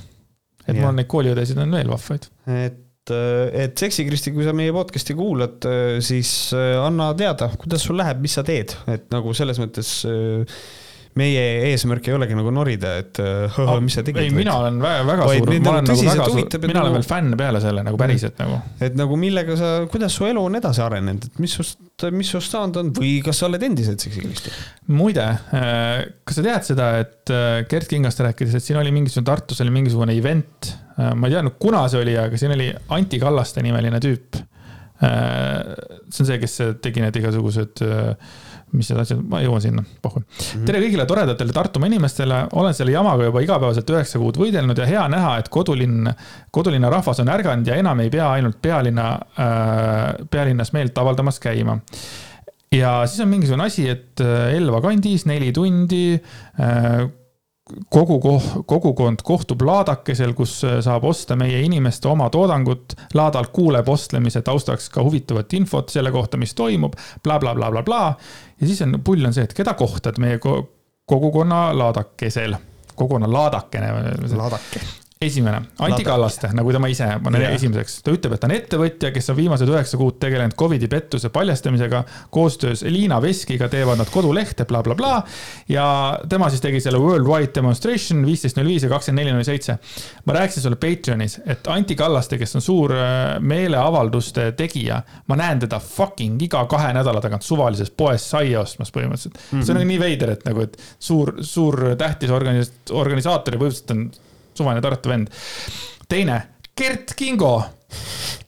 [0.64, 0.80] et ja.
[0.80, 2.30] mul on neid kooliõdesid on veel vahvaid.
[2.56, 2.84] et
[3.14, 5.64] et, et Seksi Kristi, kui sa meie podcast'i kuulad,
[6.04, 10.60] siis äh, anna teada, kuidas sul läheb, mis sa teed, et nagu selles mõttes äh,
[11.18, 14.22] meie eesmärk ei olegi nagu norida, et oh, mis sa tegid.
[14.24, 17.06] ei, mina olen väga, väga suur, ma olen nagu väga suur, mina nagu, olen veel
[17.10, 18.58] fänn peale selle nagu päriselt nagu.
[18.88, 21.80] et nagu millega sa, kuidas su elu on edasi arenenud, et mis sust,
[22.14, 24.54] mis sust saanud on või kas sa oled endiselt seksikristi?
[24.98, 27.38] muide, kas sa tead seda, et
[27.68, 31.56] Gerd Kingast rääkides, et siin oli mingisugune, Tartus oli mingisugune event Äh, ma ei teadnud,
[31.62, 34.38] kuna see oli, aga siin oli Anti Kallaste nimeline tüüp.
[35.06, 35.74] Äh,
[36.10, 38.32] see on see, kes tegi need igasugused äh,
[38.72, 40.22] mis need asjad, ma jõuan sinna, pohhu.
[40.66, 45.04] tere kõigile toredatele Tartumaa inimestele, olen selle jamaga juba igapäevaselt üheksa kuud võidelnud ja hea
[45.12, 46.10] näha, et kodulinn,
[46.54, 51.78] kodulinna rahvas on ärganud ja enam ei pea ainult pealinna äh,, pealinnas meelt avaldamas käima
[52.74, 57.06] ja siis on mingisugune asi, et äh, Elva kandis neli tundi äh,
[57.90, 62.94] kogu, kogukond kohtub laadakesel, kus äh, saab osta meie inimeste oma toodangut.
[63.14, 68.14] laadalt kuuleb ostlemise taustaks ka huvitavat infot selle kohta, mis toimub bla,, blablabla.
[68.60, 70.62] ja siis on, pull on see, et keda kohtad meie ko-
[71.08, 72.56] kogukonna laadakesel,
[72.94, 73.92] kogukonna laadakene.
[74.36, 74.80] laadake.
[75.20, 76.04] esimene, Anti.
[76.06, 77.54] Kallaste, nagu tema ise paneb Jaa.
[77.56, 77.96] esimeseks.
[78.06, 82.04] ta ütleb, et ta on ettevõtja, kes on viimased üheksa kuud tegelenud Covidi pettuse paljastamisega.
[82.30, 85.22] koostöös Liina Veskiga teevad nad kodulehte bla,, blablabla.
[85.68, 85.86] ja
[86.28, 89.78] tema siis tegi selle worldwide demonstration viisteist null viis ja kakskümmend neli null seitse.
[90.24, 95.64] ma rääkisin sulle Patreonis, et Anti Kallaste, kes on suur äh, meeleavalduste tegija, ma näen
[95.66, 99.42] teda fucking iga kahe nädala tagant suvalises poes saia ostmas põhimõtteliselt mm.
[99.50, 99.66] -hmm.
[99.66, 103.96] see on nagu nii veider, et nagu, et suur, suur tähtis organis-, organisaator ja põhimõtteliselt
[103.98, 104.08] on
[104.58, 105.32] suvaline Tartu vend.
[106.08, 106.42] teine,
[106.78, 107.62] Gert Kingo.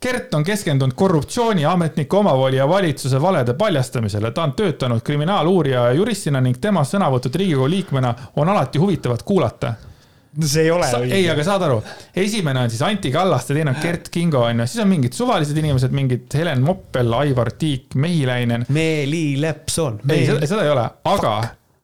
[0.02, 4.30] Gert on keskendunud korruptsiooni, ametniku omavoli ja valitsuse valede paljastamisele.
[4.30, 9.74] ta on töötanud kriminaaluurija ja juristina ning tema sõnavõtud Riigikogu liikmena on alati huvitavad kuulata.
[10.46, 11.82] see ei ole ei, aga saad aru,
[12.16, 15.90] esimene on siis Anti Kallaste, teine on Gert Kingo onju, siis on mingid suvalised inimesed,
[15.90, 18.66] mingid Helen Moppel, Aivar Tiik, Mehiläinen.
[18.68, 20.00] Meeli Lepson.
[20.08, 21.34] ei, seda, ei ole, aga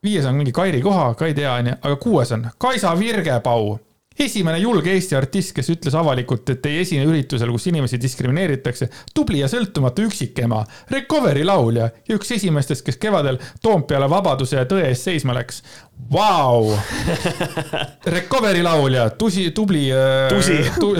[0.04, 3.78] viies on mingi Kairi Koha, ka ei tea onju, aga kuues on Kaisa Virgepau
[4.18, 8.88] esimene julge Eesti artist, kes ütles avalikult, et ei esine üritusel, kus inimesi diskrimineeritakse.
[9.14, 14.86] tubli ja sõltumatu üksikema, Recovery laulja ja üks esimestest, kes kevadel Toompeale vabaduse ja tõe
[14.88, 15.62] eest seisma läks.
[16.12, 16.76] Vau,
[18.16, 19.88] Recovery laulja, tusi, tubli.
[20.28, 20.58] Tusi.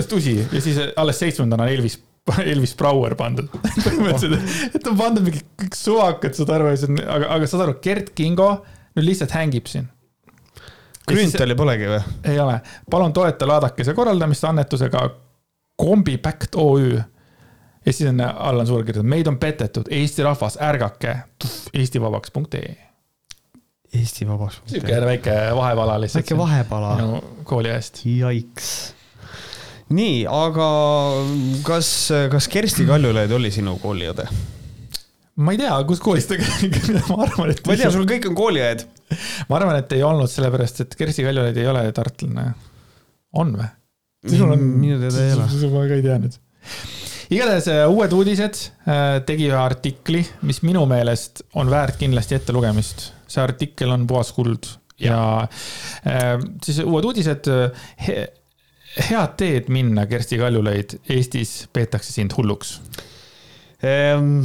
[0.09, 1.99] tusi ja siis alles seitsmendana on Elvis
[2.43, 3.47] Elvis Brouer pandud.
[3.85, 6.73] põhimõtteliselt, et on pandud mingi kõik suvakad, saad aru,
[7.05, 8.49] aga, aga saad aru, Gert Kingo
[8.97, 9.87] nüüd lihtsalt hängib siin.
[11.07, 12.01] Grünthali polegi või?
[12.27, 12.59] ei ole,
[12.91, 15.05] palun toeta laadakese korraldamist annetusega
[15.77, 16.97] Kombipact OÜ.
[17.85, 21.15] ja siis on all on suur kirjutatud, meid on petetud, Eesti rahvas, ärgake,
[21.73, 22.75] eestivabaks.ee.
[23.95, 24.61] Eesti Vabaks.
[24.67, 26.25] sihuke väike vahepala lihtsalt.
[26.25, 26.95] väike vahepala.
[26.95, 28.01] minu kooli eest.
[28.05, 28.93] Jaiks.
[29.89, 30.67] nii, aga
[31.63, 34.27] kas, kas Kersti Kaljulaid oli sinu kooliõde?
[35.37, 36.75] ma ei tea, kus koolis ta käib,
[37.09, 37.63] ma arvan, et.
[37.65, 38.83] ma ei tea, sul kõik on kooliõed.
[39.49, 42.51] ma arvan, et ei olnud sellepärast, et Kersti Kaljulaid ei ole tartlane.
[43.37, 43.67] on või?
[44.27, 44.63] sinul on.
[44.81, 45.49] minu teada ei ole.
[45.73, 46.39] ma ka ei tea nüüd.
[47.35, 53.11] igatahes äh, uued uudised äh, tegi ühe artikli, mis minu meelest on väärt kindlasti ettelugemist.
[53.27, 54.71] see artikkel on puhas kuld
[55.01, 55.21] ja
[56.07, 56.35] äh,
[56.65, 57.51] siis uued uudised
[58.07, 58.27] he,.
[58.97, 62.79] head teed minna, Kersti Kaljulaid, Eestis peetakse sind hulluks.
[63.85, 64.39] Ehm,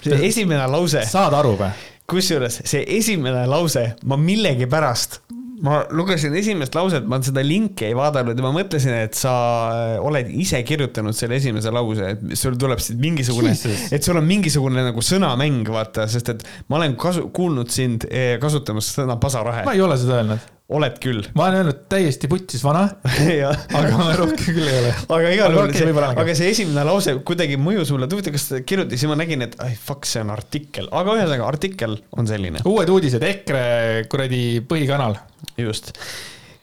[0.00, 1.68] see esimene lause, saad aru või?
[2.10, 5.22] Kusjuures see esimene lause, ma millegipärast,
[5.64, 9.32] ma lugesin esimest lauset, ma seda linki ei vaadanud ja ma mõtlesin, et sa
[10.04, 14.84] oled ise kirjutanud selle esimese lause, et sul tuleb siit mingisugune, et sul on mingisugune
[14.90, 19.76] nagu sõnamäng, vaata, sest et ma olen kasu-, kuulnud sind eh, kasutamas sõna pasarahe ma.
[19.76, 20.50] ei ole seda öelnud.
[20.72, 21.26] Oled küll.
[21.36, 22.86] ma olen öelnud täiesti putsis vana,
[23.78, 24.94] aga rohkem küll ei ole.
[25.16, 25.92] aga igal juhul see
[26.24, 29.58] aga see esimene lause kuidagi mõjus mulle, huvitav, kas ta kirjutas ja ma nägin, et
[29.64, 33.64] ai fuck, see on artikkel, aga ühesõnaga artikkel on selline, uued uudised, EKRE
[34.12, 35.18] kuradi põhikanal.
[35.60, 35.92] just.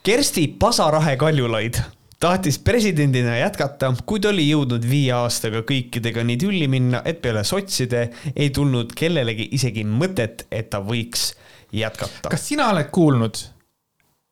[0.02, 1.78] Kersti Pasarahe Kaljulaid
[2.22, 8.08] tahtis presidendina jätkata, kuid oli jõudnud viie aastaga kõikidega nii tülli minna, et peale sotside
[8.34, 11.32] ei tulnud kellelegi isegi mõtet, et ta võiks
[11.74, 12.30] jätkata.
[12.30, 13.38] kas sina oled kuulnud,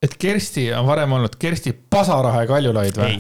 [0.02, 3.18] et Kersti on varem olnud Kersti Pasarahe Kaljulaid või?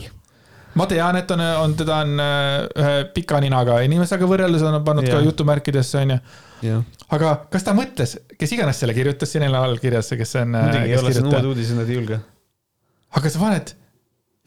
[0.78, 2.44] ma tean, et on, on, teda on äh,
[2.78, 5.26] ühe pika ninaga inimesega võrreldes on pannud ka Jah.
[5.26, 6.78] jutumärkidesse, onju.
[7.16, 10.54] aga kas ta mõtles, kes iganes selle kirjutas, siin ei ole allkirjas, kes on.
[10.56, 12.20] muidugi ei ole, see uued uudised, nad ei julge.
[13.18, 13.74] aga sa paned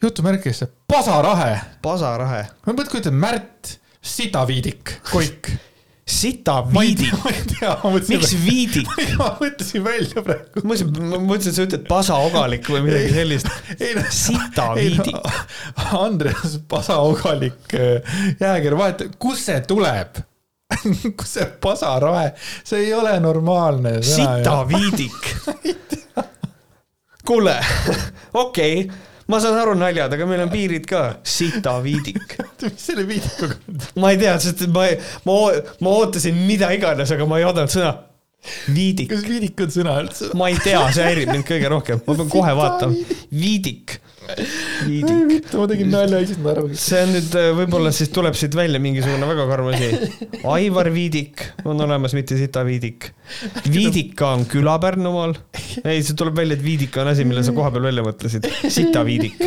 [0.02, 1.60] jutumärkidesse Pasarahe.
[1.84, 5.52] Pasarahe, ma mõtlen, kujutan, Märt Sitaviidik, Koik.
[6.04, 7.14] sita viidik
[8.08, 8.90] miks viidik?
[9.20, 10.60] ma mõtlesin välja praegu.
[10.60, 13.48] ma mõtlesin, ma mõtlesin, et sa ütled pasaogalik või midagi sellist.
[13.48, 15.16] noh, Sita ei viidik.
[15.16, 16.04] no,.
[16.04, 17.74] Andreas Pasaogalik,
[18.40, 20.20] jääger, vaheta, kust see tuleb?
[21.18, 22.32] kus see pasarahe,
[22.64, 24.02] see ei ole normaalne.
[24.02, 25.32] sita viidik.
[27.28, 27.56] kuule,
[28.34, 31.04] okei okay., ma saan aru naljad, aga meil on piirid ka.
[31.22, 32.36] sita viidik.
[32.64, 33.84] mis selle viidikuga on?
[34.02, 34.88] ma ei tea, sest ma,
[35.28, 35.38] ma,
[35.84, 37.94] ma ootasin mida iganes, aga ma ei oodanud sõna
[38.74, 39.08] viidik.
[39.12, 40.30] kas viidik on sõna üldse?
[40.38, 43.20] ma ei tea, see häirib mind kõige rohkem, ma pean kohe vaatama.
[43.32, 43.98] viidik,
[44.88, 45.50] viidik.
[45.54, 46.64] ma tegin nalja, ei saanud aru.
[46.78, 49.90] see on nüüd äh, võib-olla siis tuleb siit välja mingisugune väga karm asi.
[50.54, 53.10] Aivar Viidik on olemas, mitte Sita Viidik.
[53.70, 55.36] Viidika on küla Pärnumaal.
[55.84, 58.48] ei, see tuleb välja, et Viidika on asi, mille sa kohapeal välja mõtlesid.
[58.68, 59.40] Sita Viidik.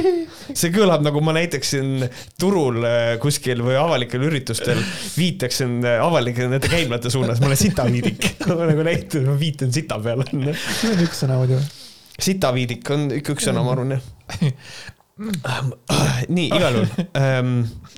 [0.47, 2.07] see kõlab nagu ma näitaksin
[2.39, 4.79] turul äh, kuskil või avalikel üritustel,
[5.17, 8.31] viitaksin äh, avalike nende käimlate suunas, ma olen Sita Viidik.
[8.47, 10.27] nagu näitan, ma viitan sita peale.
[10.31, 11.59] see on üks sõna muidu.
[12.19, 14.13] sita Viidik on ikka üks sõna, ma arvan jah.
[16.35, 17.07] nii, igal juhul.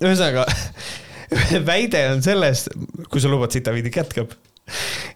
[0.04, 0.46] ühesõnaga,
[1.72, 2.68] väide on selles,
[3.10, 4.36] kui sa lubad, sita Viidik jätkab.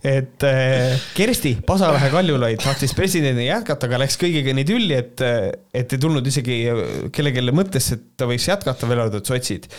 [0.03, 5.21] et äh, Kersti Pasalahe Kaljulaid tahtis presidendina jätkata, aga läks kõigega nii tülli, et,
[5.73, 6.63] et ei tulnud isegi
[7.13, 9.69] kellelegi mõttesse, et ta võiks jätkata, välja arvatud sotsid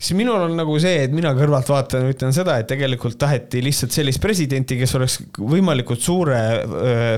[0.00, 4.22] siis minul on nagu see, et mina kõrvaltvaatajana ütlen seda, et tegelikult taheti lihtsalt sellist
[4.22, 6.40] presidenti, kes oleks võimalikult suure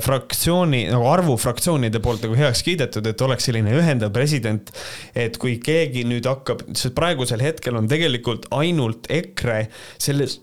[0.02, 4.72] fraktsiooni nagu arvu fraktsioonide poolt nagu heaks kiidetud, et oleks selline ühendav president.
[5.14, 9.68] et kui keegi nüüd hakkab, sest praegusel hetkel on tegelikult ainult EKRE
[9.98, 10.40] selles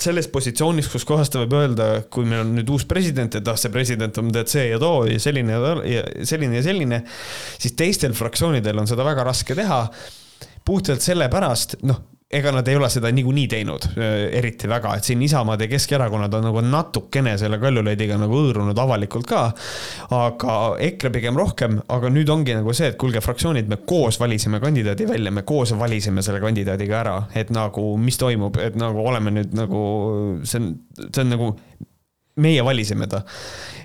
[0.00, 3.58] selles positsioonis, kus kohas ta võib öelda, kui meil on nüüd uus president, et ah,
[3.60, 7.02] see president on tead see ja too ja selline ja selline ja selline,
[7.60, 9.82] siis teistel fraktsioonidel on seda väga raske teha
[10.64, 15.22] puhtalt sellepärast, noh, ega nad ei ole seda niikuinii teinud äh, eriti väga, et siin
[15.26, 19.42] Isamaad ja Keskerakonnad on nagu natukene selle Kaljulaidiga nagu hõõrunud avalikult ka.
[20.14, 20.56] aga
[20.86, 25.08] EKRE pigem rohkem, aga nüüd ongi nagu see, et kuulge, fraktsioonid, me koos valisime kandidaadi
[25.10, 29.56] välja, me koos valisime selle kandidaadiga ära, et nagu, mis toimub, et nagu oleme nüüd
[29.58, 29.82] nagu,
[30.46, 30.74] see on,
[31.08, 31.54] see on nagu
[32.40, 33.22] meie valisime ta.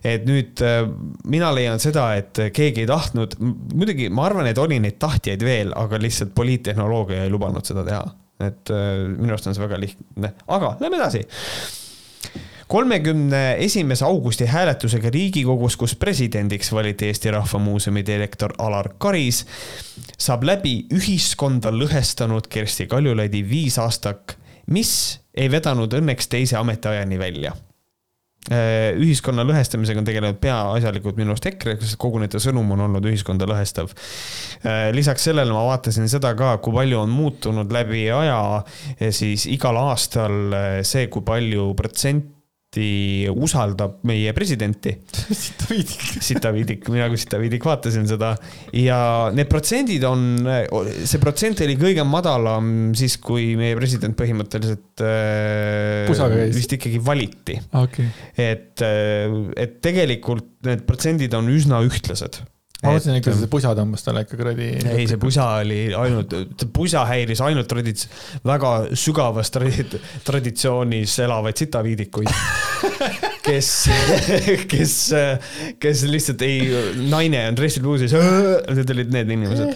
[0.06, 0.84] et nüüd äh,
[1.32, 3.38] mina leian seda, et keegi ei tahtnud,
[3.74, 8.04] muidugi ma arvan, et oli neid tahtjaid veel, aga lihtsalt poliittehnoloogia ei lubanud seda teha.
[8.46, 11.26] et äh, minu arust on see väga lihtne, aga lähme edasi
[12.68, 19.46] kolmekümne esimese augusti hääletusega Riigikogus, kus presidendiks valiti Eesti Rahva Muuseumi direktor Alar Karis,
[20.18, 24.36] saab läbi ühiskonda lõhestanud Kersti Kaljulaidi viisaastak,
[24.68, 27.54] mis ei vedanud õnneks teise ametiajani välja
[28.52, 33.48] ühiskonna lõhestamisega on tegelenud peaasjalikult minu arust EKRE, sest kogu nende sõnum on olnud ühiskonda
[33.50, 33.90] lõhestav.
[34.94, 38.62] lisaks sellele ma vaatasin seda ka, kui palju on muutunud läbi aja
[39.10, 42.35] siis igal aastal see, kui palju protsenti
[43.32, 44.96] usaldab meie presidenti.
[45.30, 46.06] siit viidik.
[46.26, 48.34] Sitaviidik, mina kui Sitaviidik vaatasin seda
[48.76, 49.00] ja
[49.36, 50.26] need protsendid on,
[51.04, 58.10] see protsent oli kõige madalam siis, kui meie president põhimõtteliselt äh, vist ikkagi valiti okei.
[58.40, 62.42] et, et tegelikult need protsendid on üsna ühtlased.
[62.86, 64.70] Ma mõtlesin ikka, see pusa tõmbas talle ikka kuradi.
[64.94, 66.36] ei, see pusa oli ainult,
[66.76, 68.08] pusa häiris ainult tradits-,
[68.46, 72.32] väga sügavas tradi- traditsioonis elavaid sitaviidikuid,
[73.46, 73.72] kes,
[74.72, 74.96] kes,
[75.82, 76.70] kes lihtsalt ei,
[77.10, 79.76] naine on dressil bluusis, need olid need inimesed.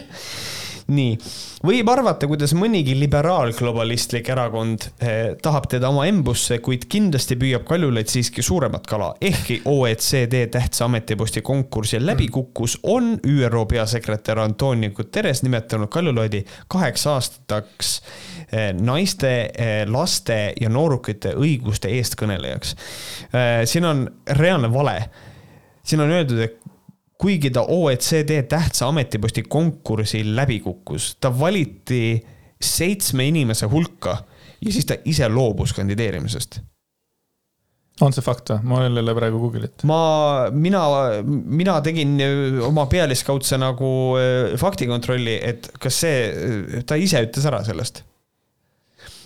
[0.90, 1.16] nii,
[1.66, 8.10] võib arvata, kuidas mõnigi liberaalglobalistlik erakond eh, tahab teda oma embusse, kuid kindlasti püüab Kaljulaid
[8.12, 9.14] siiski suuremat kala.
[9.22, 17.08] ehkki OECD tähtsa ametiposti konkursil läbi kukkus, on ÜRO peasekretär Antonio Guterres nimetanud Kaljulaidi kaheks
[17.08, 17.96] aastaks
[18.52, 19.34] eh, naiste,
[19.88, 22.76] laste ja noorukite õiguste eestkõnelejaks.
[23.66, 24.08] siin on
[24.38, 25.10] reaalne vale.
[25.84, 26.59] siin on öeldud, et
[27.20, 32.20] kuigi ta OECD tähtsa ametiposti konkursil läbi kukkus, ta valiti
[32.62, 34.18] seitsme inimese hulka
[34.62, 36.62] ja siis ta ise loobus kandideerimisest.
[38.02, 38.64] on see fakt või?
[38.72, 39.84] ma jälle praegu Google'it.
[39.84, 40.02] ma,
[40.52, 40.84] mina,
[41.24, 42.16] mina tegin
[42.64, 43.90] oma pealiskaudse nagu
[44.20, 48.04] äh, faktikontrolli, et kas see, ta ise ütles ära sellest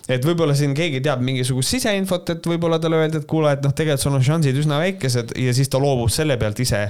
[0.09, 3.75] et võib-olla siin keegi teab mingisugust siseinfot, et võib-olla talle öeldi, et kuule, et noh,
[3.75, 6.89] tegelikult sul on šansid üsna väikesed ja siis ta loobub selle pealt ise.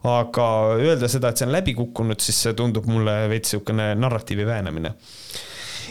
[0.00, 0.44] aga
[0.80, 4.94] öelda seda, et see on läbi kukkunud, siis see tundub mulle veits niisugune narratiivi väänamine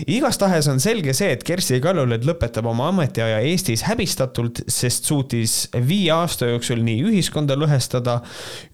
[0.08, 6.12] igastahes on selge see, et Kersti Kaljulaid lõpetab oma ametiaja Eestis häbistatult, sest suutis viie
[6.16, 8.20] aasta jooksul nii ühiskonda lõhestada,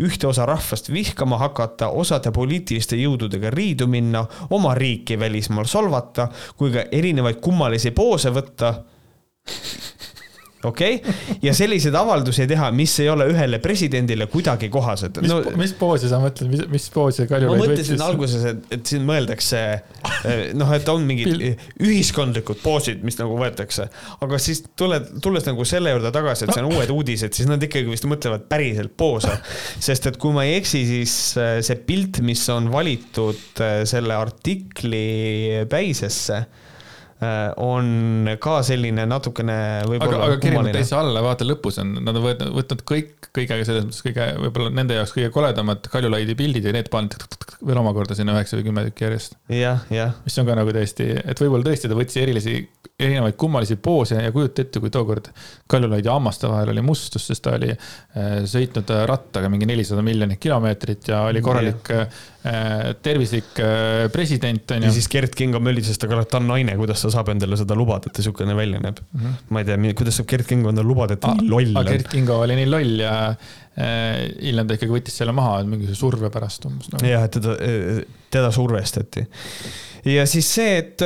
[0.01, 4.25] ühte osa rahvast vihkama hakata, osade poliitiliste jõududega riidu minna,
[4.55, 8.75] oma riiki välismaal solvata, kui ka erinevaid kummalisi poose võtta
[10.69, 15.21] okei okay?, ja selliseid avaldusi teha, mis ei ole ühele presidendile kuidagi kohased.
[15.23, 18.93] mis no,, mis poosi sa mõtled, mis, mis poosi ma Kaljulaid mõtlesin alguses, et, et
[18.93, 19.61] siin mõeldakse
[20.59, 23.87] noh, et on mingid ühiskondlikud poosid, mis nagu võetakse,
[24.25, 27.61] aga siis tuled, tulles nagu selle juurde tagasi, et see on uued uudised, siis nad
[27.63, 29.33] ikkagi vist mõtlevad päriselt poose.
[29.81, 34.17] sest et kui ma ei eksi, siis äh, see pilt, mis on valitud äh, selle
[34.17, 36.45] artikli päisesse,
[37.61, 39.57] on ka selline natukene
[39.89, 43.59] võib-olla aga, aga kirjutanud täitsa alla, vaata lõpus on, nad on võtnud, võtnud kõik, kõige
[43.67, 47.15] selles mõttes kõige, võib-olla nende jaoks kõige koledamad Kaljulaidi pildid ja need pannud
[47.65, 49.39] veel omakorda sinna üheksa või kümme tükki järjest.
[49.53, 50.13] jah, jah.
[50.25, 52.57] mis on ka nagu täiesti, et võib-olla tõesti ta võttis erilisi,
[52.95, 55.31] erinevaid kummalisi poose ja kujuta ette, kui tookord
[55.71, 61.11] Kaljulaidi hammaste vahel oli mustus, sest ta oli äh, sõitnud rattaga mingi nelisada miljonit kilomeetrit
[61.11, 62.34] ja oli korralik ja Äh,
[63.01, 64.89] tervislik äh, president on ju.
[64.89, 68.09] ja siis Gerd Kingo möllises taga, ta on naine, kuidas ta saab endale seda lubada,
[68.09, 69.21] et ta niisugune välja näeb mm.
[69.21, 69.39] -hmm.
[69.49, 71.89] ma ei tea, kuidas saab Gerd Kingo endale lubada, et ta nii loll on.
[71.89, 76.29] Gerd Kingo oli nii loll ja äh, hiljem ta ikkagi võttis selle maha mingisuguse surve
[76.33, 77.09] pärast umbes nagu..
[77.09, 77.57] jah, et teda,
[78.37, 79.25] teda survestati
[80.05, 81.01] ja siis see, et,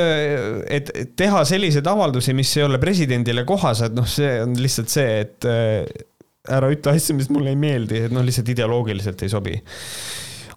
[0.68, 5.48] et teha selliseid avaldusi, mis ei ole presidendile kohased, noh, see on lihtsalt see, et
[6.50, 9.56] ära ütle asju, mis mulle ei meeldi, et noh, lihtsalt ideoloogiliselt ei sobi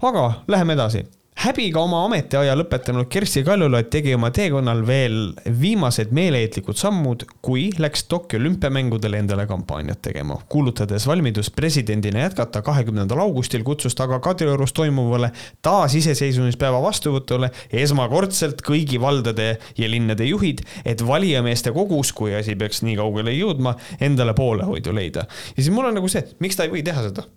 [0.03, 1.05] aga läheme edasi
[1.43, 8.05] häbiga oma ametiaja lõpetanud Kersti Kaljulaid tegi oma teekonnal veel viimased meeleheitlikud sammud, kui läks
[8.11, 10.39] Tokyo olümpiamängudele endale kampaaniat tegema.
[10.49, 15.31] kuulutades valmidust presidendina jätkata kahekümnendal augustil, kutsus ta aga Kadriorus toimuvale
[15.61, 22.95] taasiseseisvumispäeva vastuvõtule esmakordselt kõigi valdade ja linnade juhid, et valijameeste kogus, kui asi peaks nii
[23.01, 25.27] kaugele jõudma, endale poolehoidu leida.
[25.57, 27.27] ja siis mul on nagu see, miks ta ei või teha seda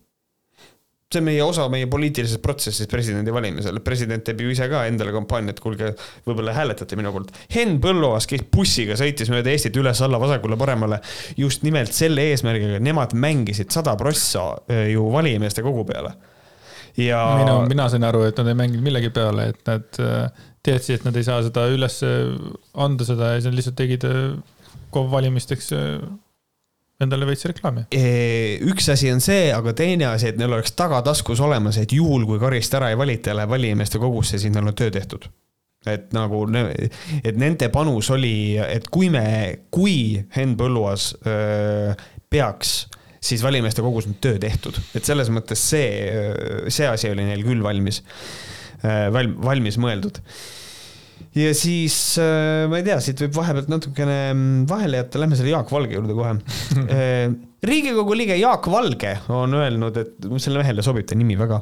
[1.06, 5.12] see on meie osa meie poliitilisest protsessist presidendi valimisel, president teeb ju ise ka endale
[5.14, 5.92] kampaaniat, kuulge,
[6.26, 7.30] võib-olla hääletate minu poolt.
[7.54, 10.98] Henn Põlluaas käis bussiga, sõitis mööda Eestit üles-alla, vasakule-paremale
[11.38, 16.16] just nimelt selle eesmärgiga, nemad mängisid sada prossa äh, ju valijameeste kogu peale.
[16.98, 17.22] ja.
[17.38, 21.06] mina, mina sain aru, et nad ei mänginud millegi peale, et nad äh, teadsid, et
[21.06, 22.02] nad ei saa seda üles
[22.74, 24.10] anda seda ja siis nad lihtsalt tegid
[24.90, 25.70] KOV äh, valimisteks
[27.02, 27.86] endale veits reklaami.
[28.70, 32.40] üks asi on see, aga teine asi, et neil oleks tagataskus olemas, et juhul, kui
[32.42, 35.28] Karist ära ei valita ja läheb valijameeste kogusse, siis neil on töö tehtud.
[35.86, 36.40] et nagu,
[37.22, 39.26] et nende panus oli, et kui me,
[39.70, 41.92] kui Henn Põlluaas öö,
[42.32, 42.72] peaks
[43.22, 45.86] siis valijameeste kogus on töö tehtud, et selles mõttes see,
[46.74, 48.02] see asi oli neil küll valmis,
[48.82, 50.18] valmis mõeldud
[51.36, 55.52] ja siis äh, ma ei tea, siit võib vahepealt natukene mm, vahele jätta, lähme selle
[55.52, 56.36] Jaak Valge juurde kohe.
[56.96, 57.28] Äh,
[57.66, 61.60] riigikogu liige Jaak Valge on öelnud, et sellele mehele sobib ta nimi väga.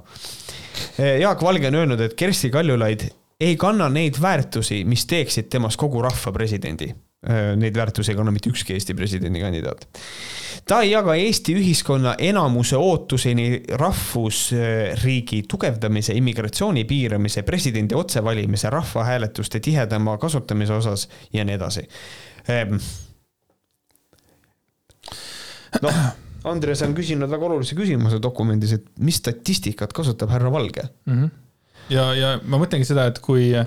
[0.98, 3.06] Äh, Jaak Valge on öelnud, et Kersti Kaljulaid
[3.44, 6.92] ei kanna neid väärtusi, mis teeksid temast kogu rahva presidendi.
[7.56, 9.86] Neid väärtusi ei kanna mitte ükski Eesti presidendikandidaat
[10.68, 20.18] ta ei jaga Eesti ühiskonna enamuse ootuseni rahvusriigi tugevdamise, immigratsiooni piiramise, presidendi otsevalimise, rahvahääletuste tihedama
[20.18, 21.86] kasutamise osas ja nii edasi.
[25.82, 26.02] Noh,
[26.44, 31.22] Andres on küsinud väga olulise küsimuse dokumendis, et mis statistikat kasutab härra Valge mm?
[31.22, 31.43] -hmm
[31.92, 33.66] ja, ja ma mõtlengi seda, et kui äh,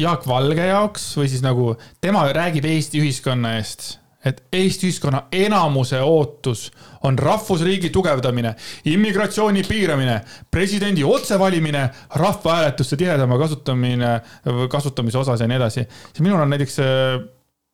[0.00, 6.00] Jaak Valge jaoks või siis nagu tema räägib Eesti ühiskonna eest et Eesti ühiskonna enamuse
[6.04, 6.66] ootus
[7.08, 8.52] on rahvusriigi tugevdamine,
[8.92, 10.18] immigratsiooni piiramine,
[10.52, 11.86] presidendi otsevalimine,
[12.20, 14.10] rahvahääletuste tihedama kasutamine,
[14.68, 15.86] kasutamise osas ja nii edasi.
[16.20, 17.20] minul on näiteks äh,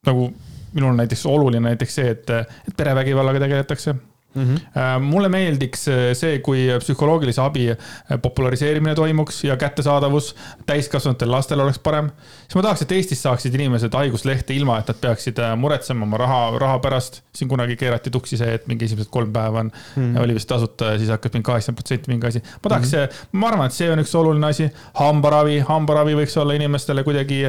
[0.06, 0.30] nagu,
[0.72, 3.94] minul on näiteks oluline näiteks see, et, et perevägivallaga tegeletakse
[4.36, 5.00] Mm -hmm.
[5.00, 7.78] mulle meeldiks äh, see, kui psühholoogilise abi äh,
[8.22, 10.34] populariseerimine toimuks ja kättesaadavus
[10.66, 12.10] täiskasvanutel lastel oleks parem.
[12.42, 16.58] siis ma tahaks, et Eestis saaksid inimesed haiguslehte ilma, et nad peaksid muretsema oma raha,
[16.58, 17.22] raha pärast.
[17.34, 20.22] siin kunagi keerati tuksi see, et mingi esimesed kolm päeva on mm, -hmm.
[20.22, 22.42] oli vist tasuta ja siis hakkas mingi kaheksakümmend protsenti mingi asi.
[22.64, 23.26] ma tahaks mm, -hmm.
[23.32, 24.70] ma arvan, et see on üks oluline asi.
[24.94, 27.44] hambaravi, hambaravi võiks olla inimestele kuidagi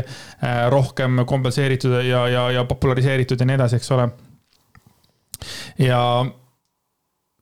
[0.69, 4.09] rohkem kompenseeritud ja, ja, ja populariseeritud ja nii edasi, eks ole.
[5.79, 6.01] ja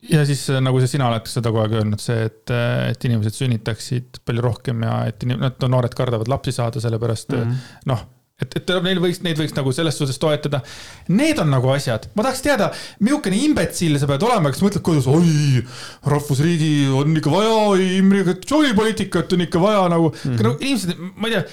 [0.09, 3.07] ja siis äh, nagu sa, sina oled seda kogu aeg öelnud, see, et, äh, et
[3.07, 7.79] inimesed sünnitaksid palju rohkem ja et no noored kardavad lapsi saada, sellepärast mm -hmm.
[7.91, 8.05] noh,
[8.41, 10.59] et, et neil võiks, neid võiks nagu selles suhtes toetada.
[11.07, 15.07] Need on nagu asjad, ma tahaks teada, milline imbetsill sa pead olema, kas mõtled, kuidas,
[15.07, 15.63] oi,
[16.11, 17.55] rahvusriigi on ikka vaja,
[18.01, 20.43] immigratsioonipoliitikat on ikka vaja nagu mm, -hmm.
[20.43, 21.45] no inimesed, ma ei tea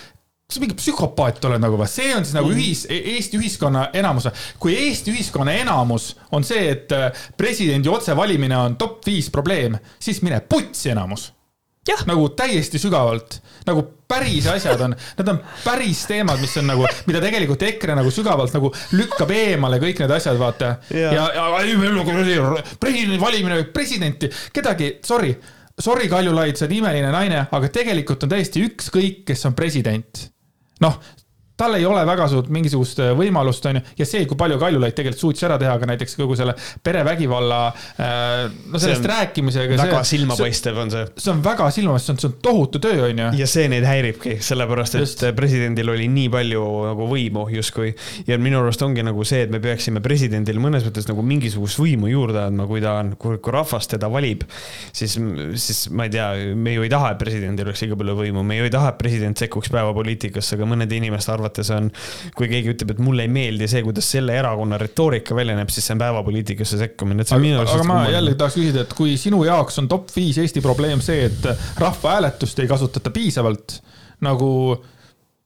[0.53, 2.59] sa mingi psühhopaat oled nagu või, see on siis nagu mm.
[2.59, 4.29] ühis, e-, Eesti ühiskonna enamus.
[4.63, 10.23] kui Eesti ühiskonna enamus on see, et äh, presidendi otsevalimine on top viis probleem, siis
[10.23, 11.33] mine putsi enamus.
[12.07, 17.23] nagu täiesti sügavalt, nagu päris asjad on, need on päris teemad, mis on nagu, mida
[17.25, 20.77] tegelikult EKRE nagu sügavalt nagu lükkab eemale kõik need asjad, vaata.
[20.95, 21.49] ja, ja, ja
[22.81, 25.35] presidendi valimine, presidenti, kedagi, sorry
[25.81, 30.29] sorry, Kaljulaid, sa oled imeline naine, aga tegelikult on täiesti ükskõik, kes on president
[30.83, 30.99] noh,
[31.63, 34.97] tal ei ole väga suurt mingisugust äh, võimalust, on ju, ja see, kui palju Kaljulaid
[34.97, 37.61] tegelikult suutis ära teha ka näiteks kogu selle perevägivalla,
[38.03, 39.79] äh, no sellest rääkimisega.
[39.81, 41.07] väga see, silmapaistev on see.
[41.25, 43.29] see on väga silmapaistev, see on tohutu töö, on ju.
[43.43, 45.25] ja see neid häiribki, sellepärast et Just.
[45.37, 47.93] presidendil oli nii palju nagu võimu justkui.
[48.29, 52.11] ja minu arust ongi nagu see, et me peaksime presidendile mõnes mõttes nagu mingisugust võimu
[52.11, 54.45] juurde andma, kui ta on, kui, kui rahvas teda valib,
[54.93, 55.19] siis,
[55.61, 56.29] siis ma ei tea,
[56.59, 59.01] me ju ei taha, et presidendil oleks liiga palju võimu, me ju ei taha, et
[59.01, 61.91] president sekkuks päevapoliitikasse, aga mõnede inimeste arvates on,
[62.39, 65.89] kui keegi ütleb, et mulle ei meeldi see, kuidas selle erakonna retoorika välja näeb, siis
[65.89, 67.27] see on päevapoliitikasse sekkumine.
[67.29, 71.05] aga, aga ma jällegi tahaks küsida, et kui sinu jaoks on top viis Eesti probleem
[71.05, 71.49] see, et
[71.83, 73.79] rahvahääletust ei kasutata piisavalt
[74.23, 74.51] nagu,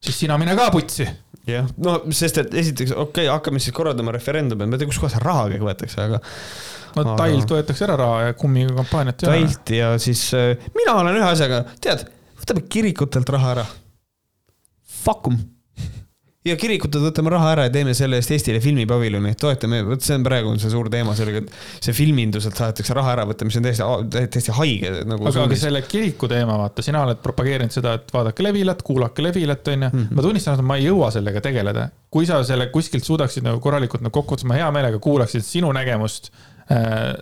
[0.05, 1.09] siis sina mine ka putsi
[1.47, 5.21] jah, no sest et esiteks, okei okay,, hakkame siis korraldama referendumit, ma ei tea, kuskohast
[5.23, 6.21] raha kõik võetakse, aga
[6.97, 7.17] no aga...
[7.23, 9.43] Tailt võetakse ära raha ja kummiga kampaaniat ei ole.
[9.43, 12.07] Tailt ja siis äh, mina olen ühe asjaga, tead,
[12.41, 13.67] võtame kirikutelt raha ära.
[15.05, 15.39] Fuck em
[16.47, 20.27] ja kirikutelt võtame raha ära ja teeme selle eest Eestile filmipaviljoni, toetame, vot see on
[20.27, 23.67] praegu on see suur teema sellega, et see filminduselt saadetakse raha ära võtta, mis on
[23.67, 25.29] täiesti, täiesti haige nagu.
[25.31, 29.73] aga, aga selle kiriku teema, vaata, sina oled propageerinud seda, et vaadake Levilat, kuulake Levilat,
[29.75, 29.91] onju.
[29.93, 30.09] Mhm.
[30.17, 31.89] ma tunnistan, et ma ei jõua sellega tegeleda.
[32.17, 35.73] kui sa selle kuskilt suudaksid nagu korralikult nagu kokku võtta, ma hea meelega kuulaksin sinu
[35.77, 36.31] nägemust
[36.71, 37.13] äh,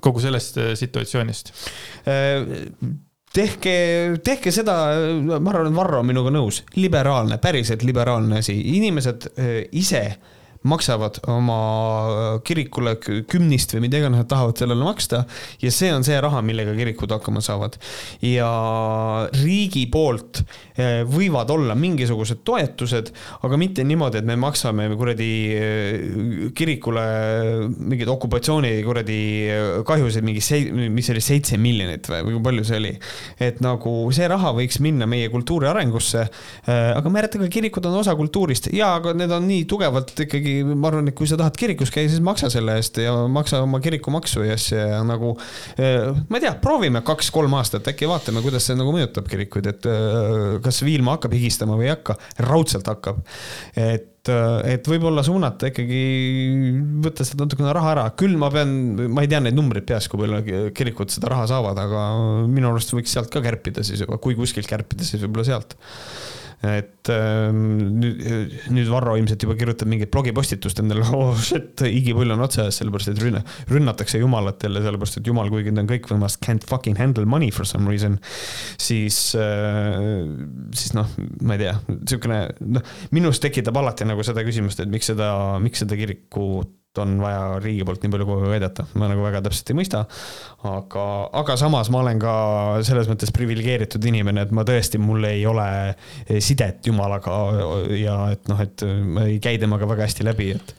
[0.00, 1.52] kogu sellest äh, situatsioonist
[2.08, 2.48] äh,
[3.34, 3.74] tehke,
[4.24, 4.76] tehke seda,
[5.38, 10.04] ma arvan, Varro on minuga nõus, liberaalne, päriselt liberaalne asi, inimesed eh, ise
[10.68, 15.22] maksavad oma kirikule kümnist või mida iganes nad tahavad sellele maksta
[15.62, 17.78] ja see on see raha, millega kirikud hakkama saavad.
[18.24, 18.50] ja
[19.40, 20.42] riigi poolt
[20.76, 23.08] eh, võivad olla mingisugused toetused,
[23.46, 27.06] aga mitte niimoodi, et me maksame kuradi eh, kirikule
[27.78, 29.20] mingeid okupatsiooni kuradi
[29.88, 30.44] kahjusid, mingi,
[30.92, 32.92] mis see oli, seitse miljonit või, või kui palju see oli.
[33.48, 36.26] et nagu see raha võiks minna meie kultuuri arengusse.
[36.70, 40.90] Aga mäletage, kirikud on osa kultuurist ja, aga need on nii tugevalt ikkagi ikkagi ma
[40.90, 44.44] arvan, et kui sa tahad kirikus käia, siis maksa selle eest ja maksa oma kirikumaksu
[44.46, 45.34] ja asja ja nagu.
[45.78, 49.90] Eh, ma ei tea, proovime kaks-kolm aastat, äkki vaatame, kuidas see nagu mõjutab kirikuid, et
[49.90, 52.16] eh, kas Viilma hakkab higistama või ei hakka,
[52.46, 53.20] raudselt hakkab.
[53.76, 56.00] et eh, et võib-olla suunata ikkagi,
[57.04, 58.74] võtta sealt natukene raha ära, küll ma pean,
[59.10, 62.04] ma ei tea neid numbreid peas, kui palju kirikud seda raha saavad, aga
[62.50, 65.78] minu arust võiks sealt ka kärpida siis juba, kui kuskilt kärpida, siis võib-olla sealt
[66.60, 67.60] et ähm,
[68.00, 73.14] nüüd, Varro ilmselt juba kirjutab mingit blogipostitust endale, oh shit, igipull on otsa ees, sellepärast
[73.14, 77.24] et rünna, rünnatakse Jumalat jälle, sellepärast et Jumal, kuigi ta on kõikvõimas, can't fucking handle
[77.24, 78.18] money for some reason.
[78.80, 80.04] siis, äh,
[80.76, 81.08] siis noh,
[81.40, 82.42] ma ei tea, niisugune,
[82.76, 85.32] noh, minus tekitab alati nagu seda küsimust, et miks seda,
[85.64, 89.42] miks seda kirikut on vaja riigi poolt nii palju kogu aeg aidata, ma nagu väga
[89.44, 90.02] täpselt ei mõista.
[90.66, 91.04] aga,
[91.38, 92.32] aga samas ma olen ka
[92.86, 95.68] selles mõttes priviligeeritud inimene, et ma tõesti, mul ei ole
[96.42, 97.36] sidet Jumalaga
[97.94, 100.74] ja et noh, et ma ei käi temaga väga hästi läbi, et.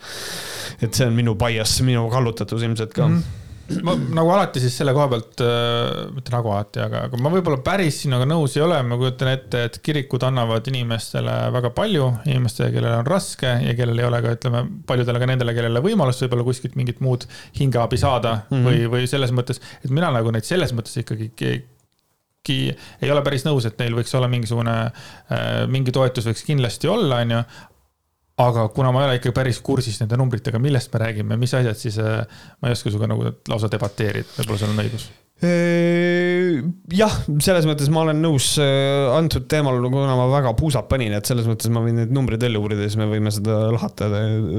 [0.82, 3.16] et see on minu bias, minu kallutatus ilmselt ka mm.
[3.22, 3.50] -hmm
[3.86, 7.62] ma nagu alati siis selle koha pealt äh,, mitte nagu alati, aga, aga ma võib-olla
[7.66, 12.72] päris sinuga nõus ei ole, ma kujutan ette, et kirikud annavad inimestele väga palju, inimestele,
[12.76, 15.86] kellel on raske ja kellel ei ole ka, ütleme, paljudele ka nendele, kellel ei ole
[15.90, 17.28] võimalust võib-olla kuskilt mingit muud
[17.60, 18.68] hingeabi saada mm -hmm.
[18.68, 21.62] või, või selles mõttes, et mina nagu neid selles mõttes ikkagi
[22.50, 24.74] ei ole päris nõus, et neil võiks olla mingisugune,
[25.32, 27.42] äh, mingi toetus võiks kindlasti olla, onju,
[28.42, 31.80] aga kuna ma ei ole ikka päris kursis nende numbritega, millest me räägime, mis asjad,
[31.80, 32.22] siis äh,
[32.62, 35.12] ma ei oska sinuga nagu lausa debateerida, võib-olla sul on õigus
[36.94, 41.26] jah, selles mõttes ma olen nõus äh, antud teemal, kuna ma väga puusalt panin, et
[41.26, 44.12] selles mõttes ma võin neid numbreid välja uurida, siis me võime seda lahata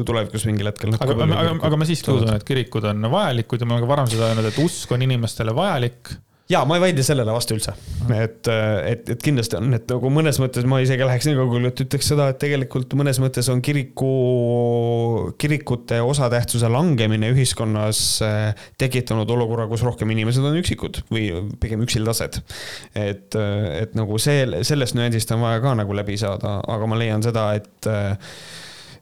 [0.09, 0.96] tulevikus mingil hetkel.
[0.98, 4.10] aga, aga, aga ma siiski usun, et kirikud on vajalikud ja ma olen ka varem
[4.10, 6.16] seda öelnud, et usk on inimestele vajalik
[6.52, 7.74] ja ma ei vaidle sellele vastu üldse,
[8.12, 11.82] et, et, et kindlasti on, et nagu mõnes mõttes ma isegi läheks nii kaugele, et
[11.84, 14.10] ütleks seda, et tegelikult mõnes mõttes on kiriku,
[15.40, 21.30] kirikute osatähtsuse langemine ühiskonnas eh, tekitanud olukorra, kus rohkem inimesed on üksikud või
[21.62, 22.42] pigem üksildased.
[22.98, 27.24] et, et nagu see, sellest nüansist on vaja ka nagu läbi saada, aga ma leian
[27.24, 27.92] seda, et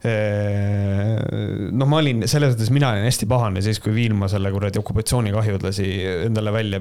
[0.01, 5.65] noh, ma olin selles mõttes, mina olin hästi pahane siis, kui Viilma selle kuradi okupatsioonikahjud
[5.67, 5.85] lasi
[6.25, 6.79] endale välja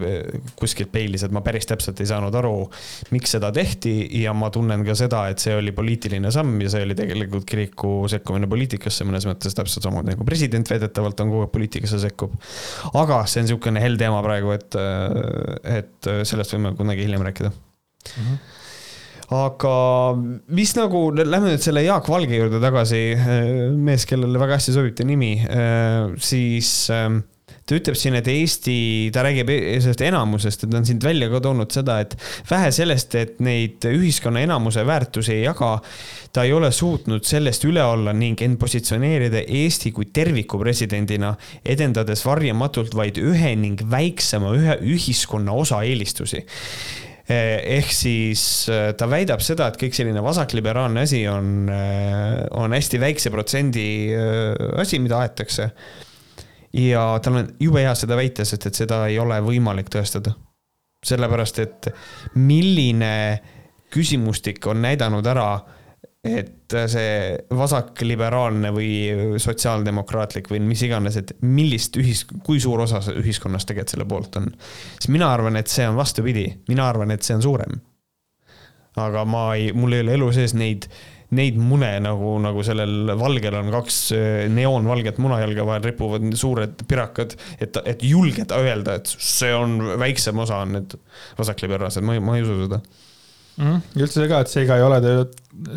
[0.56, 2.54] kuskilt peilis, et ma päris täpselt ei saanud aru,
[3.12, 3.92] miks seda tehti
[4.22, 7.92] ja ma tunnen ka seda, et see oli poliitiline samm ja see oli tegelikult kiriku
[8.10, 12.38] sekkumine poliitikasse mõnes mõttes täpselt samamoodi nagu president väidetavalt on kogu aeg poliitikasse sekkub.
[12.94, 14.80] aga see on niisugune hell teema praegu, et,
[15.68, 18.24] et sellest võime kunagi hiljem rääkida mm.
[18.24, 18.59] -hmm
[19.30, 19.74] aga
[20.50, 23.02] mis nagu, lähme nüüd selle Jaak Valge juurde tagasi,
[23.78, 25.34] mees, kellele väga hästi sobib teie nimi,
[26.18, 26.88] siis
[27.70, 28.76] ta ütleb siin, et Eesti,
[29.14, 32.16] ta räägib e-, sellest enamusest, et ta on siin välja ka toonud seda, et
[32.50, 35.76] vähe sellest, et neid ühiskonna enamuse väärtusi ei jaga,
[36.34, 42.24] ta ei ole suutnud sellest üle olla ning end positsioneerida Eesti kui terviku presidendina, edendades
[42.26, 46.42] varjamatult vaid ühe ning väiksema ühe ühiskonna osa eelistusi
[47.30, 48.42] ehk siis
[48.72, 53.88] äh, ta väidab seda, et kõik selline vasakliberaalne asi on, äh, on hästi väikse protsendi
[54.80, 55.70] asi, mida aetakse
[56.76, 60.36] ja tal on jube hea seda väita, sest et seda ei ole võimalik tõestada.
[61.00, 61.86] sellepärast, et
[62.36, 63.40] milline
[63.88, 65.54] küsimustik on näidanud ära,
[66.24, 67.12] et see
[67.56, 68.90] vasakliberaalne või
[69.40, 74.50] sotsiaaldemokraatlik või mis iganes, et millist ühis-, kui suur osa ühiskonnast tegelikult selle poolt on.
[74.98, 77.80] siis mina arvan, et see on vastupidi, mina arvan, et see on suurem.
[79.00, 80.90] aga ma ei, mul ei ole elu sees neid
[81.30, 87.36] neid mune nagu, nagu sellel valgel on kaks äh, neoonvalget munajalga vahel ripuvad suured pirakad,
[87.62, 90.96] et, et julgeda öelda, et see on väiksem osa on need
[91.38, 92.80] vasakliberaalsed, ma ei, ma ei usu seda
[93.60, 93.82] mm.
[93.94, 95.12] ja üldse see ka, et seega ei ole ta,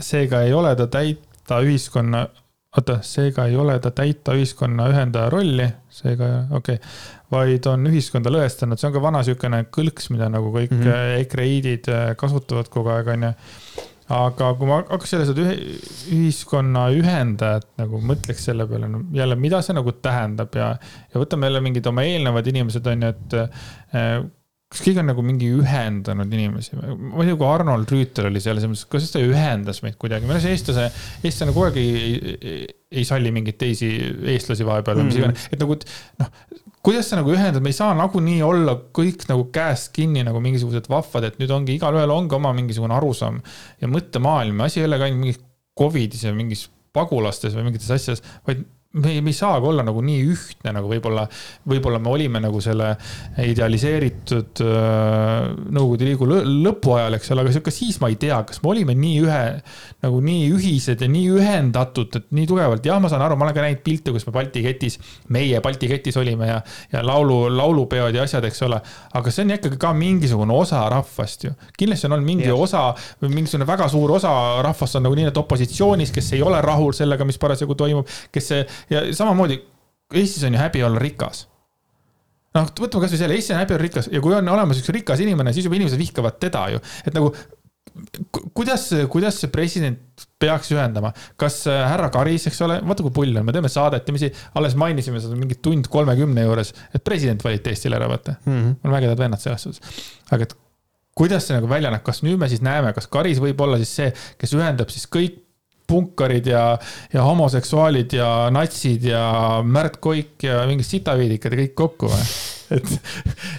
[0.04, 2.24] seega ei ole ta täita ühiskonna,
[2.78, 6.96] oota, seega ei ole ta täita ühiskonna ühendaja rolli, seega okei okay.,
[7.34, 11.24] vaid on ühiskonda lõhestanud, see on ka vana niisugune kõlks, mida nagu kõik mm -hmm.
[11.24, 13.34] EKRE-iidid äh, kasutavad kogu aeg, onju
[14.12, 15.46] aga kui ma hakkaks jälle seda
[16.14, 20.74] ühiskonna ühendajat nagu mõtleks selle peale, no jälle, mida see nagu tähendab ja,
[21.14, 24.26] ja võtame jälle mingid oma eelnevad inimesed on ju, et äh,
[24.74, 28.60] kas keegi on nagu mingi ühendanud inimesi, ma ei tea, kui Arnold Rüütel oli seal,
[28.90, 30.90] kas ta ühendas meid kuidagi, minu arust eestlase,
[31.22, 32.66] eestlane kogu aeg ei, ei,
[33.00, 33.92] ei salli mingeid teisi
[34.34, 35.24] eestlasi vahepeal või mis mhm.
[35.24, 35.78] iganes, et nagu
[36.24, 36.34] noh,
[36.84, 40.90] kuidas sa nagu ühendad, me ei saa nagunii olla kõik nagu käest kinni nagu mingisugused
[40.92, 43.40] vahvad, et nüüd ongi, igalühel ongi oma mingisugune arusaam
[43.80, 45.44] ja mõttemaailm, asi ei ole ka ainult mingis
[45.80, 50.02] Covidis ja mingis pagulastes või mingites asjades, vaid me ei, me ei saagi olla nagu
[50.06, 51.24] nii ühtne, nagu võib-olla,
[51.70, 52.92] võib-olla me olime nagu selle
[53.42, 56.28] idealiseeritud äh, Nõukogude Liidu
[56.62, 59.40] lõpu ajal, eks ole, aga ka siis ma ei tea, kas me olime nii ühe,
[60.06, 63.58] nagu nii ühised ja nii ühendatud, et nii tugevalt, jah, ma saan aru, ma olen
[63.58, 65.00] ka näinud pilte, kus me Balti ketis,
[65.34, 66.60] meie Balti ketis olime ja,
[66.94, 68.78] ja laulu, laulupeod ja asjad, eks ole.
[69.18, 71.56] aga see on ikkagi ka mingisugune osa rahvast ju.
[71.80, 72.60] kindlasti on olnud mingi ja.
[72.60, 72.86] osa
[73.24, 76.94] või mingisugune väga suur osa rahvast on nagu nii, et opositsioonis, kes ei ole rahul
[76.94, 78.54] sellega, mis parasjagu toimub, kes
[78.90, 79.62] ja samamoodi
[80.14, 81.48] Eestis on ju häbi olla rikas
[82.54, 85.22] noh, võtame kasvõi selle, Eesti on häbi olla rikas ja kui on olemas üks rikas
[85.26, 87.34] inimene, siis juba inimesed vihkavad teda ju, et nagu
[88.58, 93.38] kuidas, kuidas see president peaks ühendama, kas äh, härra Karis, eks ole, vaata kui pull
[93.38, 97.06] on, me teeme saadet ja me siin alles mainisime seda mingi tund kolmekümne juures, et
[97.06, 98.60] president valiti Eestile ära, vaata mm.
[98.60, 98.76] -hmm.
[98.84, 100.04] on vägevad vennad selles suhtes.
[100.32, 100.58] aga et
[101.14, 103.96] kuidas see nagu välja näeb, kas nüüd me siis näeme, kas Karis võib olla siis
[103.96, 105.43] see, kes ühendab siis kõik
[105.94, 106.66] punkarid ja,
[107.14, 109.24] ja homoseksuaalid ja natsid ja
[109.66, 112.28] Märt Koik ja mingid sitaviidikad ja kõik kokku või?
[112.74, 112.92] et,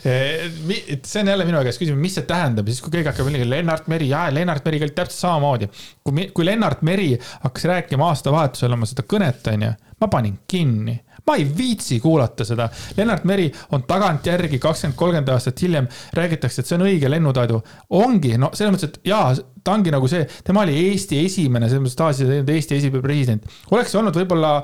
[0.97, 3.49] et see on jälle minu käest küsimus, mis see tähendab, siis kui keegi hakkab millegi,
[3.51, 5.71] Lennart Meri, jaa, Lennart Meri käib täpselt samamoodi.
[6.03, 7.13] kui, kui Lennart Meri
[7.45, 12.69] hakkas rääkima aastavahetusel oma seda kõnet, onju, ma panin kinni ma ei viitsi kuulata seda.
[12.97, 17.63] Lennart Meri on tagantjärgi kakskümmend, kolmkümmend aastat hiljem räägitakse, et see on õige lennutadu.
[17.91, 19.33] ongi, no selles mõttes, et jaa,
[19.65, 23.57] ta ongi nagu see, tema oli Eesti esimene, selles mõttes taas Eesti esimene president.
[23.71, 24.59] oleks olnud võib-olla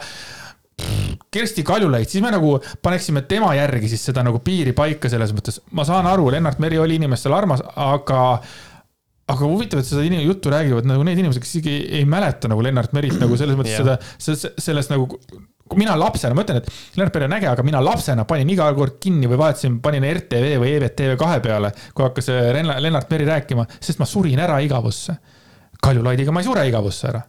[1.30, 5.60] Kersti Kaljulaid, siis me nagu paneksime tema järgi siis seda nagu piiri paika selles mõttes.
[5.72, 8.40] ma saan aru, Lennart Meri oli inimestele armas, aga
[9.30, 12.92] aga huvitav, et seda juttu räägivad nagu need inimesed, kes isegi ei mäleta nagu Lennart
[12.96, 14.00] Merit nagu selles mõttes yeah.
[14.18, 15.06] seda, sellest nagu
[15.70, 18.66] kui mina lapsena, ma ütlen, et Lennart Meri on äge, aga mina lapsena panin iga
[18.74, 22.48] kord kinni või vahetasin, panin RTV või EVTV kahe peale, kui hakkas äh,
[22.82, 25.14] Lennart Meri rääkima, sest ma surin ära igavusse.
[25.80, 27.22] Kaljulaidiga ma ei sure igavusse ära.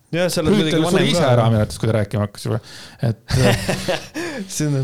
[0.84, 1.12] vanem ka.
[1.14, 2.60] ise ära minu arvates, kui ta rääkima hakkas juba,
[3.08, 3.38] et
[4.66, 4.82] on,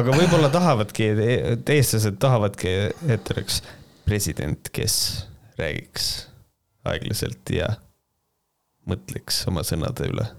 [0.00, 1.10] aga võib-olla tahavadki,
[1.74, 2.72] eestlased tahavadki,
[3.12, 3.60] et oleks
[4.06, 4.96] president, kes
[5.58, 6.08] räägiks
[6.86, 7.74] aeglaselt ja
[8.88, 10.30] mõtleks oma sõnade üle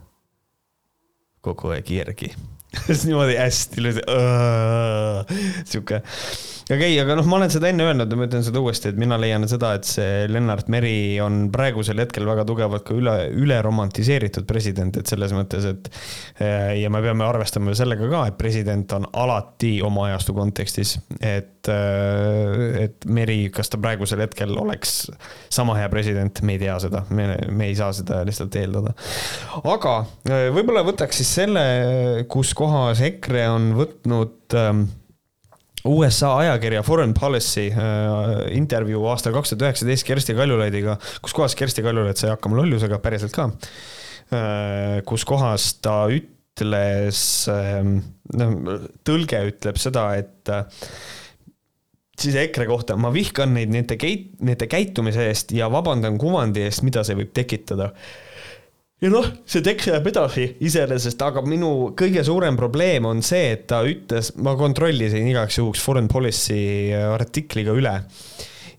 [1.47, 2.33] kogu aeg järgi.
[3.07, 4.01] Niimoodi hästi ilusti,
[5.65, 6.01] sihuke.
[6.67, 8.97] Okei okay,, aga noh, ma olen seda enne öelnud ja ma ütlen seda uuesti, et
[8.99, 13.61] mina leian seda, et see Lennart Meri on praegusel hetkel väga tugevalt ka üle, üle
[13.63, 15.87] romantiseeritud president, et selles mõttes, et
[16.43, 21.56] eh, ja me peame arvestama sellega ka, et president on alati oma ajastu kontekstis, et,
[21.71, 25.07] eh, et Meri, kas ta praegusel hetkel oleks
[25.53, 28.93] sama hea president, me ei tea seda, me, me ei saa seda lihtsalt eeldada.
[29.63, 29.97] aga
[30.29, 31.65] eh, võib-olla võtaks siis selle,
[32.31, 34.87] kus kohas EKRE on võtnud ähm,
[35.87, 41.85] USA ajakirja Foreign Policy äh, intervjuu aastal kaks tuhat üheksateist Kersti Kaljulaidiga, kus kohas Kersti
[41.85, 45.05] Kaljulaid sai hakkama lollusega päriselt ka äh,.
[45.07, 47.21] kus kohas ta üt-, ütles,
[48.33, 48.57] noh,
[49.05, 50.51] tõlge ütleb seda, et
[52.21, 56.83] siis EKRE kohta, ma vihkan neid nende keit-, nende käitumise eest ja vabandan kuvandi eest,
[56.87, 57.91] mida see võib tekitada.
[59.01, 63.67] ja noh, see tekst läheb edasi iseenesest, aga minu kõige suurem probleem on see, et
[63.69, 67.99] ta ütles, ma kontrollisin igaks juhuks Foreign Policy artikliga üle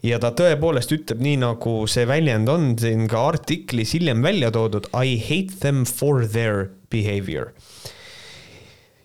[0.06, 4.90] ja ta tõepoolest ütleb nii, nagu see väljend on siin ka artiklis hiljem välja toodud
[4.94, 7.52] I hate them for their behavior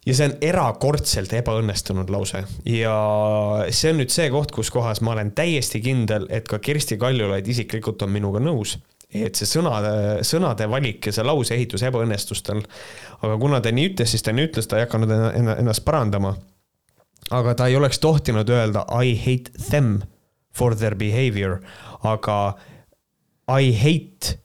[0.06, 2.96] ja see on erakordselt ebaõnnestunud lause ja
[3.72, 7.48] see on nüüd see koht, kus kohas ma olen täiesti kindel, et ka Kersti Kaljulaid
[7.48, 8.76] isiklikult on minuga nõus,
[9.14, 9.94] et see sõnade,
[10.28, 12.64] sõnade valik ja see lauseehitus ebaõnnestus tal.
[13.22, 15.14] aga kuna ta nii ütles, siis ta nii ütles, ta ei hakanud
[15.56, 16.36] ennast parandama.
[17.32, 20.02] aga ta ei oleks tohtinud öelda I hate them
[20.54, 21.62] for their behavior,
[22.04, 22.56] aga
[23.48, 24.40] I hate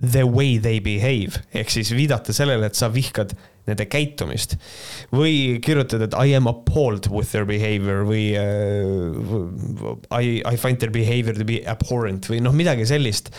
[0.00, 3.34] the way they behave ehk siis viidata sellele, et sa vihkad
[3.70, 4.56] nende käitumist.
[5.14, 10.92] või kirjutada, et I am appalled with their behavior või uh, I, I find their
[10.94, 13.32] behavior to be abhorrent või noh, midagi sellist.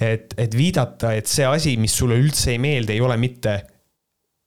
[0.00, 3.60] et, et viidata, et see asi, mis sulle üldse ei meeldi, ei ole mitte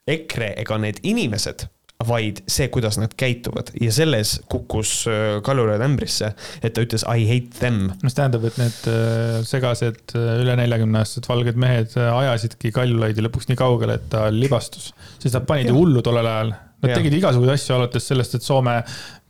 [0.06, 1.68] EKRE ega need inimesed
[2.04, 7.24] vaid see, kuidas nad käituvad ja selles kukkus äh, Kaljulaid ämbrisse, et ta ütles I
[7.30, 7.88] hate them.
[8.04, 13.48] mis tähendab, et need äh, segased äh, üle neljakümne aastased valged mehed ajasidki Kaljulaidi lõpuks
[13.50, 14.92] nii kaugele, et ta libastus,
[15.22, 16.56] sest nad panid ju hullu tollel ajal.
[16.84, 17.00] Nad ja.
[17.00, 18.76] tegid igasuguseid asju, alates sellest, et Soome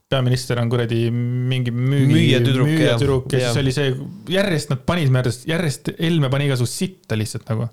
[0.10, 3.96] peaminister on kuradi mingi müügi, müüjatüdruk müüja ja, ja siis oli see,
[4.34, 7.70] järjest nad panid järjest, järjest Helme pani igasugust sitta lihtsalt nagu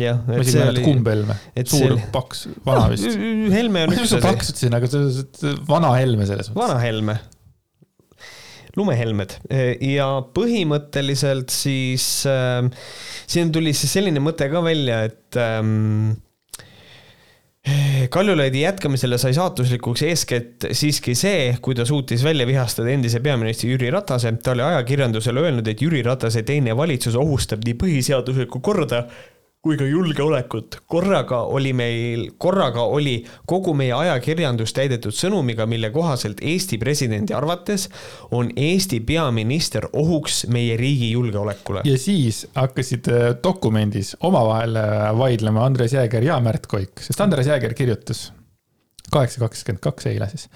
[0.00, 3.20] jah, isegi ei mäleta, kumb Helme, suur oli..., paks, vana vist.
[3.52, 4.22] Helme on üks asi.
[4.24, 6.58] paks ütlesin, aga see vana Helme selles mõttes.
[6.62, 7.20] vana Helme.
[8.72, 9.34] lumehelmed
[9.84, 12.64] ja põhimõtteliselt siis äh,
[13.28, 16.14] siin tuli siis selline mõte ka välja, et ähm,
[18.10, 23.90] Kaljulaidi jätkamisele sai saatuslikuks eeskätt siiski see, kui ta suutis välja vihastada endise peaministri Jüri
[23.94, 24.32] Ratase.
[24.42, 29.04] ta oli ajakirjandusele öelnud, et Jüri Ratase teine valitsus ohustab nii põhiseaduslikku korda
[29.62, 30.76] kui ka julgeolekut.
[30.90, 37.86] korraga oli meil, korraga oli kogu meie ajakirjandus täidetud sõnumiga, mille kohaselt Eesti presidendi arvates
[38.34, 41.84] on Eesti peaminister ohuks meie riigi julgeolekule.
[41.84, 47.46] ja siis hakkasid äh, dokumendis omavahel äh, vaidlema Andres Jääger ja Märt Koik, sest Andres
[47.46, 48.32] Jääger kirjutas
[49.12, 50.48] kaheksa kakskümmend kaks eile siis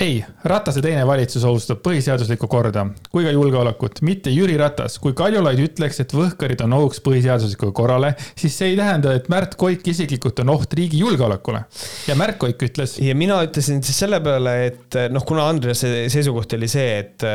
[0.00, 4.98] ei, Ratase teine valitsus ohustab põhiseaduslikku korda kui ka julgeolekut, mitte Jüri Ratas.
[5.02, 9.56] kui Kaljulaid ütleks, et võhkarid on ohuks põhiseaduslikule korrale, siis see ei tähenda, et Märt
[9.60, 11.64] Koik isiklikult on oht riigi julgeolekule.
[12.08, 12.98] ja Märt Koik ütles.
[13.02, 17.26] ja mina ütlesin siis selle peale, et noh, kuna Andrese seisukoht oli see, et,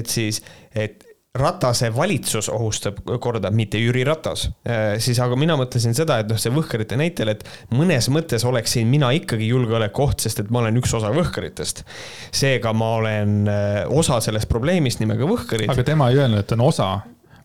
[0.00, 0.42] et siis,
[0.74, 1.05] et
[1.36, 4.46] Ratase valitsus ohustab korda, mitte Jüri Ratas.
[4.66, 7.44] Äh, siis aga mina mõtlesin seda, et noh, see Võhkarite näitel, et
[7.74, 11.84] mõnes mõttes oleksin mina ikkagi julgeolekuoht, sest et ma olen üks osa Võhkaritest.
[12.34, 15.70] seega ma olen äh, osa sellest probleemist nimega Võhkarid.
[15.72, 16.90] aga tema ei öelnud, et on osa,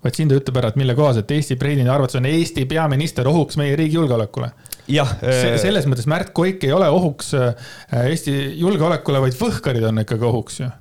[0.04, 3.60] vaid siin ta ütleb ära, et mille kohaselt Eesti presidendi arvates on Eesti peaminister ohuks
[3.62, 4.52] meie riigi julgeolekule
[4.92, 5.58] jah äh....
[5.62, 7.36] selles mõttes Märt Koik ei ole ohuks
[8.02, 10.72] Eesti julgeolekule, vaid Võhkarid on ikkagi ohuks ju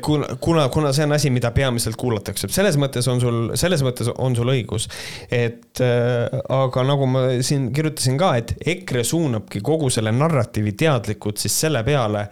[0.00, 4.10] kuna, kuna, kuna see on asi, mida peamiselt kuulatakse, selles mõttes on sul, selles mõttes
[4.12, 4.88] on sul õigus.
[5.32, 11.40] et äh, aga nagu ma siin kirjutasin ka, et EKRE suunabki kogu selle narratiivi teadlikult
[11.40, 12.26] siis selle peale,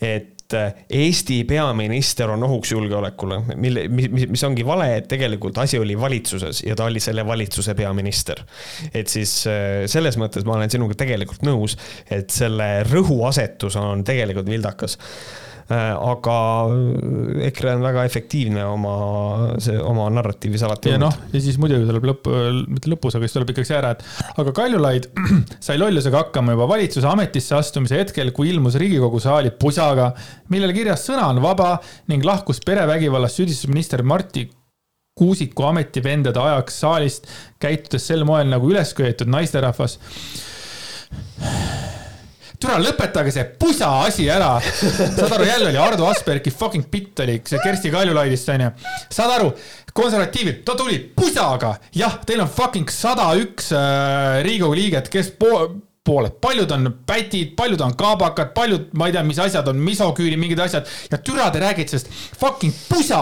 [0.00, 5.76] et äh, Eesti peaminister on ohuks julgeolekule, mille, mis, mis ongi vale, et tegelikult asi
[5.78, 8.40] oli valitsuses ja ta oli selle valitsuse peaminister.
[8.94, 9.42] et siis
[9.92, 11.76] selles mõttes ma olen sinuga tegelikult nõus,
[12.08, 14.96] et selle rõhuasetus on tegelikult vildakas
[15.68, 16.34] aga
[17.44, 18.92] EKRE on väga efektiivne oma,
[19.60, 20.94] see oma narratiivis alati.
[20.94, 22.30] ja noh, ja siis muidugi tuleb lõpp,
[22.72, 25.10] mitte lõpus, aga siis tuleb ikkagi see ära, et aga Kaljulaid
[25.66, 30.14] sai lollusega hakkama juba valitsuse ametisse astumise hetkel, kui ilmus Riigikogu saali pusaga,
[30.54, 31.74] millel kirjas sõna on vaba
[32.08, 34.48] ning lahkus perevägivallast süüdistusminister Marti
[35.18, 37.24] Kuusiku ametivendade ajaks saalist,
[37.58, 39.98] käitudes sel moel nagu ülesköetud naisterahvas
[42.58, 44.56] türa lõpetage see pusa asi ära.
[44.60, 48.70] saad aru, jälle oli Ardo Aspergi fucking bitt oli see Kersti Kaljulaidist onju.
[49.14, 49.52] saad aru,
[49.94, 55.54] konservatiivid, ta tuli pusaga, jah, teil on fucking sada üks äh, Riigikogu liiget, kes po
[56.08, 60.38] pooled, paljud on pätid, paljud on kaabakad, paljud, ma ei tea, mis asjad on, misoküüri,
[60.40, 60.88] mingid asjad.
[61.10, 62.10] ja türa te räägite sellest
[62.40, 63.20] fucking pusa.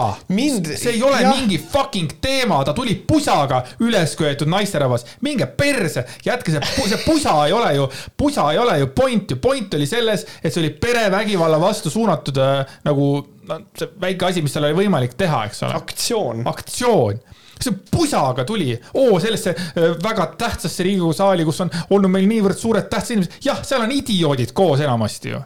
[0.75, 1.35] see ei ole jah.
[1.35, 5.05] mingi fucking teema, ta tuli pusaga üles köetud naisterahvas.
[5.21, 9.39] minge perse, jätke see, see pusa ei ole ju, pusa ei ole ju point ju,
[9.41, 13.09] point oli selles, et see oli perevägivalla vastu suunatud äh, nagu
[13.49, 15.81] no, see väike asi, mis seal oli võimalik teha, eks ole.
[15.81, 16.47] aktsioon.
[16.55, 17.19] aktsioon
[17.61, 22.59] see pusaga tuli, oo sellesse äh, väga tähtsasse Riigikogu saali, kus on olnud meil niivõrd
[22.59, 25.41] suured tähtsad inimesed, jah, seal on idioodid koos enamasti ju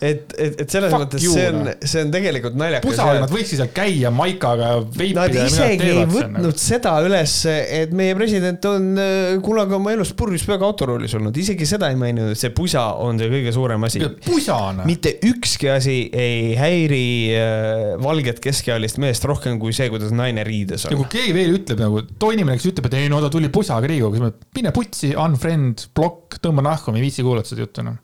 [0.00, 2.88] et, et, et selles Fuck mõttes you, see on noh., see on tegelikult naljakas.
[2.88, 5.26] pusa, nad võiksid seal käia maikaga ja veipida.
[5.26, 6.14] Nad isegi ei nagu.
[6.14, 11.36] võtnud seda üles, et meie president on äh, kunagi oma elus purjus peaga autoroolis olnud,
[11.36, 14.02] isegi seda ei maininud, see pusa on see kõige suurem asi.
[14.24, 14.88] pusana.
[14.88, 17.04] mitte ükski asi ei häiri
[17.36, 21.12] äh, valget keskealist meest rohkem kui see, kuidas naine riides ja on kui.
[21.18, 24.16] keegi veel ütleb nagu, too inimene, kes ütleb, et ei no ta tuli pusaga Riigikogu,
[24.16, 28.00] siis ma, mine putsi, unfriend, blokk, tõmba nahku, ma ei viitsi kuulata seda juttu enam.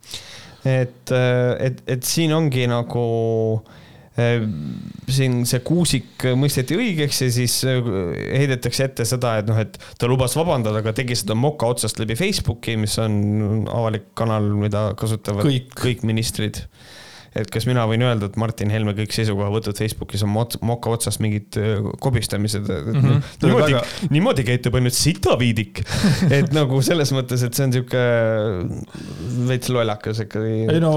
[0.67, 3.03] et, et, et siin ongi nagu
[3.63, 3.77] äh,
[4.17, 7.91] siin see Kuusik mõisteti õigeks ja siis äh,
[8.41, 12.17] heidetakse ette seda, et noh, et ta lubas vabandada, aga tegi seda moka otsast läbi
[12.19, 15.73] Facebooki, mis on avalik kanal, mida kasutavad Kõik.
[15.77, 16.65] kõik ministrid.
[17.37, 21.23] Et kas mina võin öelda, et Martin Helme kõik seisukohavõtud Facebookis on mots- moka otsast
[21.25, 21.59] mingid
[22.03, 23.01] kobistamised mm.
[23.01, 23.27] -hmm.
[23.45, 23.83] niimoodi väga...,
[24.15, 25.83] niimoodi käitub ainult sitaviidik.
[26.39, 28.07] et nagu selles mõttes, et see on sihuke
[29.51, 30.65] veits lollakas ikkagi.
[30.73, 30.97] ei no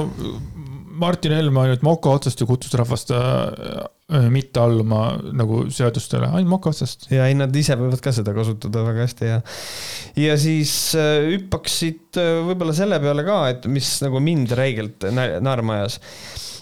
[1.00, 6.74] Martin Helme ainult moka otsast ju kutsus rahvast äh, mitte alluma nagu seadustele, ainult moka
[6.74, 7.08] otsast.
[7.14, 9.40] ja ei, nad ise võivad ka seda kasutada väga hästi ja,
[10.20, 15.80] ja siis äh, hüppaksid äh, võib-olla selle peale ka, et mis nagu mind räigelt naerma
[15.80, 16.00] ajas.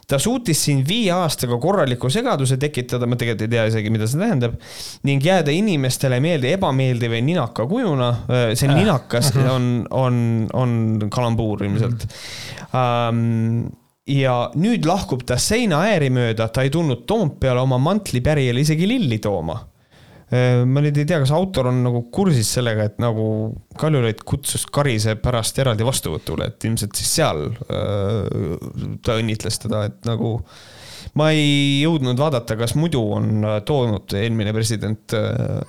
[0.07, 4.21] ta suutis siin viie aastaga korraliku segaduse tekitada, ma tegelikult ei tea isegi, mida see
[4.21, 4.53] tähendab,
[5.07, 8.13] ning jääda inimestele meelde ebameeldiva ninaka kujuna.
[8.53, 9.49] see Äh, ninakas mhm.
[9.49, 10.21] on, on,
[10.53, 12.07] on kalambuur ilmselt
[12.71, 13.67] um,
[14.07, 19.19] ja nüüd lahkub ta seina ääri mööda, ta ei tulnud Toompeale oma mantlipärijale isegi lilli
[19.23, 19.59] tooma.
[20.27, 23.27] ma nüüd ei tea, kas autor on nagu kursis sellega, et nagu
[23.79, 28.57] Kaljulaid kutsus Karise pärast eraldi vastuvõtule, et ilmselt siis seal öö,
[28.99, 30.33] ta õnnitles teda, et nagu
[31.17, 35.61] ma ei jõudnud vaadata, kas muidu on äh, toonud eelmine president äh,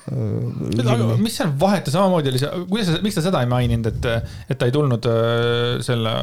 [1.20, 4.58] mis seal vahet ja samamoodi oli see, kuidas, miks ta seda ei maininud, et, et
[4.58, 6.14] ta ei tulnud äh, selle,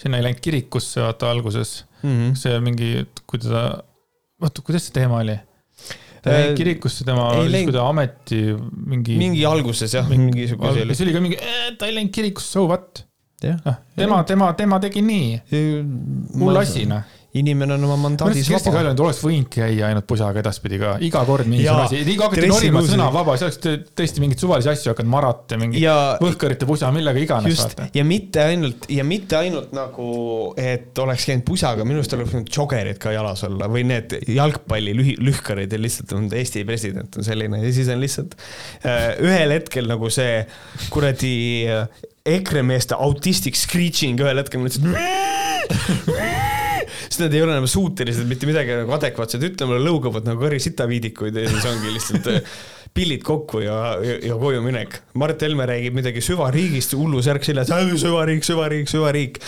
[0.00, 1.84] sinna ei läinud kirikusse, vaata alguses.
[2.02, 2.34] Mhm.
[2.40, 3.64] see mingi, kui ta,
[4.40, 5.36] oota, kuidas see teema oli?
[6.22, 8.40] ta Äh, jäi kirikusse tema, siis kui ta ameti
[8.92, 9.16] mingi.
[9.20, 11.14] mingi alguses jah, mingi sihuke asi oli.
[11.16, 11.38] ka mingi,
[11.80, 13.04] ta ei läinud kirikusse, so what?
[13.44, 15.40] jah, tema, tema, tema tegi nii,
[16.40, 17.04] hull asi noh.
[17.38, 18.76] Inimene on oma mandaadis Kersti vaba.
[18.80, 22.80] Kaljulaid oleks võinud käia ainult pusaga edaspidi ka, iga kord mingisugune asi, kui hakati norima
[22.80, 22.94] muusika.
[22.96, 26.90] sõnavaba, siis oleks tõ- tõesti mingeid suvalisi asju hakanud marat ja mingi ja võhkarite pusa,
[26.94, 27.62] millega iganes
[27.94, 30.08] ja mitte ainult ja mitte ainult nagu,
[30.58, 34.96] et oleks käinud pusaga, minu arust oleks võinud joggerid ka jalas olla või need jalgpalli
[34.98, 38.34] lühi-, lühkarid ja lihtsalt on Eesti president on selline ja siis on lihtsalt
[38.82, 40.42] äh, ühel hetkel nagu see
[40.90, 41.34] kuradi
[41.70, 41.86] äh,
[42.26, 44.90] EKRE meeste autistic screeching ühel hetkel lihtsalt
[47.10, 51.40] siis nad ei ole enam suutelised mitte midagi nagu adekvaatset ütlema, lõugavad nagu kõri sitaviidikuid
[51.42, 52.44] ja siis ongi lihtsalt äh,
[52.94, 54.96] pillid kokku ja, ja, ja koju minek.
[55.20, 57.70] Mart Helme räägib midagi süvariigist, hullu särk seljas,
[58.02, 59.38] süvariik, süvariik, süvariik.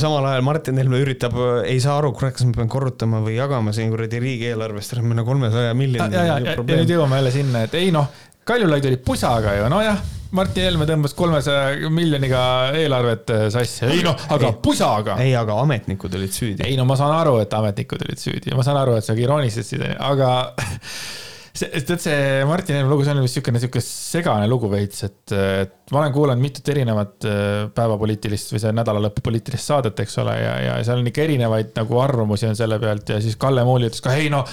[0.00, 3.72] samal ajal Martin Helme üritab, ei saa aru, kurat, kas ma pean korrutama või jagama
[3.76, 7.76] siin kuradi riigieelarvest, on kolmesaja ja, miljoni ja, ja, ja nüüd jõuame jälle sinna, et
[7.80, 8.10] ei noh,
[8.48, 9.98] Kaljulaid oli pusaga ju, nojah,
[10.36, 12.40] Martin Helme tõmbas kolmesaja miljoniga
[12.76, 14.58] eelarvet äh, sassi, ei noh, aga Ei.
[14.64, 15.16] pusaga.
[15.24, 16.64] ei, aga ametnikud olid süüdi.
[16.66, 19.16] ei no ma saan aru, et ametnikud olid süüdi ja ma saan aru, et sa
[19.16, 20.32] iroonistasid, aga
[21.58, 22.18] see, tead see
[22.48, 26.16] Martin Helme lugu, see on vist niisugune, niisugune segane lugu veits, et, et ma olen
[26.16, 27.46] kuulanud mitut erinevat äh,
[27.76, 32.04] päevapoliitilist või see nädalalõpu poliitilist saadet, eks ole, ja, ja seal on ikka erinevaid nagu
[32.04, 34.44] arvamusi on selle pealt ja siis Kalle Muuli ütles ka ei no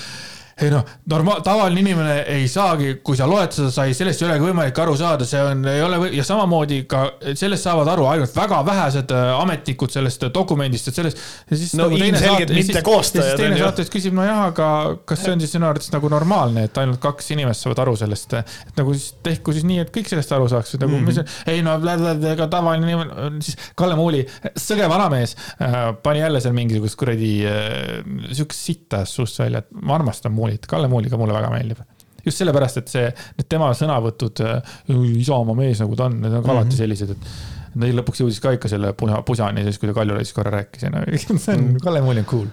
[0.61, 4.29] ei noh, normaal, tavaline inimene ei saagi, kui sa loed seda, sa ei, sellest ei
[4.29, 7.03] olegi võimalik aru saada, see on, ei ole ja samamoodi ka
[7.35, 11.23] sellest saavad aru ainult väga vähesed äh, ametnikud sellest äh, dokumendist, et sellest.
[11.75, 14.69] No ilmselgelt mitte koostajad, ja siis teine saatejuht küsib, nojah, aga
[15.07, 18.37] kas see on siis sinu arvates nagu normaalne, et ainult kaks inimest saavad aru sellest,
[18.39, 21.05] et nagu siis tehku siis nii, et kõik sellest aru saaks, et nagu Mhm.
[21.05, 21.51] mis mm, -hmm.
[21.51, 24.25] ei no ega tavaline inimene, siis Kalle Muuli,
[24.59, 29.95] sõge vanamees äh, pani jälle seal mingisugust kuradi äh, siukest sitta suust välja, et ma
[29.95, 31.81] armastan Muulit, Kalle Muuli ka mulle väga meeldib
[32.25, 34.39] just sellepärast, et see, need tema sõnavõtud,
[35.21, 36.77] Isamaa mees nagu ta on, need on ka alati Mhm.
[36.79, 40.55] sellised, et neil lõpuks jõudis ka ikka selle pusa, pusani, siis kui ta Kaljulaidist korra
[40.55, 41.03] rääkis ja no
[41.43, 42.47] see on, Kalle Muuli on cool.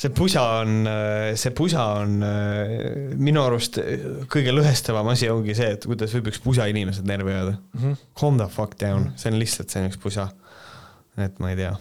[0.00, 0.88] see pusa on,
[1.36, 2.14] see pusa on
[3.20, 3.76] minu arust
[4.32, 7.80] kõige lõhestavam asi ongi see, et kuidas võib üks pusa inimesed närvi ajada mm.
[7.82, 7.96] -hmm.
[8.16, 10.30] Calm the fuck down, see on lihtsalt, see on üks pusa.
[11.18, 11.74] et ma ei tea.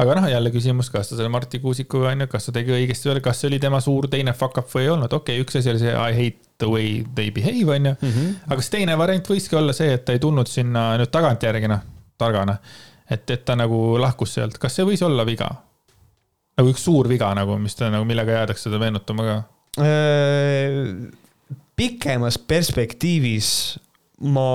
[0.00, 3.10] Aga noh, jälle küsimus, kas ta selle Marti Kuusikuga on ju, kas ta tegi õigesti
[3.10, 5.58] või, kas see oli tema suur teine fuck up või ei olnud, okei okay,, üks
[5.60, 7.96] asi oli see I hate the way they behave on ju.
[8.46, 11.84] aga kas teine variant võiski olla see, et ta ei tulnud sinna nüüd tagantjärgi noh,
[12.20, 12.56] targana.
[13.10, 15.50] et, et ta nagu lahkus sealt, kas see võis olla viga?
[16.56, 19.36] nagu üks suur viga nagu, mis ta nagu, millega jäädakse teda meenutama ka.
[21.76, 23.50] pikemas perspektiivis
[24.32, 24.48] ma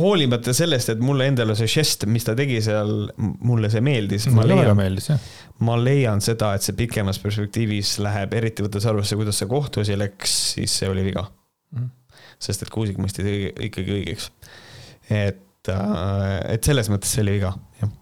[0.00, 4.28] hoolimata sellest, et mulle endale see žest, mis ta tegi seal, mulle see meeldis.
[4.32, 5.26] mulle väga meeldis, jah.
[5.66, 10.36] ma leian seda, et see pikemas perspektiivis läheb, eriti võttes arvesse, kuidas see kohtuasi läks,
[10.56, 11.26] siis see oli viga
[11.74, 11.90] mm.
[12.48, 13.26] sest et Kuusik mõisti
[13.68, 14.30] ikkagi õigeks.
[15.10, 17.94] et, äh, et selles mõttes see oli viga, jah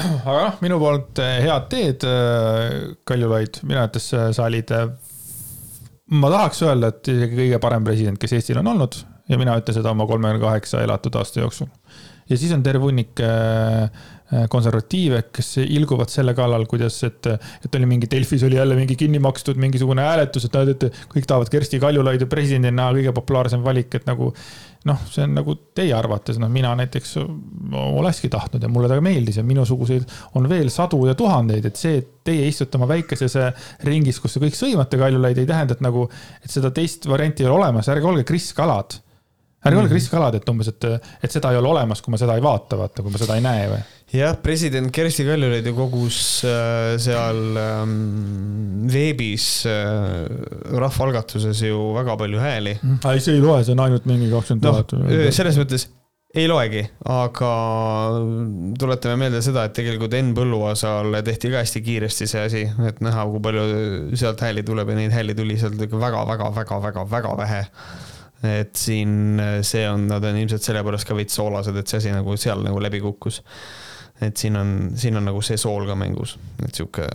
[0.00, 4.72] aga noh, minu poolt äh, head teed, äh, Kaljulaid, minu arvates sa olid,
[6.16, 9.76] ma tahaks öelda, et isegi kõige parem president, kes Eestil on olnud ja mina ütlen
[9.78, 11.68] seda oma kolmekümne kaheksa elatud aasta jooksul.
[12.30, 13.82] ja siis on terve hunnik äh,
[14.32, 17.26] äh, konservatiive, kes ilguvad selle kallal, kuidas, et,
[17.64, 21.26] et oli mingi Delfis oli jälle mingi kinni makstud mingisugune hääletus, et näed, et kõik
[21.26, 24.30] tahavad Kersti Kaljulaidu presidendina, kõige populaarsem valik, et nagu
[24.88, 29.40] noh, see on nagu teie arvates, noh, mina näiteks olekski tahtnud ja mulle ta meeldis
[29.40, 30.06] ja minusuguseid
[30.38, 33.36] on veel sadu ja tuhandeid, et see, et teie istute oma väikeses
[33.86, 36.06] ringis, kus te kõik sõimate Kaljulaidi, ei tähenda, et nagu,
[36.40, 39.00] et seda teist varianti ei ole olemas, ärge olge Kris Kalad
[39.60, 39.94] ärge olge mhm.
[39.94, 40.86] Kris Kalad, et umbes, et,
[41.20, 43.44] et seda ei ole olemas, kui ma seda ei vaata, vaata, kui ma seda ei
[43.44, 43.80] näe või?
[44.16, 46.18] jah, president Kersti Kaljulaid ju kogus
[46.48, 47.94] äh, seal ähm,
[48.90, 50.26] veebis äh,
[50.72, 52.76] rahvaalgatuses ju väga palju hääli.
[52.80, 53.00] Mhm.
[53.12, 55.24] ei, see ei loe, see on ainult mingi kakskümmend tuhat no,.
[55.34, 55.90] selles mõttes
[56.30, 57.52] ei loegi, aga
[58.78, 63.24] tuletame meelde seda, et tegelikult Enn Põlluaasal tehti ka hästi kiiresti see asi, et näha,
[63.32, 63.64] kui palju
[64.18, 67.64] sealt hääli tuleb ja neid hääli tuli sealt ikka väga-väga-väga-väga-väga vähe
[68.46, 72.36] et siin see on, nad on ilmselt sellepärast ka veits soolased, et see asi nagu
[72.40, 73.42] seal nagu läbi kukkus.
[74.20, 77.06] et siin on, siin on nagu see sool ka mängus, et sihuke,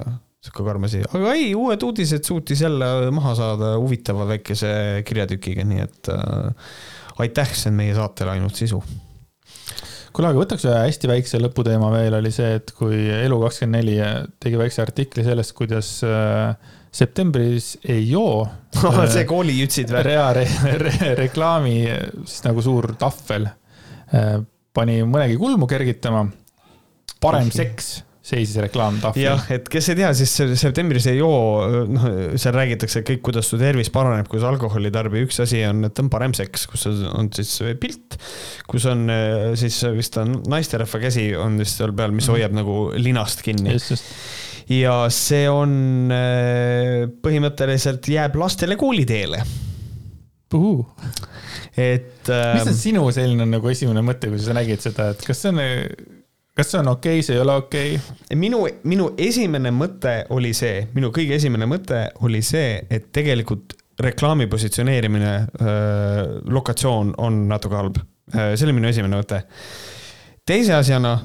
[0.41, 5.83] sihuke karm asi, aga ei, uued uudised suutis jälle maha saada huvitava väikese kirjatükiga, nii
[5.85, 6.69] et äh,
[7.21, 8.81] aitäh, see on meie saatele ainult sisu.
[10.15, 14.81] Kuule, aga võtaks ühe hästi väikse lõputeema veel, oli see, et kui Elu24 tegi väikse
[14.85, 16.55] artikli sellest, kuidas äh,
[16.95, 18.45] septembris ei joo
[19.13, 20.03] see koolijütsid või?
[20.07, 20.47] rea re,
[20.81, 21.77] re, reklaami
[22.23, 24.39] siis nagu suur tahvel äh,
[24.75, 26.25] pani mõnegi kulmu kergitama.
[27.23, 29.21] parem seks seisis reklaamtahvel.
[29.21, 31.35] jah, et kes ei tea, siis septembris ei joo,
[31.93, 32.07] noh,
[32.41, 35.21] seal räägitakse kõik, kuidas su tervis paraneb, kui sa alkoholi tarbi.
[35.27, 38.17] üks asi on, et on parem seks, kus on siis pilt,
[38.65, 39.05] kus on
[39.59, 42.33] siis vist on naisterahva käsi on vist seal peal, mis mhm.
[42.33, 42.97] hoiab mm -hmm.
[42.97, 43.77] nagu linast kinni.
[43.77, 44.09] just, just
[44.71, 49.43] ja see on äh, põhimõtteliselt jääb lastele kooliteele.
[51.77, 52.27] et.
[52.29, 55.61] mis on sinu selline nagu esimene mõte, kui sa nägid seda, et kas see on,
[56.55, 58.37] kas see on okei okay,, see ei ole okei okay??
[58.39, 64.47] minu, minu esimene mõte oli see, minu kõige esimene mõte oli see, et tegelikult reklaami
[64.51, 66.21] positsioneerimine äh,,
[66.51, 68.55] lokatsioon on natuke halb äh,.
[68.55, 69.43] see oli minu esimene mõte.
[70.45, 71.19] teise asjana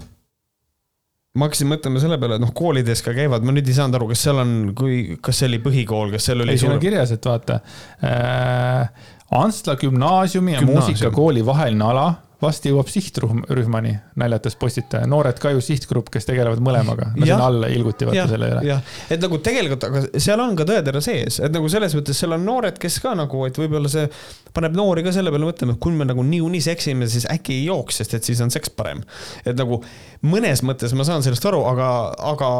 [1.38, 4.08] ma hakkasin mõtlema selle peale, et noh, koolides ka käivad, ma nüüd ei saanud aru,
[4.10, 6.56] kas seal on, kui, kas see oli põhikool, kas seal oli.
[6.56, 7.60] ei, siin on kirjas, et vaata
[8.04, 9.08] äh,.
[9.30, 10.88] Antsla gümnaasiumi ja Gümnaasium.
[10.90, 12.06] muusikakooli vaheline ala
[12.40, 17.68] vast jõuab sihtrühmani, naljatas postitaja, noored ka ju sihtgrupp, kes tegelevad mõlemaga, no sinna alla
[17.72, 18.76] ilguti vaata selle üle.
[19.12, 22.44] et nagu tegelikult, aga seal on ka tõetera sees, et nagu selles mõttes seal on
[22.46, 24.08] noored, kes ka nagu, et võib-olla see
[24.56, 27.66] paneb noori ka selle peale mõtlema, et kui me nagu niikuinii seksime, siis äkki ei
[27.68, 29.04] jooks, sest et siis on seks parem.
[29.44, 29.82] et nagu
[30.26, 31.88] mõnes mõttes ma saan sellest aru, aga,
[32.32, 32.52] aga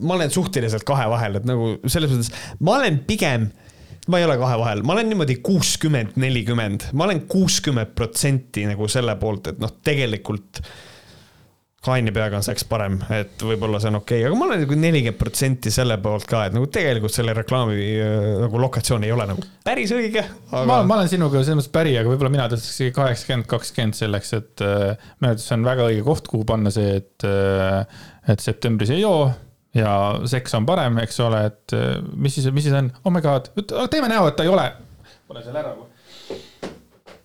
[0.00, 3.50] ma olen suhteliselt kahe vahel, et nagu selles mõttes ma olen pigem
[4.10, 8.88] ma ei ole kahe vahel, ma olen niimoodi kuuskümmend, nelikümmend, ma olen kuuskümmend protsenti nagu
[8.90, 10.62] selle poolt, et noh, tegelikult
[11.80, 14.18] kaini peaga on seks parem, et võib-olla see on okei.
[14.20, 17.76] Okay., aga ma olen nagu nelikümmend protsenti selle poolt ka, et nagu tegelikult selle reklaami
[17.94, 20.64] äh, nagu lokatsioon ei ole nagu päris õige aga....
[20.68, 24.34] ma, ma olen sinuga selles mõttes päri, aga võib-olla mina tõstaks isegi kaheksakümmend, kakskümmend selleks,
[24.36, 28.44] et äh, minu arvates see on väga õige koht, kuhu panna see, et, äh, et
[28.44, 29.30] septembris ei joo
[29.74, 29.94] ja
[30.30, 33.50] seks on parem, eks ole, et eh, mis siis, mis siis on, oh my god,
[33.92, 34.66] teeme näo, et ta ei ole.
[35.30, 35.74] pane selle ära.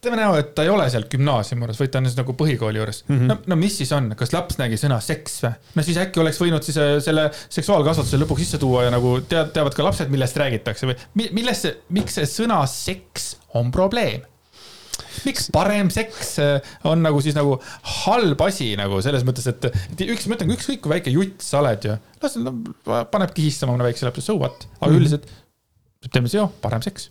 [0.06, 2.78] teeme näo, et ta ei ole seal gümnaasiumi juures, vaid ta on siis nagu põhikooli
[2.78, 3.16] juures mm.
[3.16, 3.32] -hmm.
[3.32, 5.56] no, no mis siis on, kas laps nägi sõna seks või?
[5.76, 9.50] no siis äkki oleks võinud siis eh, selle seksuaalkasvatuse lõpuks sisse tuua ja nagu tead,
[9.56, 14.30] teavad ka lapsed, millest räägitakse või millest see, miks see sõna seks on probleem
[15.26, 17.58] miks parem seks äh, on nagu siis nagu
[18.06, 19.70] halb asi nagu selles mõttes, et,
[20.08, 22.54] üks, ma ütlen, ükskõik kui väike jutt sa oled ju, las no,
[23.12, 25.00] paneb kihistama mõne väikse lapse, so what, aga mm -hmm.
[25.00, 25.34] üldiselt
[26.06, 27.10] septembris joo, parem seks.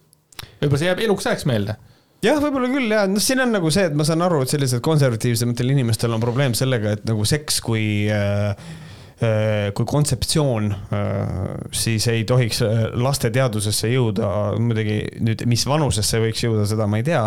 [0.61, 1.77] võib-olla see jääb eluks ajaks meelde
[2.25, 4.83] jah, võib-olla küll ja noh, siin on nagu see, et ma saan aru, et sellised
[4.85, 8.55] konservatiivsematel inimestel on probleem sellega, et nagu seks kui äh,
[9.25, 10.75] äh kui kontseptsioon,
[11.73, 12.61] siis ei tohiks
[13.01, 14.29] laste teadvusesse jõuda,
[14.61, 17.23] muidugi nüüd, mis vanusesse võiks jõuda, seda ma ei tea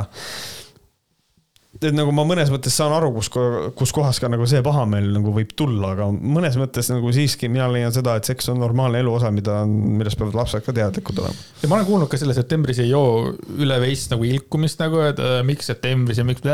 [1.77, 3.29] et nagu ma mõnes mõttes saan aru, kus,
[3.77, 7.67] kus kohas ka nagu see pahameel nagu võib tulla, aga mõnes mõttes nagu siiski mina
[7.71, 11.45] leian seda, et seks on normaalne elu osa, mida, millest peavad lapsed ka teadlikud olema.
[11.61, 15.21] ja ma olen kuulnud ka selle septembris ei joo üle veits nagu ilkumist nagu, et
[15.21, 16.45] äh, miks septembris ja miks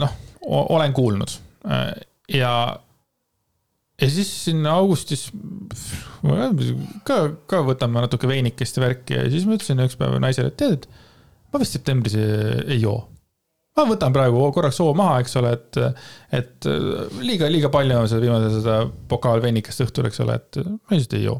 [0.00, 0.14] noh,
[0.46, 1.34] olen kuulnud
[1.66, 1.90] äh,
[2.40, 2.54] ja
[4.00, 5.26] ja siis siin augustis
[7.04, 7.20] ka,
[7.50, 10.78] ka võtame natuke veinikest ja värki ja siis ma ütlesin üks päev naisele, et tead,
[10.78, 12.30] et ma vist septembris ei,
[12.76, 13.02] ei joo
[13.78, 15.78] ma võtan praegu korraks hoo maha, eks ole, et,
[16.36, 16.68] et
[17.22, 18.80] liiga, liiga palju on seda viimase seda
[19.10, 21.38] pokaal veinikest õhtul, eks ole, et ma lihtsalt ei joo.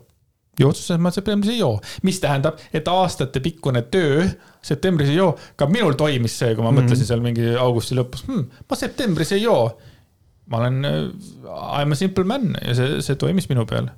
[0.60, 4.28] ja otsustasin, et ma septembris ei joo, mis tähendab, et aastatepikkune töö
[4.66, 8.26] septembris ei joo, ka minul toimis see, kui ma mm mõtlesin seal mingi augusti lõpus
[8.28, 9.72] hm,, ma septembris ei joo.
[10.50, 10.80] ma olen,
[11.46, 13.90] I m a simple man ja see, see toimis minu peal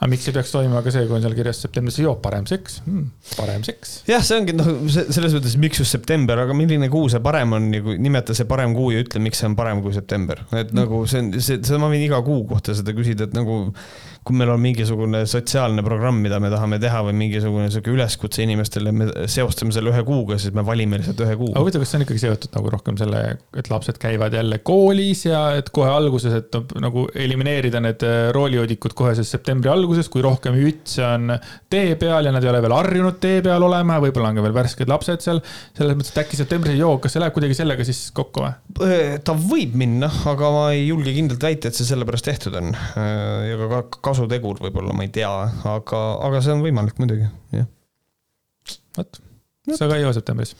[0.00, 2.80] aga miks ei peaks toimuma ka see, kui on seal kirjas septembris joo, parem seks
[2.82, 3.04] hmm,,
[3.38, 3.92] parem seks.
[4.10, 7.68] jah, see ongi noh, selles mõttes, miks just september, aga milline kuu see parem on,
[7.70, 10.80] nagu nimeta see parem kuu ja ütle, miks see on parem kui september, et mm.
[10.80, 13.60] nagu see on, see, seda ma võin iga kuu kohta seda küsida, et nagu
[14.24, 18.92] kui meil on mingisugune sotsiaalne programm, mida me tahame teha või mingisugune sihuke üleskutse inimestele,
[18.96, 21.50] me seostame selle ühe kuuga, siis me valime lihtsalt ühe kuu.
[21.52, 23.20] aga huvitav, kas see on ikkagi seotud nagu rohkem selle,
[23.60, 28.96] et lapsed käivad jälle koolis ja et kohe alguses, et nagu elimineerida need äh, roolijoodikud
[28.96, 31.36] kohe siis septembri alguses, kui rohkem ütse on
[31.68, 34.56] tee peal ja nad ei ole veel harjunud tee peal olema, võib-olla on ka veel
[34.56, 35.42] värsked lapsed seal.
[35.76, 38.56] selles mõttes, et äkki septembris ei joo, kas see läheb kuidagi sellega siis kokku või?
[38.88, 42.72] Äh, ta võib minna, aga ma ei julge kindlalt väita, et see sellepärast tehtud on.
[42.72, 45.30] Äh, ja ka kasutegur võib-olla, ma ei tea,
[45.74, 47.68] aga, aga see on võimalik muidugi, jah.
[48.98, 49.22] vot,
[49.74, 50.54] sa ka ei joo septembris?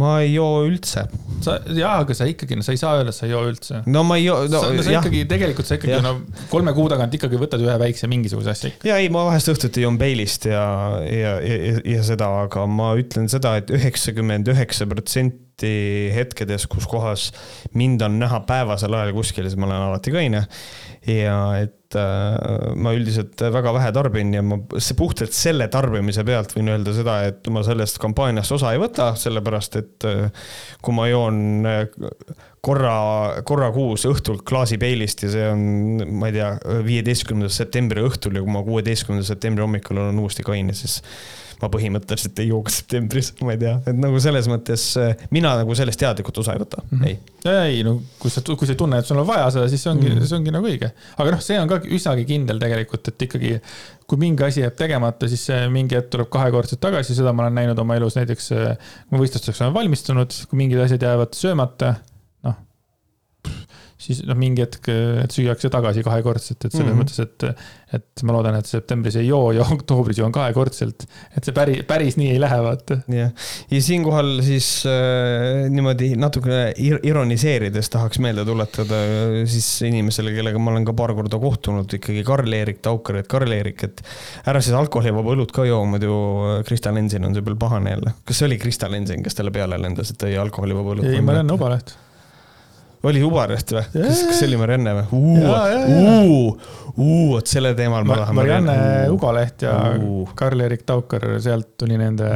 [0.00, 1.04] ma ei joo üldse.
[1.44, 3.80] sa, jaa, aga sa ikkagi, no sa ei saa öelda, et sa ei joo üldse.
[3.94, 4.62] no ma ei joo no,.
[4.62, 5.04] sa, no, sa jah.
[5.04, 6.14] ikkagi, tegelikult sa ikkagi, no
[6.50, 8.88] kolme kuu tagant ikkagi võtad ühe väikse mingisuguse asja ikka.
[8.90, 10.64] ja ei, ma vahest õhtuti joon Bailey'st ja,
[11.06, 16.88] ja, ja, ja seda, aga ma ütlen seda et, et üheksakümmend üheksa protsenti hetkedes, kus
[16.90, 17.28] kohas
[17.78, 20.44] mind on näha päevasel ajal kuskil, siis ma olen alati kaine
[21.06, 26.54] ja et äh, ma üldiselt väga vähe tarbin ja ma see puhtalt selle tarbimise pealt
[26.56, 30.48] võin öelda seda, et ma sellest kampaaniast osa ei võta, sellepärast et äh,
[30.84, 31.84] kui ma joon äh,
[32.64, 32.96] korra,
[33.44, 35.64] korra kuus õhtul klaasi peilist ja see on,
[36.18, 36.50] ma ei tea,
[36.88, 41.02] viieteistkümnenda septembri õhtul ja kui ma kuueteistkümnenda septembri hommikul olen uuesti kaine, siis
[41.64, 45.54] ma põhimõtteliselt ei joo ka septembris, ma ei tea, et nagu selles mõttes äh, mina
[45.60, 47.08] nagu sellest teadlikult osa ei võta mm, -hmm.
[47.10, 47.74] ei.
[47.74, 49.92] ei, no kui sa, kui sa ei tunne, et sul on vaja seda, siis see
[49.92, 50.30] ongi mm, -hmm.
[50.30, 50.92] see ongi nagu õige.
[51.16, 53.58] aga noh, see on ka üsnagi kindel tegelikult, et ikkagi
[54.06, 57.56] kui mingi asi jääb tegemata, siis see mingi hetk tuleb kahekordselt tagasi, seda ma olen
[57.60, 61.94] näinud oma elus näiteks, äh, kui ma võistlusteks olen valmistunud, kui mingid asjad jäävad söömata
[64.04, 64.90] siis noh, mingi hetk,
[65.22, 67.02] et süüakse tagasi kahekordselt, et selles mm -hmm.
[67.04, 71.06] mõttes, et, et ma loodan, et septembris ei joo ja oktoobris joon kahekordselt.
[71.36, 72.98] et see päris, päris nii ei lähe, vaata.
[73.08, 73.32] jah,
[73.70, 80.74] ja siinkohal siis äh, niimoodi natukene ironiseerides tahaks meelde tuletada äh, siis inimesele, kellega ma
[80.74, 84.04] olen ka paar korda kohtunud, ikkagi Karl-Erik Taukar, et Karl-Erik, et
[84.46, 86.14] ära siis alkoholivaba õlut ka joo, muidu
[86.68, 88.16] Krista Lensin on see peal pahane jälle.
[88.24, 91.12] kas see oli Krista Lensin, kes talle peale lendas, et tõi alkoholivaba õlut?
[91.12, 91.96] ei, Marianne Ubaleht
[93.04, 93.84] oli Ubarest või?
[93.92, 95.04] kas, kas see oli Marianne või?
[97.34, 98.38] vot selle teemal ma tahan.
[98.38, 98.78] Marianne
[99.12, 99.74] Ugaleht ja
[100.38, 102.30] Karl-Erik Taukar, sealt tuli nende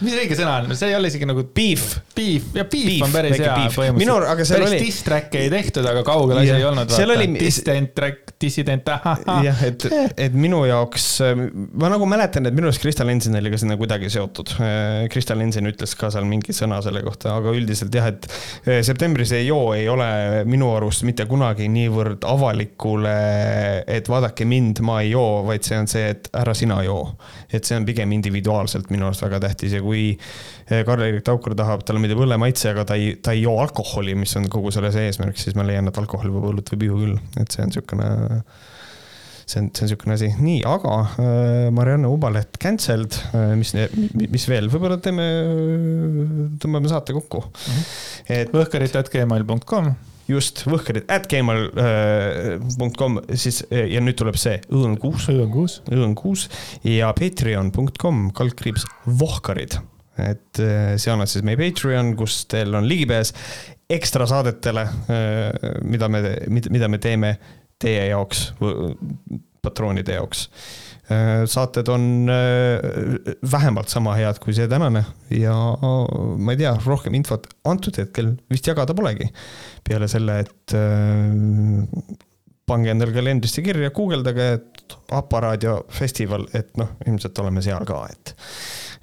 [0.00, 1.44] mis õige sõna on, see ei ole isegi nagu.
[1.54, 1.86] Beef.
[2.14, 4.00] Beef, ja beef, beef on päris hea põhimõtteliselt.
[4.00, 4.80] minu, aga seal päris oli.
[4.88, 6.94] diss track'e ei tehtud, aga kaugel asi ei olnud.
[6.94, 7.28] seal oli.
[7.38, 9.42] Dissident track, dissident, ahahah.
[9.46, 9.86] jah, et,
[10.26, 11.08] et minu jaoks,
[11.80, 14.54] ma nagu mäletan, et minu arust Krista Lensin oli ka sinna kuidagi seotud.
[15.12, 18.28] Krista Lensin ütles ka seal mingi sõna selle kohta, aga üldiselt jah, et
[18.66, 23.14] eh, septembris ei joo ei ole minu arust mitte kunagi niivõrd avalikule,
[23.90, 27.14] et vaadake mind, ma ei joo, vaid see on see, et ära sina joo.
[27.54, 31.84] et see on pigem individuaalselt minu arust väga tähtis ja kui eh, Karl-Erik Taukar tahab,
[31.86, 35.08] talle meeldib õllemaitse, aga ta ei, ta ei joo alkoholi, mis on kogu selle see
[35.10, 38.08] eesmärk, siis ma leian, et alkoholivaba õlut võib juua küll, et see on niisugune
[39.44, 43.74] see on, see on niisugune asi, nii, aga äh, Marianne Ubaleht cancelled äh,, mis,
[44.32, 45.28] mis veel, võib-olla teeme,
[46.62, 47.68] tõmbame saate kokku mm.
[47.68, 48.34] -hmm.
[48.40, 49.94] et võhkarid.gmail.com
[50.30, 55.28] just, võhkarid at gmail.com äh, siis ja nüüd tuleb see õõn kuus.
[55.32, 55.80] õõn kuus.
[55.92, 56.46] õõn kuus
[56.86, 58.86] ja patreon.com kaldkriips
[59.20, 59.78] vohkarid.
[60.18, 63.34] et äh, see on siis meie Patreon, kus teil on ligipääs
[63.90, 67.36] ekstra saadetele, äh, mida me, mida me teeme
[67.80, 68.52] teie jaoks,
[69.64, 70.48] patroonide jaoks
[71.04, 72.04] saated on
[73.52, 75.02] vähemalt sama head kui see tänane
[75.36, 79.28] ja ma ei tea, rohkem infot antud hetkel vist jagada polegi
[79.84, 82.16] peale selle, et äh,
[82.68, 84.48] pange endale kalendrisse kirja, guugeldage,
[85.16, 88.34] Aparaadio festival, et noh, ilmselt oleme seal ka, et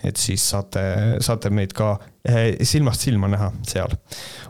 [0.06, 0.82] et siis saate,
[1.22, 1.92] saate meid ka
[2.66, 3.92] silmast silma näha seal.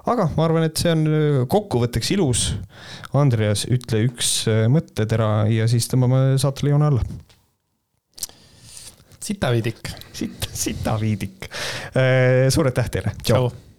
[0.07, 1.03] aga ma arvan, et see on
[1.51, 2.45] kokkuvõtteks ilus.
[3.19, 4.31] Andreas, ütle üks
[4.71, 7.03] mõttetera ja siis tõmbame saatele joone alla.
[9.31, 9.91] Sitaviidik.
[10.13, 11.49] sitt, sitaviidik.
[12.49, 13.67] suur aitäh teile, tšau, tšau..